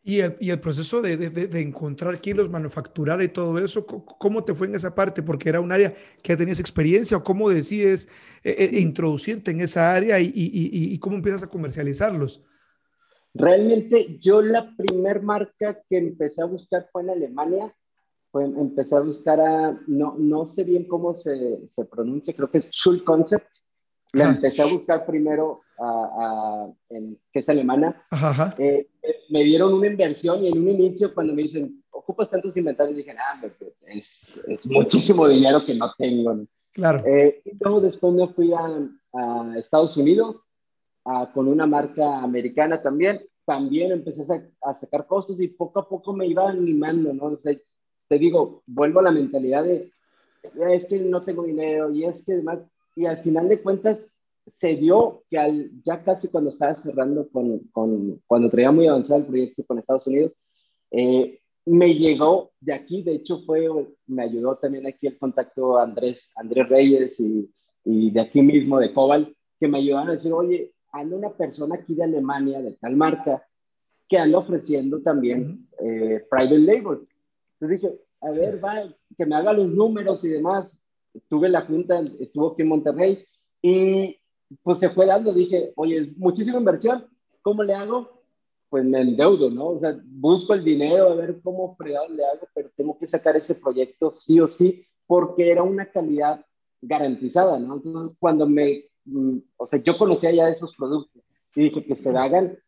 Y 0.02 0.20
el, 0.20 0.36
y 0.40 0.50
el 0.50 0.60
proceso 0.60 1.02
de, 1.02 1.16
de, 1.16 1.28
de, 1.28 1.60
encontrar 1.60 2.20
quién 2.20 2.36
los 2.36 2.48
y 2.48 3.28
todo 3.28 3.58
eso, 3.58 3.84
¿cómo 3.84 4.42
te 4.42 4.54
fue 4.54 4.68
en 4.68 4.76
esa 4.76 4.94
parte? 4.94 5.22
Porque 5.22 5.48
era 5.48 5.60
un 5.60 5.70
área 5.70 5.94
que 6.22 6.36
tenías 6.36 6.60
experiencia 6.60 7.16
o 7.16 7.22
cómo 7.22 7.50
decides 7.50 8.08
eh, 8.42 8.70
eh, 8.72 8.80
introducirte 8.80 9.50
en 9.50 9.60
esa 9.60 9.92
área 9.92 10.18
y, 10.18 10.26
y, 10.26 10.92
y, 10.92 10.98
cómo 10.98 11.16
empiezas 11.16 11.42
a 11.42 11.48
comercializarlos. 11.48 12.42
Realmente 13.34 14.18
yo 14.20 14.40
la 14.40 14.74
primer 14.76 15.22
marca 15.22 15.82
que 15.88 15.98
empecé 15.98 16.42
a 16.42 16.46
buscar 16.46 16.88
fue 16.90 17.02
en 17.02 17.10
Alemania. 17.10 17.74
Fue, 18.30 18.44
empecé 18.44 18.94
a 18.94 19.00
buscar 19.00 19.40
a, 19.40 19.80
no, 19.86 20.14
no 20.18 20.46
sé 20.46 20.64
bien 20.64 20.86
cómo 20.86 21.14
se, 21.14 21.66
se 21.70 21.84
pronuncia, 21.84 22.34
creo 22.34 22.50
que 22.50 22.58
es 22.58 22.70
Schul 22.70 23.02
Concept. 23.02 23.48
La 24.12 24.30
empecé 24.30 24.62
a 24.62 24.66
buscar 24.66 25.04
primero 25.06 25.60
a, 25.78 26.68
en, 26.88 27.18
que 27.32 27.40
es 27.40 27.48
alemana. 27.48 28.06
Eh, 28.58 28.88
me 29.30 29.44
dieron 29.44 29.74
una 29.74 29.86
inversión 29.86 30.44
y 30.44 30.48
en 30.48 30.58
un 30.58 30.68
inicio 30.68 31.14
cuando 31.14 31.34
me 31.34 31.42
dicen, 31.42 31.82
ocupas 31.90 32.30
tantos 32.30 32.56
inventarios, 32.56 32.96
dije, 32.96 33.14
ah, 33.18 33.46
es, 33.86 34.42
es 34.48 34.66
muchísimo 34.66 35.28
dinero 35.28 35.64
que 35.64 35.74
no 35.74 35.92
tengo. 35.96 36.46
Claro. 36.72 37.02
Eh, 37.06 37.42
y 37.44 37.52
luego 37.60 37.80
después 37.80 38.12
me 38.14 38.28
fui 38.28 38.52
a, 38.52 38.88
a 39.14 39.58
Estados 39.58 39.96
Unidos 39.96 40.48
con 41.32 41.48
una 41.48 41.66
marca 41.66 42.18
americana 42.18 42.80
también. 42.82 43.20
También 43.44 43.92
empecé 43.92 44.22
a, 44.60 44.74
sacar 44.74 45.06
cosas 45.06 45.40
y 45.40 45.48
poco 45.48 45.80
a 45.80 45.88
poco 45.88 46.12
me 46.12 46.26
iba 46.26 46.50
animando, 46.50 47.14
¿no? 47.14 47.24
O 47.26 47.36
sea, 47.36 47.56
te 48.08 48.18
digo, 48.18 48.62
vuelvo 48.66 49.00
a 49.00 49.04
la 49.04 49.10
mentalidad 49.10 49.64
de, 49.64 49.90
es 50.70 50.86
que 50.86 51.00
no 51.00 51.22
tengo 51.22 51.44
dinero 51.44 51.90
y 51.90 52.04
es 52.04 52.24
que 52.24 52.34
además, 52.34 52.58
y 52.98 53.06
al 53.06 53.18
final 53.22 53.48
de 53.48 53.62
cuentas 53.62 54.08
se 54.54 54.74
dio 54.74 55.22
que 55.30 55.38
al, 55.38 55.70
ya 55.84 56.02
casi 56.02 56.28
cuando 56.28 56.50
estaba 56.50 56.74
cerrando 56.74 57.28
con, 57.28 57.60
con 57.70 58.20
cuando 58.26 58.50
traía 58.50 58.72
muy 58.72 58.88
avanzado 58.88 59.20
el 59.20 59.26
proyecto 59.26 59.64
con 59.64 59.78
Estados 59.78 60.08
Unidos, 60.08 60.32
eh, 60.90 61.38
me 61.64 61.94
llegó 61.94 62.50
de 62.58 62.74
aquí, 62.74 63.02
de 63.02 63.16
hecho 63.16 63.42
fue, 63.46 63.68
me 64.06 64.24
ayudó 64.24 64.56
también 64.56 64.86
aquí 64.86 65.06
el 65.06 65.16
contacto 65.16 65.78
Andrés, 65.78 66.32
Andrés 66.34 66.68
Reyes 66.68 67.20
y, 67.20 67.48
y 67.84 68.10
de 68.10 68.20
aquí 68.20 68.42
mismo, 68.42 68.80
de 68.80 68.92
Cobal, 68.92 69.32
que 69.60 69.68
me 69.68 69.78
ayudaron 69.78 70.08
a 70.08 70.12
decir, 70.12 70.32
oye, 70.32 70.72
anda 70.90 71.16
una 71.16 71.30
persona 71.30 71.76
aquí 71.76 71.94
de 71.94 72.02
Alemania, 72.02 72.60
de 72.60 72.72
tal 72.80 72.96
marca, 72.96 73.46
que 74.08 74.18
anda 74.18 74.38
ofreciendo 74.38 75.02
también 75.02 75.68
eh, 75.78 76.26
private 76.28 76.58
label. 76.58 77.06
Entonces 77.60 77.80
dije, 77.80 78.00
a 78.22 78.32
ver, 78.32 78.64
va, 78.64 78.82
que 79.16 79.26
me 79.26 79.36
haga 79.36 79.52
los 79.52 79.68
números 79.68 80.24
y 80.24 80.28
demás. 80.28 80.77
Tuve 81.28 81.48
la 81.48 81.62
junta, 81.62 82.00
estuvo 82.20 82.52
aquí 82.52 82.62
en 82.62 82.68
Monterrey 82.68 83.24
y 83.62 84.16
pues 84.62 84.78
se 84.78 84.88
fue 84.88 85.06
dando. 85.06 85.32
Dije, 85.32 85.72
oye, 85.76 86.12
muchísima 86.16 86.58
inversión, 86.58 87.06
¿cómo 87.42 87.62
le 87.62 87.74
hago? 87.74 88.22
Pues 88.68 88.84
me 88.84 89.00
endeudo, 89.00 89.50
¿no? 89.50 89.68
O 89.68 89.78
sea, 89.78 89.98
busco 90.04 90.54
el 90.54 90.62
dinero 90.62 91.08
a 91.08 91.14
ver 91.14 91.40
cómo 91.42 91.74
fregado 91.76 92.08
le 92.08 92.24
hago, 92.24 92.46
pero 92.54 92.70
tengo 92.76 92.98
que 92.98 93.06
sacar 93.06 93.36
ese 93.36 93.54
proyecto 93.54 94.12
sí 94.18 94.40
o 94.40 94.48
sí, 94.48 94.86
porque 95.06 95.50
era 95.50 95.62
una 95.62 95.86
calidad 95.86 96.44
garantizada, 96.80 97.58
¿no? 97.58 97.76
Entonces, 97.76 98.16
cuando 98.20 98.46
me, 98.46 98.84
mm, 99.04 99.38
o 99.56 99.66
sea, 99.66 99.82
yo 99.82 99.96
conocía 99.96 100.30
ya 100.30 100.48
esos 100.48 100.74
productos 100.76 101.22
y 101.54 101.62
dije 101.62 101.84
que 101.84 101.96
se 101.96 102.16
hagan 102.16 102.58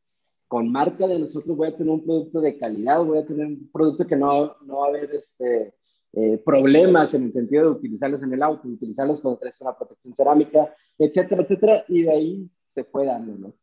con 0.48 0.72
marca 0.72 1.06
de 1.06 1.18
nosotros, 1.18 1.56
voy 1.56 1.68
a 1.68 1.76
tener 1.76 1.92
un 1.92 2.04
producto 2.04 2.40
de 2.40 2.58
calidad, 2.58 3.04
voy 3.04 3.18
a 3.18 3.26
tener 3.26 3.46
un 3.46 3.70
producto 3.72 4.04
que 4.04 4.16
no, 4.16 4.56
no 4.62 4.78
va 4.78 4.86
a 4.86 4.88
haber 4.88 5.14
este, 5.14 5.74
eh, 6.12 6.40
problemas 6.44 7.14
en 7.14 7.24
el 7.24 7.32
sentido 7.32 7.64
de 7.64 7.70
utilizarlos 7.70 8.22
en 8.22 8.32
el 8.32 8.42
auto, 8.42 8.68
utilizarlos 8.68 9.20
cuando 9.20 9.38
traes 9.38 9.60
una 9.60 9.76
protección 9.76 10.14
cerámica, 10.14 10.74
etcétera, 10.98 11.42
etcétera, 11.42 11.84
y 11.88 12.02
de 12.02 12.10
ahí 12.10 12.50
se 12.66 12.84
fue 12.84 13.06
dando, 13.06 13.36
¿no? 13.36 13.54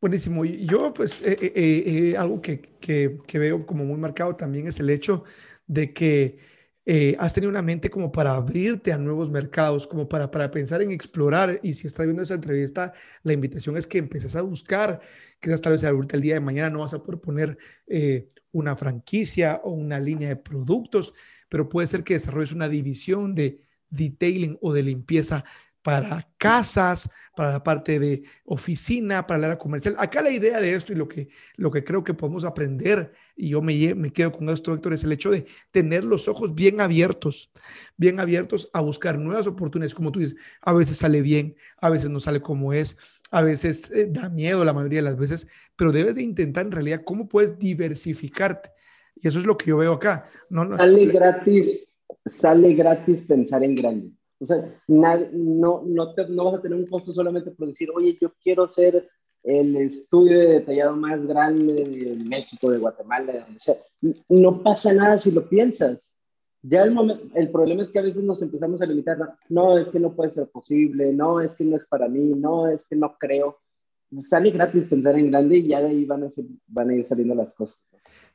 Buenísimo. 0.00 0.44
Y 0.44 0.64
yo, 0.64 0.94
pues, 0.94 1.20
eh, 1.22 1.36
eh, 1.40 2.16
algo 2.16 2.40
que, 2.40 2.60
que, 2.80 3.18
que, 3.26 3.38
veo 3.38 3.66
como 3.66 3.84
muy 3.84 3.98
marcado 3.98 4.34
también 4.34 4.66
es 4.66 4.80
el 4.80 4.88
hecho 4.88 5.24
de 5.66 5.92
que 5.92 6.38
eh, 6.92 7.14
has 7.20 7.32
tenido 7.32 7.50
una 7.50 7.62
mente 7.62 7.88
como 7.88 8.10
para 8.10 8.34
abrirte 8.34 8.92
a 8.92 8.98
nuevos 8.98 9.30
mercados, 9.30 9.86
como 9.86 10.08
para, 10.08 10.28
para 10.28 10.50
pensar 10.50 10.82
en 10.82 10.90
explorar. 10.90 11.60
Y 11.62 11.74
si 11.74 11.86
estás 11.86 12.04
viendo 12.04 12.20
esa 12.24 12.34
entrevista, 12.34 12.92
la 13.22 13.32
invitación 13.32 13.76
es 13.76 13.86
que 13.86 13.98
empieces 13.98 14.34
a 14.34 14.42
buscar, 14.42 15.00
quizás 15.38 15.60
tal 15.60 15.74
vez 15.74 15.84
ahorita 15.84 16.16
el 16.16 16.22
día 16.22 16.34
de 16.34 16.40
mañana 16.40 16.68
no 16.68 16.80
vas 16.80 16.92
a 16.92 17.00
poder 17.00 17.20
poner 17.20 17.58
eh, 17.86 18.26
una 18.50 18.74
franquicia 18.74 19.60
o 19.62 19.70
una 19.70 20.00
línea 20.00 20.30
de 20.30 20.36
productos, 20.36 21.14
pero 21.48 21.68
puede 21.68 21.86
ser 21.86 22.02
que 22.02 22.14
desarrolles 22.14 22.50
una 22.50 22.68
división 22.68 23.36
de 23.36 23.62
detailing 23.88 24.58
o 24.60 24.72
de 24.72 24.82
limpieza 24.82 25.44
para 25.82 26.28
casas, 26.36 27.08
para 27.34 27.52
la 27.52 27.62
parte 27.62 27.98
de 27.98 28.22
oficina, 28.44 29.26
para 29.26 29.40
la 29.40 29.46
área 29.48 29.58
comercial. 29.58 29.94
Acá 29.98 30.20
la 30.20 30.30
idea 30.30 30.60
de 30.60 30.74
esto 30.74 30.92
y 30.92 30.96
lo 30.96 31.08
que, 31.08 31.28
lo 31.56 31.70
que 31.70 31.84
creo 31.84 32.04
que 32.04 32.12
podemos 32.12 32.44
aprender, 32.44 33.12
y 33.34 33.50
yo 33.50 33.62
me, 33.62 33.94
me 33.94 34.12
quedo 34.12 34.32
con 34.32 34.48
esto, 34.50 34.74
Héctor, 34.74 34.92
es 34.92 35.04
el 35.04 35.12
hecho 35.12 35.30
de 35.30 35.46
tener 35.70 36.04
los 36.04 36.28
ojos 36.28 36.54
bien 36.54 36.80
abiertos, 36.80 37.50
bien 37.96 38.20
abiertos 38.20 38.68
a 38.72 38.80
buscar 38.80 39.18
nuevas 39.18 39.46
oportunidades. 39.46 39.94
Como 39.94 40.12
tú 40.12 40.20
dices, 40.20 40.36
a 40.60 40.72
veces 40.74 40.98
sale 40.98 41.22
bien, 41.22 41.56
a 41.78 41.88
veces 41.88 42.10
no 42.10 42.20
sale 42.20 42.42
como 42.42 42.72
es, 42.72 42.98
a 43.30 43.40
veces 43.40 43.90
eh, 43.90 44.08
da 44.10 44.28
miedo 44.28 44.64
la 44.64 44.74
mayoría 44.74 44.98
de 44.98 45.04
las 45.04 45.16
veces, 45.16 45.48
pero 45.76 45.92
debes 45.92 46.16
de 46.16 46.22
intentar 46.22 46.66
en 46.66 46.72
realidad 46.72 47.02
cómo 47.04 47.28
puedes 47.28 47.58
diversificarte. 47.58 48.70
Y 49.16 49.28
eso 49.28 49.38
es 49.38 49.46
lo 49.46 49.56
que 49.56 49.66
yo 49.66 49.78
veo 49.78 49.92
acá. 49.92 50.24
No, 50.50 50.64
no, 50.64 50.76
sale 50.76 51.06
gratis, 51.06 51.94
sale 52.26 52.74
gratis 52.74 53.22
pensar 53.22 53.62
en 53.64 53.74
grande. 53.74 54.19
O 54.40 54.46
sea, 54.46 54.74
no, 54.88 55.18
no, 55.32 55.82
no 55.84 56.44
vas 56.44 56.54
a 56.54 56.62
tener 56.62 56.78
un 56.78 56.86
costo 56.86 57.12
solamente 57.12 57.50
por 57.50 57.68
decir, 57.68 57.90
oye, 57.94 58.16
yo 58.18 58.32
quiero 58.42 58.66
ser 58.66 59.06
el 59.42 59.76
estudio 59.76 60.38
de 60.38 60.52
detallado 60.54 60.96
más 60.96 61.26
grande 61.26 61.84
de 61.84 62.24
México, 62.24 62.70
de 62.70 62.78
Guatemala, 62.78 63.32
de 63.32 63.40
donde 63.40 63.58
sea. 63.60 63.74
No 64.28 64.62
pasa 64.62 64.92
nada 64.92 65.18
si 65.18 65.30
lo 65.32 65.48
piensas. 65.48 66.18
Ya 66.62 66.82
el, 66.82 67.30
el 67.34 67.50
problema 67.50 67.82
es 67.82 67.90
que 67.90 67.98
a 67.98 68.02
veces 68.02 68.22
nos 68.22 68.42
empezamos 68.42 68.82
a 68.82 68.86
limitar, 68.86 69.18
no, 69.48 69.78
es 69.78 69.88
que 69.88 70.00
no 70.00 70.14
puede 70.14 70.30
ser 70.30 70.48
posible, 70.48 71.12
no, 71.12 71.40
es 71.40 71.54
que 71.56 71.64
no 71.64 71.76
es 71.76 71.86
para 71.86 72.08
mí, 72.08 72.34
no, 72.34 72.68
es 72.68 72.86
que 72.86 72.96
no 72.96 73.16
creo. 73.18 73.58
Sale 74.28 74.50
gratis 74.50 74.86
pensar 74.86 75.18
en 75.18 75.30
grande 75.30 75.58
y 75.58 75.68
ya 75.68 75.80
de 75.80 75.88
ahí 75.88 76.04
van 76.04 76.24
a, 76.24 76.30
van 76.66 76.90
a 76.90 76.94
ir 76.94 77.06
saliendo 77.06 77.34
las 77.34 77.52
cosas. 77.54 77.78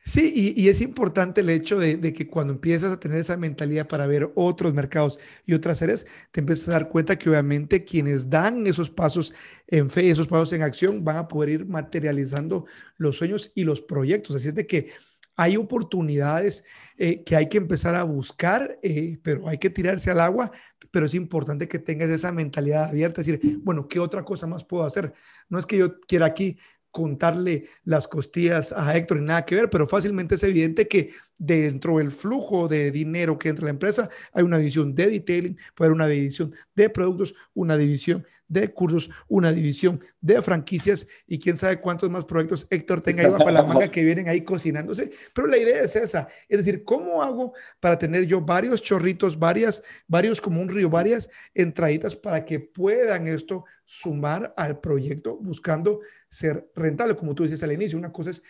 Sí, 0.08 0.53
y, 0.56 0.70
es 0.70 0.82
importante 0.82 1.41
el 1.41 1.49
hecho 1.49 1.80
de, 1.80 2.14
que 2.14 2.28
cuando 2.28 2.53
empiezas 2.53 2.91
a 2.91 2.99
tener 2.99 3.18
esa 3.18 3.38
mentalidad 3.38 3.88
para 3.88 4.06
ver 4.06 4.32
otros 4.36 4.72
mercados 4.72 5.20
y 5.47 5.56
otras 5.56 5.82
áreas, 5.82 6.06
te 6.32 6.41
empiezas 6.41 6.68
a 6.70 6.74
dar 6.74 6.89
cuenta 6.89 7.18
que 7.18 7.28
obviamente 7.28 7.84
quienes 7.84 8.30
dan 8.30 8.68
esos 8.68 8.91
pasos 8.91 9.34
en 9.66 9.89
fe, 9.89 10.12
esos 10.12 10.28
pasos 10.28 10.53
en 10.53 10.62
acción, 10.62 11.03
van 11.03 11.18
a 11.18 11.28
poder 11.28 11.49
ir 11.49 11.66
materializando 11.66 12.66
los 12.97 13.18
sueños 13.18 13.51
y 13.56 13.64
los 13.64 13.82
proyectos. 13.82 14.36
Así 14.36 14.47
es 14.47 14.53
de 14.53 14.68
que 14.68 14.91
hay 15.36 15.58
oportunidades 15.58 16.66
eh, 16.97 17.24
que 17.24 17.36
hay 17.36 17.49
que 17.49 17.58
empezar 17.58 17.95
a 17.95 18.03
buscar, 18.03 18.80
eh, 18.84 19.18
pero 19.24 19.49
hay 19.49 19.58
que 19.58 19.72
tirarse 19.72 20.12
al 20.12 20.22
agua, 20.22 20.51
pero 20.91 21.08
es 21.08 21.16
importante 21.16 21.68
que 21.68 21.80
tengas 21.80 22.10
esa 22.10 22.32
mentalidad 22.32 22.89
abierta, 22.89 23.22
decir, 23.22 23.60
bueno, 23.64 23.88
¿qué 23.88 23.99
otra 23.99 24.24
cosa 24.24 24.45
más 24.45 24.64
puedo 24.64 24.86
hacer? 24.86 25.14
No 25.49 25.58
es 25.58 25.66
que 25.66 25.78
yo 25.78 25.99
quiera 26.01 26.28
aquí 26.28 26.58
contarle 26.96 27.66
las 27.84 28.08
costillas 28.08 28.72
a 28.72 28.96
Héctor 28.96 29.18
y 29.18 29.22
nada 29.26 29.43
que 29.43 29.56
ver, 29.56 29.70
pero 29.70 29.86
fácilmente 29.86 30.36
es 30.36 30.43
evidente 30.43 30.88
que 30.88 31.10
dentro 31.38 31.98
del 31.98 32.10
flujo 32.10 32.70
de 32.70 32.89
dinero 32.89 33.38
que 33.38 33.50
entra 33.50 33.66
la 33.66 33.72
empresa 33.72 34.10
hay 34.32 34.43
una 34.43 34.60
división 34.60 34.96
de 34.96 35.08
detailing, 35.08 35.58
puede 35.76 35.89
haber 35.89 35.96
una 35.96 36.08
división 36.08 36.56
de 36.74 36.89
productos, 36.89 37.36
una 37.54 37.76
división 37.76 38.26
de 38.48 38.72
cursos, 38.72 39.10
una 39.28 39.52
división 39.52 40.02
de 40.22 40.41
franquicias 40.41 41.08
y 41.28 41.39
quién 41.39 41.58
sabe 41.58 41.80
cuántos 41.80 42.10
más 42.10 42.26
proyectos 42.26 42.68
Héctor 42.70 43.02
tenga 43.02 43.24
ahí 43.24 43.30
bajo 43.30 43.50
la 43.50 43.64
manga 43.64 43.89
que 43.89 44.04
vienen 44.04 44.30
ahí 44.30 44.41
cocinándose. 44.41 45.12
Pero 45.34 45.48
la 45.48 45.58
idea 45.58 45.82
es 45.82 45.96
esa, 45.96 46.28
es 46.48 46.58
decir, 46.60 46.84
¿cómo 46.84 47.24
hago 47.24 47.54
para 47.80 47.98
tener 47.98 48.26
yo 48.26 48.41
varios 48.41 48.82
chorritos, 48.82 49.38
varias, 49.38 49.84
varios 50.08 50.39
como 50.41 50.62
un 50.62 50.70
río, 50.70 50.89
varias 50.89 51.30
entraditas 51.54 52.16
para 52.16 52.46
que 52.46 52.60
puedan 52.60 53.28
esto 53.28 53.66
sumar 53.84 54.54
al 54.58 54.80
proyecto 54.80 55.38
buscando 55.38 56.02
ser 56.30 56.70
rentable? 56.76 57.16
Como 57.16 57.34
tú 57.36 57.43
dices 57.43 57.64
al 57.64 57.72
inicio, 57.72 57.98
una 57.98 58.12
cosa 58.12 58.32
es 58.32 58.43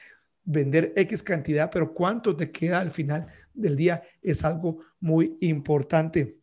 vender 0.46 0.94
X 0.96 1.24
cantidad, 1.24 1.70
pero 1.72 1.94
cuánto 1.94 2.36
te 2.36 2.52
queda 2.52 2.80
al 2.80 2.92
final 2.92 3.28
del 3.54 3.76
día 3.76 4.04
es 4.22 4.44
algo 4.44 4.80
muy 5.00 5.38
importante. 5.42 6.38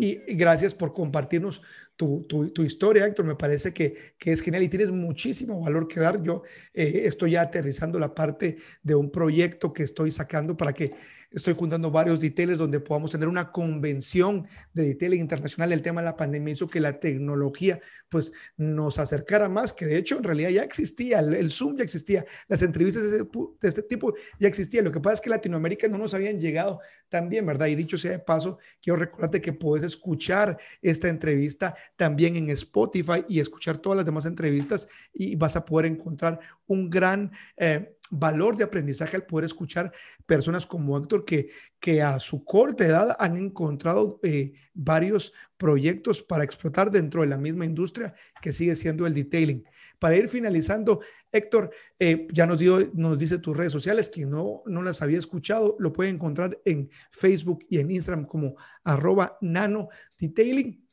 Y 0.00 0.34
gracias 0.34 0.74
por 0.74 0.94
compartirnos 0.94 1.60
tu, 1.94 2.22
tu, 2.26 2.62
historia, 2.62 3.04
Héctor. 3.04 3.26
Me 3.26 3.34
parece 3.34 3.74
que, 3.74 4.14
que, 4.16 4.32
es 4.32 4.40
genial 4.40 4.62
y 4.62 4.70
tienes 4.70 4.90
muchísimo 4.90 5.60
valor 5.60 5.86
que 5.86 6.00
dar. 6.00 6.22
Yo 6.22 6.42
eh, 6.72 7.02
estoy 7.04 7.32
ya 7.32 7.42
aterrizando 7.42 7.98
la 7.98 8.14
parte 8.14 8.56
de 8.82 8.94
un 8.94 9.10
proyecto 9.10 9.74
que 9.74 9.82
estoy 9.82 10.10
sacando 10.10 10.56
para 10.56 10.72
que 10.72 10.90
Estoy 11.30 11.54
juntando 11.54 11.92
varios 11.92 12.18
details 12.18 12.58
donde 12.58 12.80
podamos 12.80 13.12
tener 13.12 13.28
una 13.28 13.52
convención 13.52 14.48
de 14.72 14.88
detailing 14.88 15.20
internacional. 15.20 15.72
El 15.72 15.80
tema 15.80 16.00
de 16.00 16.06
la 16.06 16.16
pandemia 16.16 16.52
hizo 16.52 16.66
que 16.66 16.80
la 16.80 16.98
tecnología 16.98 17.78
pues 18.08 18.32
nos 18.56 18.98
acercara 18.98 19.48
más, 19.48 19.72
que 19.72 19.86
de 19.86 19.96
hecho 19.96 20.18
en 20.18 20.24
realidad 20.24 20.50
ya 20.50 20.64
existía, 20.64 21.20
el, 21.20 21.50
Zoom 21.52 21.76
ya 21.76 21.84
existía, 21.84 22.24
las 22.48 22.62
entrevistas 22.62 23.08
de, 23.12 23.24
este 23.62 23.82
tipo 23.82 24.12
ya 24.40 24.48
existían. 24.48 24.84
Lo 24.84 24.90
que 24.90 24.98
pasa 24.98 25.14
es 25.14 25.20
que 25.20 25.30
Latinoamérica 25.30 25.86
no 25.86 25.98
nos 25.98 26.14
habían 26.14 26.40
llegado 26.40 26.80
también, 27.08 27.46
¿verdad? 27.46 27.68
Y 27.68 27.76
dicho 27.76 27.96
sea 27.96 28.10
de 28.10 28.18
paso, 28.18 28.58
quiero 28.82 28.98
recordarte 28.98 29.40
que 29.40 29.52
puedes 29.52 29.86
escuchar 29.86 30.58
esta 30.82 31.08
entrevista 31.08 31.76
también 31.94 32.34
en 32.34 32.50
Spotify 32.50 33.24
y 33.28 33.38
escuchar 33.38 33.78
todas 33.78 33.98
las 33.98 34.06
demás 34.06 34.26
entrevistas 34.26 34.88
y 35.14 35.36
vas 35.36 35.54
a 35.54 35.64
poder 35.64 35.86
encontrar 35.86 36.40
un 36.66 36.90
gran... 36.90 37.30
Eh, 37.56 37.96
valor 38.10 38.56
de 38.56 38.64
aprendizaje 38.64 39.16
al 39.16 39.24
poder 39.24 39.46
escuchar 39.46 39.92
personas 40.26 40.66
como 40.66 40.98
Héctor 40.98 41.24
que, 41.24 41.48
que 41.78 42.02
a 42.02 42.18
su 42.18 42.44
corta 42.44 42.84
edad 42.84 43.16
han 43.18 43.36
encontrado 43.36 44.18
eh, 44.22 44.52
varios 44.74 45.32
proyectos 45.56 46.22
para 46.22 46.44
explotar 46.44 46.90
dentro 46.90 47.22
de 47.22 47.28
la 47.28 47.36
misma 47.36 47.64
industria 47.64 48.14
que 48.42 48.52
sigue 48.52 48.74
siendo 48.74 49.06
el 49.06 49.14
detailing. 49.14 49.64
Para 49.98 50.16
ir 50.16 50.28
finalizando, 50.28 51.00
Héctor, 51.30 51.70
eh, 51.98 52.26
ya 52.32 52.46
nos, 52.46 52.58
dio, 52.58 52.90
nos 52.94 53.18
dice 53.18 53.38
tus 53.38 53.56
redes 53.56 53.72
sociales, 53.72 54.10
quien 54.10 54.30
no, 54.30 54.62
no 54.66 54.82
las 54.82 55.02
había 55.02 55.18
escuchado, 55.18 55.76
lo 55.78 55.92
puede 55.92 56.10
encontrar 56.10 56.58
en 56.64 56.90
Facebook 57.10 57.64
y 57.68 57.78
en 57.78 57.90
Instagram 57.90 58.26
como 58.26 58.56
arroba 58.82 59.38
nano 59.40 59.88
detailing. 60.18 60.84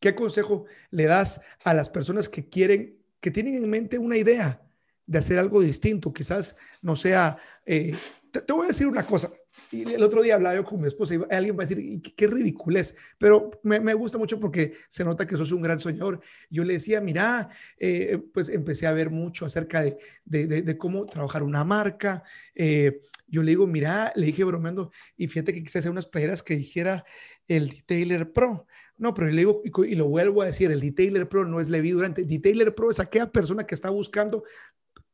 ¿Qué 0.00 0.14
consejo 0.14 0.66
le 0.90 1.04
das 1.04 1.40
a 1.64 1.74
las 1.74 1.90
personas 1.90 2.28
que 2.28 2.48
quieren, 2.48 2.98
que 3.20 3.30
tienen 3.30 3.56
en 3.56 3.70
mente 3.70 3.98
una 3.98 4.16
idea 4.16 4.63
de 5.06 5.18
hacer 5.18 5.38
algo 5.38 5.60
distinto? 5.60 6.12
Quizás 6.12 6.56
no 6.82 6.96
sea, 6.96 7.36
eh, 7.66 7.94
te, 8.30 8.52
voy 8.52 8.64
a 8.64 8.68
decir 8.68 8.86
una 8.86 9.04
cosa. 9.04 9.30
el 9.72 10.02
otro 10.02 10.22
día 10.22 10.34
hablaba 10.34 10.56
yo 10.56 10.64
con 10.64 10.80
mi 10.80 10.88
esposa 10.88 11.14
y 11.14 11.18
alguien 11.30 11.56
va 11.58 11.64
a 11.64 11.66
decir, 11.66 12.02
qué, 12.16 12.26
ridiculez, 12.26 12.94
pero 13.18 13.50
me, 13.62 13.94
gusta 13.94 14.18
mucho 14.18 14.40
porque 14.40 14.74
se 14.88 15.04
nota 15.04 15.26
que 15.26 15.36
sos 15.36 15.52
un 15.52 15.62
gran 15.62 15.78
soñador. 15.78 16.20
Yo 16.50 16.64
le 16.64 16.74
decía, 16.74 17.00
mira, 17.00 17.48
eh, 17.78 18.18
pues 18.32 18.48
empecé 18.48 18.86
a 18.86 18.92
ver 18.92 19.10
mucho 19.10 19.46
acerca 19.46 19.82
de, 19.82 19.98
de, 20.24 20.78
cómo 20.78 21.06
trabajar 21.06 21.42
una 21.42 21.64
marca. 21.64 22.22
Eh, 22.54 23.00
yo 23.26 23.42
le 23.42 23.52
digo, 23.52 23.66
mira, 23.66 24.12
le 24.14 24.26
dije 24.26 24.44
bromeando, 24.44 24.90
y 25.16 25.28
fíjate 25.28 25.52
que 25.52 25.62
quise 25.62 25.78
hacer 25.78 25.90
unas 25.90 26.06
playeras 26.06 26.42
que 26.42 26.56
dijera 26.56 27.04
el 27.48 27.68
Detailer 27.70 28.32
Pro. 28.32 28.66
No, 28.96 29.12
pero 29.12 29.28
le 29.28 29.36
digo, 29.36 29.62
y, 29.64 29.94
lo 29.96 30.06
vuelvo 30.06 30.42
a 30.42 30.46
decir, 30.46 30.70
el 30.70 30.80
Detailer 30.80 31.28
Pro 31.28 31.44
no 31.44 31.60
es 31.60 31.68
Levi 31.68 31.90
Durante. 31.90 32.24
Detailer 32.24 32.74
Pro 32.74 32.90
es 32.90 33.00
aquella 33.00 33.30
persona 33.30 33.64
que 33.64 33.74
está 33.74 33.90
buscando 33.90 34.44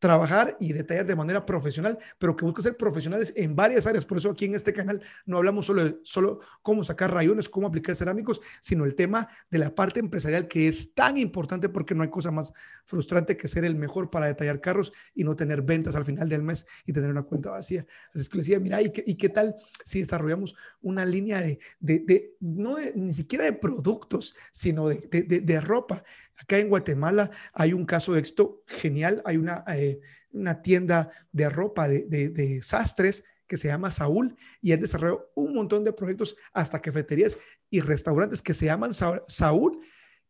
trabajar 0.01 0.57
y 0.59 0.73
detallar 0.73 1.07
de 1.07 1.15
manera 1.15 1.47
profesional, 1.47 1.99
pero 2.19 2.35
que 2.35 2.45
busca 2.45 2.63
ser 2.63 2.77
profesionales 2.77 3.33
en 3.37 3.55
varias 3.55 3.87
áreas. 3.87 4.05
Por 4.05 4.19
eso 4.19 4.31
aquí 4.31 4.47
en 4.47 4.55
este 4.55 4.73
canal 4.73 5.01
no 5.27 5.37
hablamos 5.37 5.67
solo 5.67 5.85
de 5.85 6.01
solo 6.03 6.41
cómo 6.63 6.83
sacar 6.83 7.13
rayones, 7.13 7.49
cómo 7.49 7.69
aplicar 7.69 7.95
cerámicos, 7.95 8.41
sino 8.61 8.85
el 8.85 8.95
tema 8.95 9.29
de 9.51 9.59
la 9.59 9.75
parte 9.75 10.01
empresarial 10.01 10.49
que 10.49 10.69
es 10.69 10.95
tan 10.95 11.19
importante 11.19 11.69
porque 11.69 11.95
no 11.95 12.03
hay 12.03 12.11
cosa 12.11 12.31
más 12.31 12.53
frustrante 12.85 13.37
que 13.37 13.47
ser 13.47 13.65
el 13.65 13.77
mejor 13.77 14.11
para 14.11 14.27
detallar 14.27 14.61
carros 14.61 14.93
y 15.15 15.23
no 15.23 15.37
tener 15.37 15.63
ventas 15.63 15.95
al 15.95 16.05
final 16.05 16.29
del 16.29 16.43
mes 16.43 16.67
y 16.87 16.93
tener 16.93 17.11
una 17.11 17.23
cuenta 17.23 17.51
vacía. 17.51 17.87
Así 18.15 18.29
que 18.29 18.39
decía, 18.39 18.59
mira, 18.59 18.81
¿y 18.81 18.91
qué, 18.91 19.05
y 19.07 19.17
qué 19.17 19.29
tal 19.29 19.55
si 19.85 20.01
desarrollamos 20.01 20.55
una 20.81 21.05
línea 21.05 21.43
de, 21.43 21.59
de, 21.79 21.99
de 22.01 22.37
no 22.41 22.77
de, 22.77 22.95
ni 22.97 23.13
siquiera 23.13 23.45
de 23.45 23.53
productos, 23.53 24.35
sino 24.51 24.89
de, 24.89 24.97
de 25.45 25.61
ropa? 25.61 26.03
Acá 26.41 26.59
en 26.59 26.69
Guatemala 26.69 27.31
hay 27.53 27.73
un 27.73 27.85
caso 27.85 28.13
de 28.13 28.21
éxito 28.21 28.63
genial. 28.67 29.23
Hay 29.25 29.37
una, 29.37 29.65
eh, 29.69 30.01
una 30.33 30.63
tienda 30.63 31.11
de 31.33 31.49
ropa 31.49 31.89
de, 31.89 32.07
de, 32.07 32.63
sastres 32.63 33.25
que 33.47 33.57
se 33.57 33.69
llama 33.69 33.91
Saúl 33.91 34.37
y 34.63 34.73
han 34.73 34.81
desarrollado 34.81 35.31
un 35.35 35.55
montón 35.55 35.85
de 35.85 35.93
proyectos 35.93 36.37
hasta 36.53 36.81
cafeterías 36.81 37.39
y 37.69 37.81
restaurantes 37.81 38.43
que 38.43 38.55
se 38.55 38.67
llaman 38.67 38.93
Saúl, 38.95 39.81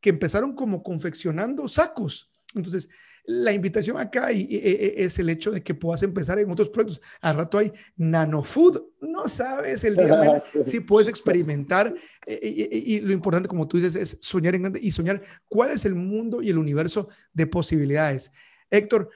que 0.01 0.11
empezaron 0.11 0.55
como 0.55 0.83
confeccionando 0.83 1.69
sacos. 1.69 2.33
Entonces, 2.55 2.89
la 3.25 3.53
invitación 3.53 3.97
acá 3.99 4.33
y, 4.33 4.49
es 4.97 5.19
el 5.19 5.31
hecho 5.31 5.51
de 5.51 5.63
que 5.63 5.75
puedas 5.75 6.03
empezar 6.03 6.39
en 6.39 6.51
otros 6.51 6.69
proyectos. 6.69 7.01
Al 7.21 7.37
rato 7.37 7.59
hay 7.59 7.73
nanofood, 7.97 8.83
no 9.01 9.29
sabes 9.29 9.85
el 9.85 9.97
día 9.97 10.43
si 10.65 10.81
puedes 10.81 11.09
experimentar 11.09 11.95
eh, 12.27 12.83
y, 12.87 13.01
lo 13.01 13.13
importante, 13.13 13.49
como 13.49 13.67
tú 13.67 13.77
dices, 13.77 13.97
es 13.97 14.19
soñar 14.21 14.55
en 14.55 14.63
grande 14.63 14.81
y 14.83 14.93
soñar 14.93 15.23
cuál 15.49 15.71
es 15.71 15.85
el 15.85 15.95
mundo 15.95 16.43
y 16.43 16.51
el 16.51 16.59
universo 16.59 17.09
de 17.33 17.47
posibilidades. 17.47 18.33
Héctor, 18.71 19.11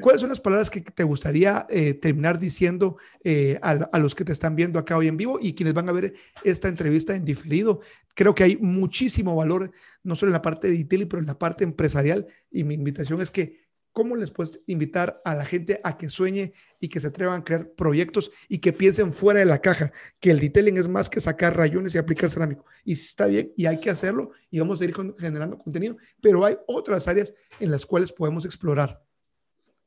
¿Cuáles 0.00 0.20
son 0.20 0.30
las 0.30 0.40
palabras 0.40 0.70
que 0.70 0.80
te 0.80 1.04
gustaría 1.04 1.64
eh, 1.70 1.94
terminar 1.94 2.40
diciendo 2.40 2.96
eh, 3.22 3.60
a, 3.62 3.98
los 4.00 4.16
que 4.16 4.24
te 4.24 4.32
están 4.32 4.56
viendo 4.56 4.80
acá 4.80 4.96
hoy 4.96 5.06
en 5.06 5.16
vivo 5.16 5.38
y 5.40 5.54
quienes 5.54 5.72
van 5.72 5.88
a 5.88 5.92
ver 5.92 6.14
esta 6.42 6.66
entrevista 6.66 7.14
en 7.14 7.24
diferido? 7.24 7.80
Creo 8.14 8.34
que 8.34 8.42
hay 8.42 8.56
muchísimo 8.56 9.36
valor, 9.36 9.70
no 10.02 10.16
solo 10.16 10.30
en 10.30 10.32
la 10.32 10.42
parte 10.42 10.68
de 10.68 10.74
Itili, 10.74 11.06
pero 11.06 11.20
en 11.20 11.28
la 11.28 11.38
parte 11.38 11.62
empresarial. 11.62 12.26
Y 12.50 12.64
mi 12.64 12.74
invitación 12.74 13.20
es 13.20 13.30
que, 13.30 13.68
¿cómo 13.92 14.16
les 14.16 14.32
puedes 14.32 14.60
invitar 14.66 15.22
a 15.24 15.36
la 15.36 15.44
gente 15.44 15.80
a 15.84 15.96
que 15.96 16.08
sueñe 16.08 16.54
y 16.80 16.88
que 16.88 16.98
se 16.98 17.06
atrevan 17.06 17.42
a 17.42 17.44
crear 17.44 17.70
proyectos 17.70 18.32
y 18.48 18.58
que 18.58 18.72
piensen 18.72 19.12
fuera 19.12 19.38
de 19.38 19.46
la 19.46 19.60
caja? 19.60 19.92
Que 20.18 20.32
el 20.32 20.40
detailing 20.40 20.78
es 20.78 20.88
más 20.88 21.08
que 21.08 21.20
sacar 21.20 21.56
rayones 21.56 21.94
y 21.94 21.98
aplicar 21.98 22.30
cerámico. 22.30 22.64
Y 22.84 22.94
está 22.94 23.26
bien, 23.26 23.52
y 23.56 23.66
hay 23.66 23.78
que 23.78 23.90
hacerlo 23.90 24.32
y 24.50 24.58
vamos 24.58 24.80
a 24.80 24.84
ir 24.84 24.94
generando 25.18 25.56
contenido, 25.56 25.96
pero 26.20 26.44
hay 26.44 26.56
otras 26.66 27.06
áreas 27.06 27.32
en 27.60 27.70
las 27.70 27.86
cuales 27.86 28.12
podemos 28.12 28.44
explorar. 28.44 29.07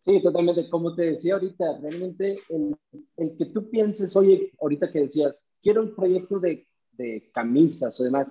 Sí, 0.06 0.22
totalmente. 0.22 0.70
Como 0.70 0.96
te 0.96 1.12
decía 1.12 1.36
ahorita, 1.36 1.80
realmente 1.80 2.40
el, 2.50 2.76
el, 3.18 3.38
que 3.38 3.46
tú 3.46 3.70
pienses, 3.70 4.16
oye, 4.16 4.52
ahorita 4.60 4.92
que 4.92 5.02
decías, 5.02 5.46
quiero 5.62 5.84
un 5.84 5.96
proyecto 5.96 6.40
de, 6.40 6.68
de 6.94 7.30
camisas 7.34 8.00
o 8.00 8.04
demás, 8.04 8.28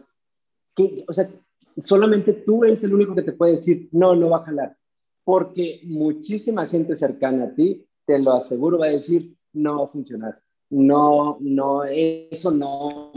que, 0.75 1.05
o 1.07 1.12
sea, 1.12 1.29
solamente 1.85 2.33
tú 2.45 2.64
eres 2.64 2.83
el 2.83 2.95
único 2.95 3.14
que 3.14 3.23
te 3.23 3.33
puede 3.33 3.53
decir, 3.53 3.89
no, 3.93 4.16
no 4.16 4.31
va 4.31 4.39
a 4.39 4.45
jalar. 4.45 4.77
Porque 5.23 5.81
muchísima 5.85 6.66
gente 6.66 6.97
cercana 6.97 7.45
a 7.45 7.55
ti, 7.55 7.87
te 8.05 8.18
lo 8.18 8.33
aseguro, 8.33 8.79
va 8.79 8.87
a 8.87 8.91
decir, 8.91 9.37
no 9.53 9.79
va 9.79 9.85
a 9.85 9.89
funcionar. 9.89 10.43
No, 10.71 11.37
no, 11.41 11.85
eso 11.85 12.51
no. 12.51 13.12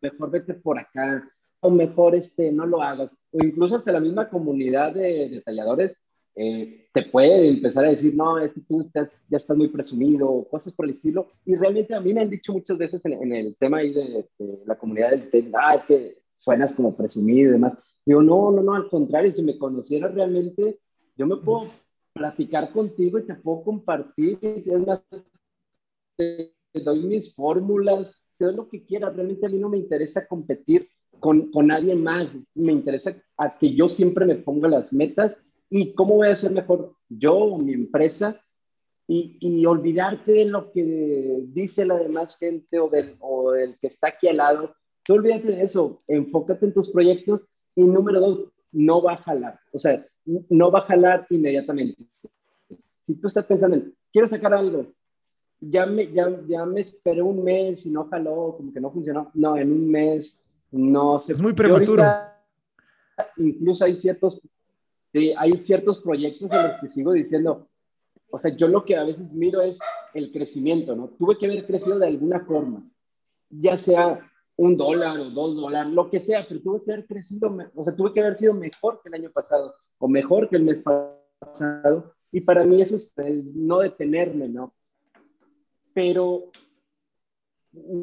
Mejor 0.00 0.30
vete 0.30 0.54
por 0.54 0.78
acá. 0.78 1.28
O 1.60 1.70
mejor 1.70 2.14
este, 2.14 2.52
no 2.52 2.66
lo 2.66 2.82
hagas. 2.82 3.10
O 3.32 3.42
incluso 3.42 3.76
hasta 3.76 3.92
la 3.92 4.00
misma 4.00 4.28
comunidad 4.28 4.94
de 4.94 5.28
detalladores 5.28 6.03
eh, 6.36 6.88
te 6.92 7.02
puede 7.02 7.48
empezar 7.48 7.84
a 7.84 7.90
decir, 7.90 8.14
no, 8.14 8.38
es 8.38 8.52
que 8.52 8.60
tú 8.60 8.88
ya 8.92 9.36
estás 9.36 9.56
muy 9.56 9.68
presumido, 9.68 10.46
cosas 10.50 10.72
por 10.72 10.86
el 10.86 10.92
estilo. 10.92 11.28
Y 11.44 11.54
realmente 11.54 11.94
a 11.94 12.00
mí 12.00 12.12
me 12.12 12.22
han 12.22 12.30
dicho 12.30 12.52
muchas 12.52 12.76
veces 12.78 13.00
en, 13.04 13.32
el 13.32 13.56
tema 13.56 13.78
ahí 13.78 13.92
de, 13.92 14.28
la 14.66 14.76
comunidad 14.76 15.10
del 15.10 15.52
ah, 15.54 15.76
es 15.76 15.84
que 15.84 16.18
suenas 16.38 16.74
como 16.74 16.96
presumido 16.96 17.50
y 17.50 17.52
demás. 17.52 17.74
Digo, 18.04 18.22
no, 18.22 18.50
no, 18.50 18.62
no, 18.62 18.74
al 18.74 18.88
contrario, 18.88 19.30
si 19.30 19.42
me 19.42 19.58
conocieras 19.58 20.14
realmente, 20.14 20.78
yo 21.16 21.26
me 21.26 21.36
puedo 21.36 21.68
platicar 22.12 22.70
contigo 22.72 23.18
y 23.18 23.26
te 23.26 23.34
puedo 23.34 23.62
compartir, 23.62 24.38
es 24.42 24.86
más, 24.86 25.00
te, 26.16 26.54
doy 26.74 27.02
mis 27.02 27.34
fórmulas, 27.34 28.22
te 28.36 28.44
doy 28.46 28.56
lo 28.56 28.68
que 28.68 28.84
quieras. 28.84 29.14
Realmente 29.14 29.46
a 29.46 29.48
mí 29.48 29.58
no 29.58 29.68
me 29.68 29.78
interesa 29.78 30.26
competir 30.26 30.88
con, 31.20 31.50
con 31.50 31.68
nadie 31.68 31.94
más, 31.94 32.28
me 32.54 32.72
interesa 32.72 33.16
a 33.36 33.56
que 33.56 33.74
yo 33.74 33.88
siempre 33.88 34.26
me 34.26 34.34
ponga 34.34 34.68
las 34.68 34.92
metas 34.92 35.36
y 35.70 35.94
cómo 35.94 36.16
voy 36.16 36.28
a 36.28 36.36
ser 36.36 36.52
mejor 36.52 36.94
yo 37.08 37.34
o 37.34 37.58
mi 37.58 37.72
empresa 37.72 38.40
y, 39.06 39.36
y, 39.40 39.66
olvidarte 39.66 40.32
de 40.32 40.44
lo 40.46 40.72
que 40.72 41.44
dice 41.48 41.84
la 41.84 41.96
demás 41.96 42.38
gente 42.38 42.78
o 42.78 42.88
del, 42.88 43.16
o 43.20 43.54
el 43.54 43.78
que 43.78 43.88
está 43.88 44.08
aquí 44.08 44.28
al 44.28 44.38
lado. 44.38 44.74
Tú 45.02 45.14
olvídate 45.14 45.48
de 45.48 45.62
eso, 45.62 46.02
enfócate 46.08 46.64
en 46.64 46.72
tus 46.72 46.90
proyectos 46.90 47.46
y 47.76 47.82
número 47.82 48.20
dos, 48.20 48.44
no 48.72 49.02
va 49.02 49.12
a 49.12 49.18
jalar, 49.18 49.60
o 49.72 49.78
sea, 49.78 50.06
no 50.24 50.70
va 50.70 50.80
a 50.80 50.86
jalar 50.86 51.26
inmediatamente. 51.28 52.06
Si 53.06 53.14
tú 53.16 53.28
estás 53.28 53.44
pensando 53.44 53.76
en, 53.76 53.94
quiero 54.10 54.26
sacar 54.26 54.54
algo, 54.54 54.86
ya 55.60 55.86
me, 55.86 56.10
ya, 56.12 56.40
ya 56.46 56.64
me 56.66 56.80
esperé 56.80 57.22
un 57.22 57.42
mes 57.44 57.84
y 57.86 57.90
no 57.90 58.08
jaló, 58.08 58.54
como 58.56 58.72
que 58.72 58.80
no 58.80 58.90
funcionó. 58.90 59.30
No, 59.34 59.56
en 59.56 59.72
un 59.72 59.90
mes 59.90 60.44
no 60.70 61.18
se... 61.18 61.32
Es 61.32 61.42
muy 61.42 61.52
prematuro. 61.52 62.02
incluso 63.36 63.84
hay 63.84 63.94
ciertos 63.94 64.40
Sí, 65.14 65.32
hay 65.38 65.52
ciertos 65.58 66.00
proyectos 66.00 66.50
en 66.50 66.64
los 66.64 66.80
que 66.80 66.88
sigo 66.88 67.12
diciendo, 67.12 67.68
o 68.30 68.38
sea, 68.40 68.56
yo 68.56 68.66
lo 68.66 68.84
que 68.84 68.96
a 68.96 69.04
veces 69.04 69.32
miro 69.32 69.62
es 69.62 69.78
el 70.12 70.32
crecimiento, 70.32 70.96
¿no? 70.96 71.08
Tuve 71.10 71.38
que 71.38 71.46
haber 71.46 71.64
crecido 71.64 72.00
de 72.00 72.08
alguna 72.08 72.40
forma, 72.40 72.90
ya 73.48 73.78
sea 73.78 74.28
un 74.56 74.76
dólar 74.76 75.20
o 75.20 75.30
dos 75.30 75.54
dólares, 75.54 75.92
lo 75.92 76.10
que 76.10 76.18
sea, 76.18 76.44
pero 76.48 76.60
tuve 76.60 76.82
que 76.84 76.92
haber 76.92 77.06
crecido, 77.06 77.56
o 77.76 77.84
sea, 77.84 77.94
tuve 77.94 78.12
que 78.12 78.22
haber 78.22 78.34
sido 78.34 78.54
mejor 78.54 79.00
que 79.02 79.08
el 79.08 79.14
año 79.14 79.30
pasado 79.30 79.76
o 79.98 80.08
mejor 80.08 80.48
que 80.48 80.56
el 80.56 80.64
mes 80.64 80.82
pasado. 80.82 82.12
Y 82.32 82.40
para 82.40 82.64
mí 82.64 82.82
eso 82.82 82.96
es 82.96 83.14
no 83.54 83.78
detenerme, 83.78 84.48
¿no? 84.48 84.74
Pero 85.92 86.50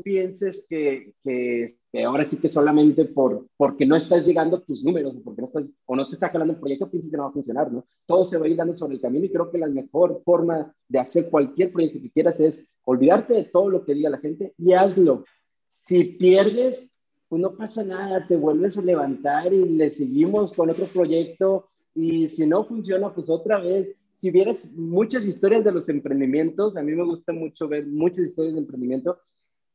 pienses 0.01 0.65
que, 0.69 1.13
que, 1.21 1.77
ahora 1.99 2.23
sí 2.23 2.37
que 2.37 2.47
solamente 2.47 3.05
por, 3.05 3.47
porque 3.57 3.85
no 3.85 3.97
estás 3.97 4.25
llegando 4.25 4.57
a 4.57 4.63
tus 4.63 4.83
números 4.83 5.13
porque 5.23 5.41
no 5.41 5.47
estás, 5.47 5.65
o 5.85 5.95
no 5.95 6.07
te 6.07 6.13
está 6.13 6.29
jalando 6.29 6.53
el 6.53 6.59
proyecto, 6.59 6.89
pienses 6.89 7.11
que 7.11 7.17
no 7.17 7.23
va 7.23 7.29
a 7.29 7.33
funcionar, 7.33 7.71
¿no? 7.71 7.85
Todo 8.05 8.23
se 8.25 8.37
va 8.37 8.45
a 8.45 8.49
ir 8.49 8.55
dando 8.55 8.73
sobre 8.73 8.95
el 8.95 9.01
camino 9.01 9.25
y 9.25 9.31
creo 9.31 9.51
que 9.51 9.57
la 9.57 9.67
mejor 9.67 10.21
forma 10.23 10.73
de 10.87 10.99
hacer 10.99 11.29
cualquier 11.29 11.71
proyecto 11.71 11.99
que 12.01 12.11
quieras 12.11 12.39
es 12.39 12.65
olvidarte 12.85 13.33
de 13.33 13.43
todo 13.43 13.69
lo 13.69 13.83
que 13.83 13.93
diga 13.93 14.09
la 14.09 14.19
gente 14.19 14.53
y 14.57 14.71
hazlo. 14.71 15.25
Si 15.69 16.03
pierdes, 16.03 17.05
pues 17.27 17.41
no 17.41 17.55
pasa 17.55 17.83
nada, 17.83 18.25
te 18.25 18.37
vuelves 18.37 18.77
a 18.77 18.81
levantar 18.81 19.53
y 19.53 19.65
le 19.65 19.91
seguimos 19.91 20.53
con 20.53 20.69
otro 20.69 20.85
proyecto 20.85 21.67
y 21.93 22.29
si 22.29 22.45
no 22.45 22.63
funciona, 22.65 23.13
pues 23.13 23.29
otra 23.29 23.59
vez. 23.59 23.95
Si 24.15 24.29
vieras 24.29 24.73
muchas 24.75 25.23
historias 25.23 25.63
de 25.63 25.71
los 25.71 25.89
emprendimientos, 25.89 26.77
a 26.77 26.83
mí 26.83 26.93
me 26.93 27.03
gusta 27.03 27.33
mucho 27.33 27.67
ver 27.67 27.87
muchas 27.87 28.25
historias 28.25 28.53
de 28.53 28.61
emprendimiento, 28.61 29.17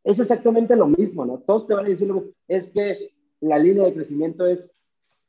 es 0.07 0.21
exactamente 0.21 0.77
lo 0.77 0.87
mismo, 0.87 1.27
¿no? 1.27 1.39
Todos 1.41 1.67
te 1.67 1.75
van 1.75 1.85
a 1.85 1.89
decir, 1.89 2.09
es 2.47 2.71
que 2.71 3.11
la 3.41 3.59
línea 3.59 3.87
de 3.87 3.93
crecimiento 3.93 4.47
es 4.47 4.81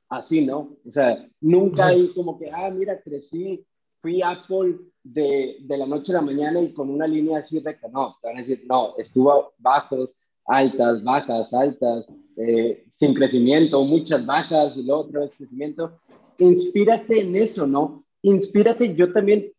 así, 0.07 0.45
¿no? 0.45 0.77
O 0.87 0.91
sea, 0.91 1.27
nunca 1.41 1.87
hay 1.87 2.09
como 2.09 2.37
que, 2.37 2.51
ah, 2.51 2.69
mira, 2.69 3.01
crecí, 3.01 3.65
fui 3.99 4.21
Apple 4.21 4.77
de, 5.03 5.57
de 5.61 5.77
la 5.77 5.87
noche 5.87 6.11
a 6.11 6.17
la 6.17 6.21
mañana 6.21 6.61
y 6.61 6.73
con 6.73 6.91
una 6.91 7.07
línea 7.07 7.39
así 7.39 7.59
recta. 7.59 7.87
No, 7.87 8.15
te 8.21 8.27
van 8.27 8.37
a 8.37 8.41
decir, 8.41 8.65
no, 8.69 8.95
estuvo 8.99 9.53
bajos, 9.57 10.15
altas, 10.45 11.03
bajas, 11.03 11.51
altas, 11.55 12.05
eh, 12.35 12.85
sin 12.93 13.15
crecimiento, 13.15 13.81
muchas 13.83 14.27
bajas 14.27 14.77
y 14.77 14.83
luego 14.83 15.05
otra 15.05 15.21
vez 15.21 15.31
crecimiento. 15.35 15.99
Inspírate 16.37 17.21
en 17.21 17.35
eso, 17.35 17.65
¿no? 17.65 18.05
Inspírate, 18.21 18.93
yo 18.93 19.11
también 19.11 19.51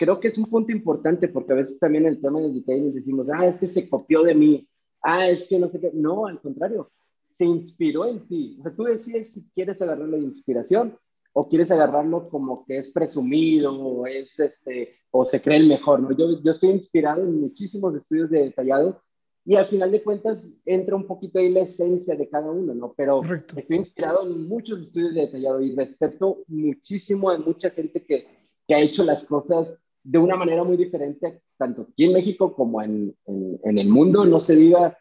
creo 0.00 0.18
que 0.18 0.28
es 0.28 0.38
un 0.38 0.46
punto 0.46 0.72
importante 0.72 1.28
porque 1.28 1.52
a 1.52 1.56
veces 1.56 1.78
también 1.78 2.06
el 2.06 2.22
tema 2.22 2.40
de 2.40 2.50
detailing 2.50 2.94
decimos, 2.94 3.26
ah, 3.34 3.46
es 3.46 3.58
que 3.58 3.66
se 3.66 3.86
copió 3.86 4.22
de 4.22 4.34
mí, 4.34 4.66
ah, 5.02 5.28
es 5.28 5.46
que 5.46 5.58
no 5.58 5.68
sé 5.68 5.78
qué. 5.78 5.90
No, 5.92 6.24
al 6.24 6.40
contrario, 6.40 6.90
se 7.30 7.44
inspiró 7.44 8.06
en 8.06 8.26
ti. 8.26 8.56
O 8.58 8.62
sea, 8.62 8.74
tú 8.74 8.84
decides 8.84 9.30
si 9.34 9.50
quieres 9.50 9.82
agarrarlo 9.82 10.16
de 10.16 10.22
inspiración 10.22 10.96
o 11.34 11.46
quieres 11.46 11.70
agarrarlo 11.70 12.30
como 12.30 12.64
que 12.64 12.78
es 12.78 12.90
presumido 12.92 13.78
o 13.78 14.06
es 14.06 14.40
este 14.40 14.96
o 15.10 15.26
se 15.26 15.42
cree 15.42 15.58
el 15.58 15.68
mejor, 15.68 16.00
¿no? 16.00 16.12
Yo, 16.12 16.42
yo 16.42 16.50
estoy 16.50 16.70
inspirado 16.70 17.22
en 17.22 17.38
muchísimos 17.38 17.94
estudios 17.94 18.30
de 18.30 18.44
detallado 18.44 19.02
y 19.44 19.56
al 19.56 19.66
final 19.66 19.90
de 19.92 20.02
cuentas 20.02 20.62
entra 20.64 20.96
un 20.96 21.06
poquito 21.06 21.38
ahí 21.38 21.50
la 21.50 21.60
esencia 21.60 22.16
de 22.16 22.26
cada 22.30 22.50
uno, 22.50 22.74
¿no? 22.74 22.94
Pero 22.96 23.20
estoy 23.22 23.76
inspirado 23.76 24.26
en 24.26 24.48
muchos 24.48 24.80
estudios 24.80 25.12
de 25.14 25.26
detallado 25.26 25.60
y 25.60 25.76
respeto 25.76 26.38
muchísimo 26.46 27.28
a 27.28 27.36
mucha 27.36 27.68
gente 27.68 28.02
que, 28.02 28.26
que 28.66 28.74
ha 28.74 28.80
hecho 28.80 29.04
las 29.04 29.26
cosas 29.26 29.78
de 30.02 30.18
una 30.18 30.36
manera 30.36 30.64
muy 30.64 30.76
diferente, 30.76 31.42
tanto 31.56 31.82
aquí 31.82 32.04
en 32.04 32.14
México 32.14 32.54
como 32.54 32.80
en, 32.82 33.14
en, 33.26 33.78
el 33.78 33.88
mundo, 33.88 34.24
no 34.24 34.40
se 34.40 34.56
diga, 34.56 34.96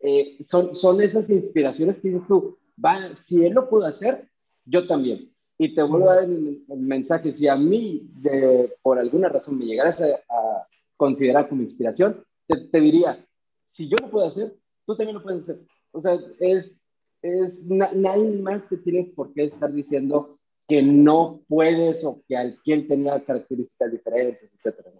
eh, 0.00 0.36
son, 0.42 0.74
son 0.74 1.00
esas 1.00 1.30
inspiraciones 1.30 2.00
que 2.00 2.08
dices 2.08 2.26
tú, 2.26 2.58
va, 2.82 3.14
si 3.14 3.44
él 3.44 3.52
lo 3.54 3.68
pudo 3.68 3.86
hacer, 3.86 4.28
yo 4.64 4.86
también. 4.86 5.32
Y 5.58 5.74
te 5.74 5.82
vuelvo 5.82 6.10
a 6.10 6.16
dar 6.16 6.24
el, 6.24 6.64
mensaje, 6.68 7.32
si 7.32 7.46
a 7.46 7.56
mí 7.56 8.08
de, 8.14 8.74
por 8.82 8.98
alguna 8.98 9.28
razón 9.28 9.58
me 9.58 9.66
llegaras 9.66 10.00
a, 10.00 10.66
considerar 10.96 11.48
como 11.48 11.62
inspiración, 11.62 12.22
te, 12.46 12.80
diría, 12.80 13.24
si 13.64 13.88
yo 13.88 13.96
lo 14.02 14.10
puedo 14.10 14.26
hacer, 14.26 14.54
tú 14.84 14.94
también 14.96 15.16
lo 15.16 15.22
puedes 15.22 15.44
hacer. 15.44 15.60
O 15.92 16.00
sea, 16.00 16.18
es, 16.40 16.76
es 17.22 17.70
nadie 17.70 18.42
más 18.42 18.68
te 18.68 18.76
tiene 18.76 19.04
por 19.16 19.32
qué 19.32 19.44
estar 19.44 19.72
diciendo 19.72 20.39
que 20.70 20.84
no 20.84 21.42
puedes 21.48 22.04
o 22.04 22.22
que 22.28 22.36
al 22.36 22.56
quien 22.62 22.86
tenga 22.86 23.20
características 23.24 23.90
diferentes, 23.90 24.48
etcétera. 24.56 24.92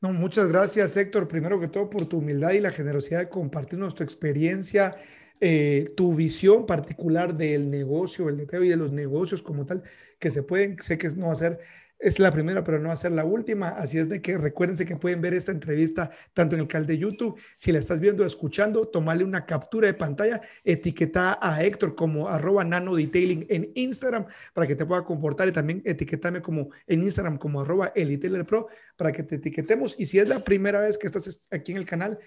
No, 0.00 0.12
muchas 0.12 0.46
gracias, 0.46 0.96
Héctor. 0.96 1.26
Primero 1.26 1.58
que 1.58 1.66
todo, 1.66 1.90
por 1.90 2.06
tu 2.06 2.18
humildad 2.18 2.52
y 2.52 2.60
la 2.60 2.70
generosidad 2.70 3.18
de 3.18 3.28
compartirnos 3.28 3.96
tu 3.96 4.04
experiencia, 4.04 4.94
eh, 5.40 5.92
tu 5.96 6.14
visión 6.14 6.66
particular 6.66 7.36
del 7.36 7.68
negocio, 7.68 8.28
el 8.28 8.36
detalle 8.36 8.66
y 8.66 8.68
de 8.68 8.76
los 8.76 8.92
negocios 8.92 9.42
como 9.42 9.66
tal, 9.66 9.82
que 10.20 10.30
se 10.30 10.44
pueden, 10.44 10.78
sé 10.78 10.98
que 10.98 11.08
no 11.16 11.26
va 11.26 11.32
a 11.32 11.36
ser 11.36 11.58
es 11.98 12.18
la 12.18 12.30
primera, 12.30 12.62
pero 12.62 12.78
no 12.78 12.88
va 12.88 12.94
a 12.94 12.96
ser 12.96 13.12
la 13.12 13.24
última. 13.24 13.70
Así 13.70 13.98
es 13.98 14.08
de 14.08 14.20
que 14.20 14.36
recuérdense 14.36 14.84
que 14.84 14.96
pueden 14.96 15.20
ver 15.20 15.34
esta 15.34 15.52
entrevista 15.52 16.10
tanto 16.34 16.54
en 16.54 16.62
el 16.62 16.68
canal 16.68 16.86
de 16.86 16.98
YouTube. 16.98 17.40
Si 17.56 17.72
la 17.72 17.78
estás 17.78 18.00
viendo 18.00 18.22
o 18.22 18.26
escuchando, 18.26 18.88
tomarle 18.88 19.24
una 19.24 19.46
captura 19.46 19.86
de 19.86 19.94
pantalla, 19.94 20.40
etiqueta 20.64 21.38
a 21.40 21.62
Héctor 21.62 21.94
como 21.94 22.28
arroba 22.28 22.64
nano 22.64 22.94
detailing 22.94 23.46
en 23.48 23.72
Instagram 23.74 24.26
para 24.52 24.66
que 24.66 24.76
te 24.76 24.84
pueda 24.84 25.04
comportar 25.04 25.48
y 25.48 25.52
también 25.52 25.82
etiquetame 25.84 26.42
como 26.42 26.70
en 26.86 27.02
Instagram 27.02 27.38
como 27.38 27.62
arroba 27.62 27.92
el 27.94 28.44
pro 28.44 28.68
para 28.96 29.12
que 29.12 29.22
te 29.22 29.36
etiquetemos. 29.36 29.94
Y 29.98 30.06
si 30.06 30.18
es 30.18 30.28
la 30.28 30.44
primera 30.44 30.80
vez 30.80 30.98
que 30.98 31.06
estás 31.06 31.42
aquí 31.50 31.72
en 31.72 31.78
el 31.78 31.86
canal, 31.86 32.18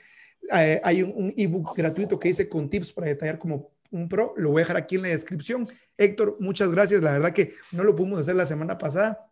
eh, 0.52 0.82
hay 0.84 1.04
un 1.04 1.34
ebook 1.38 1.76
gratuito 1.76 2.20
que 2.20 2.30
dice 2.30 2.50
con 2.50 2.70
tips 2.70 2.94
para 2.94 3.08
detallar 3.08 3.38
como 3.38 3.72
un 3.92 4.10
pro. 4.10 4.34
Lo 4.38 4.50
voy 4.50 4.62
a 4.62 4.64
dejar 4.64 4.78
aquí 4.78 4.96
en 4.96 5.04
la 5.04 5.10
descripción. 5.10 5.68
Héctor, 5.98 6.38
muchas 6.40 6.72
gracias. 6.72 7.02
La 7.02 7.14
verdad 7.14 7.34
que 7.34 7.54
no 7.72 7.84
lo 7.84 7.96
pudimos 7.96 8.22
hacer 8.22 8.36
la 8.36 8.46
semana 8.46 8.78
pasada 8.78 9.29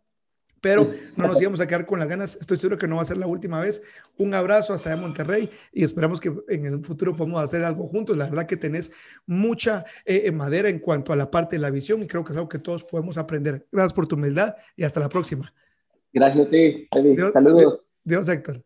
pero 0.60 0.90
no 1.16 1.26
nos 1.28 1.40
íbamos 1.40 1.60
a 1.60 1.66
quedar 1.66 1.86
con 1.86 1.98
las 1.98 2.08
ganas. 2.08 2.38
Estoy 2.40 2.56
seguro 2.56 2.78
que 2.78 2.88
no 2.88 2.96
va 2.96 3.02
a 3.02 3.04
ser 3.06 3.16
la 3.16 3.26
última 3.26 3.60
vez. 3.60 3.82
Un 4.16 4.34
abrazo 4.34 4.72
hasta 4.72 4.92
allá 4.92 5.00
Monterrey 5.00 5.50
y 5.72 5.84
esperamos 5.84 6.20
que 6.20 6.32
en 6.48 6.66
el 6.66 6.80
futuro 6.80 7.14
podamos 7.16 7.40
hacer 7.40 7.64
algo 7.64 7.86
juntos. 7.86 8.16
La 8.16 8.26
verdad 8.26 8.46
que 8.46 8.56
tenés 8.56 8.92
mucha 9.26 9.84
eh, 10.04 10.22
eh, 10.24 10.32
madera 10.32 10.68
en 10.68 10.78
cuanto 10.78 11.12
a 11.12 11.16
la 11.16 11.30
parte 11.30 11.56
de 11.56 11.62
la 11.62 11.70
visión 11.70 12.02
y 12.02 12.06
creo 12.06 12.24
que 12.24 12.32
es 12.32 12.36
algo 12.36 12.48
que 12.48 12.58
todos 12.58 12.84
podemos 12.84 13.18
aprender. 13.18 13.66
Gracias 13.70 13.92
por 13.92 14.06
tu 14.06 14.16
humildad 14.16 14.54
y 14.76 14.84
hasta 14.84 15.00
la 15.00 15.08
próxima. 15.08 15.52
Gracias 16.12 16.46
a 16.46 16.50
ti. 16.50 16.88
Saludos. 17.32 17.80
Dios, 18.04 18.28
Héctor. 18.28 18.56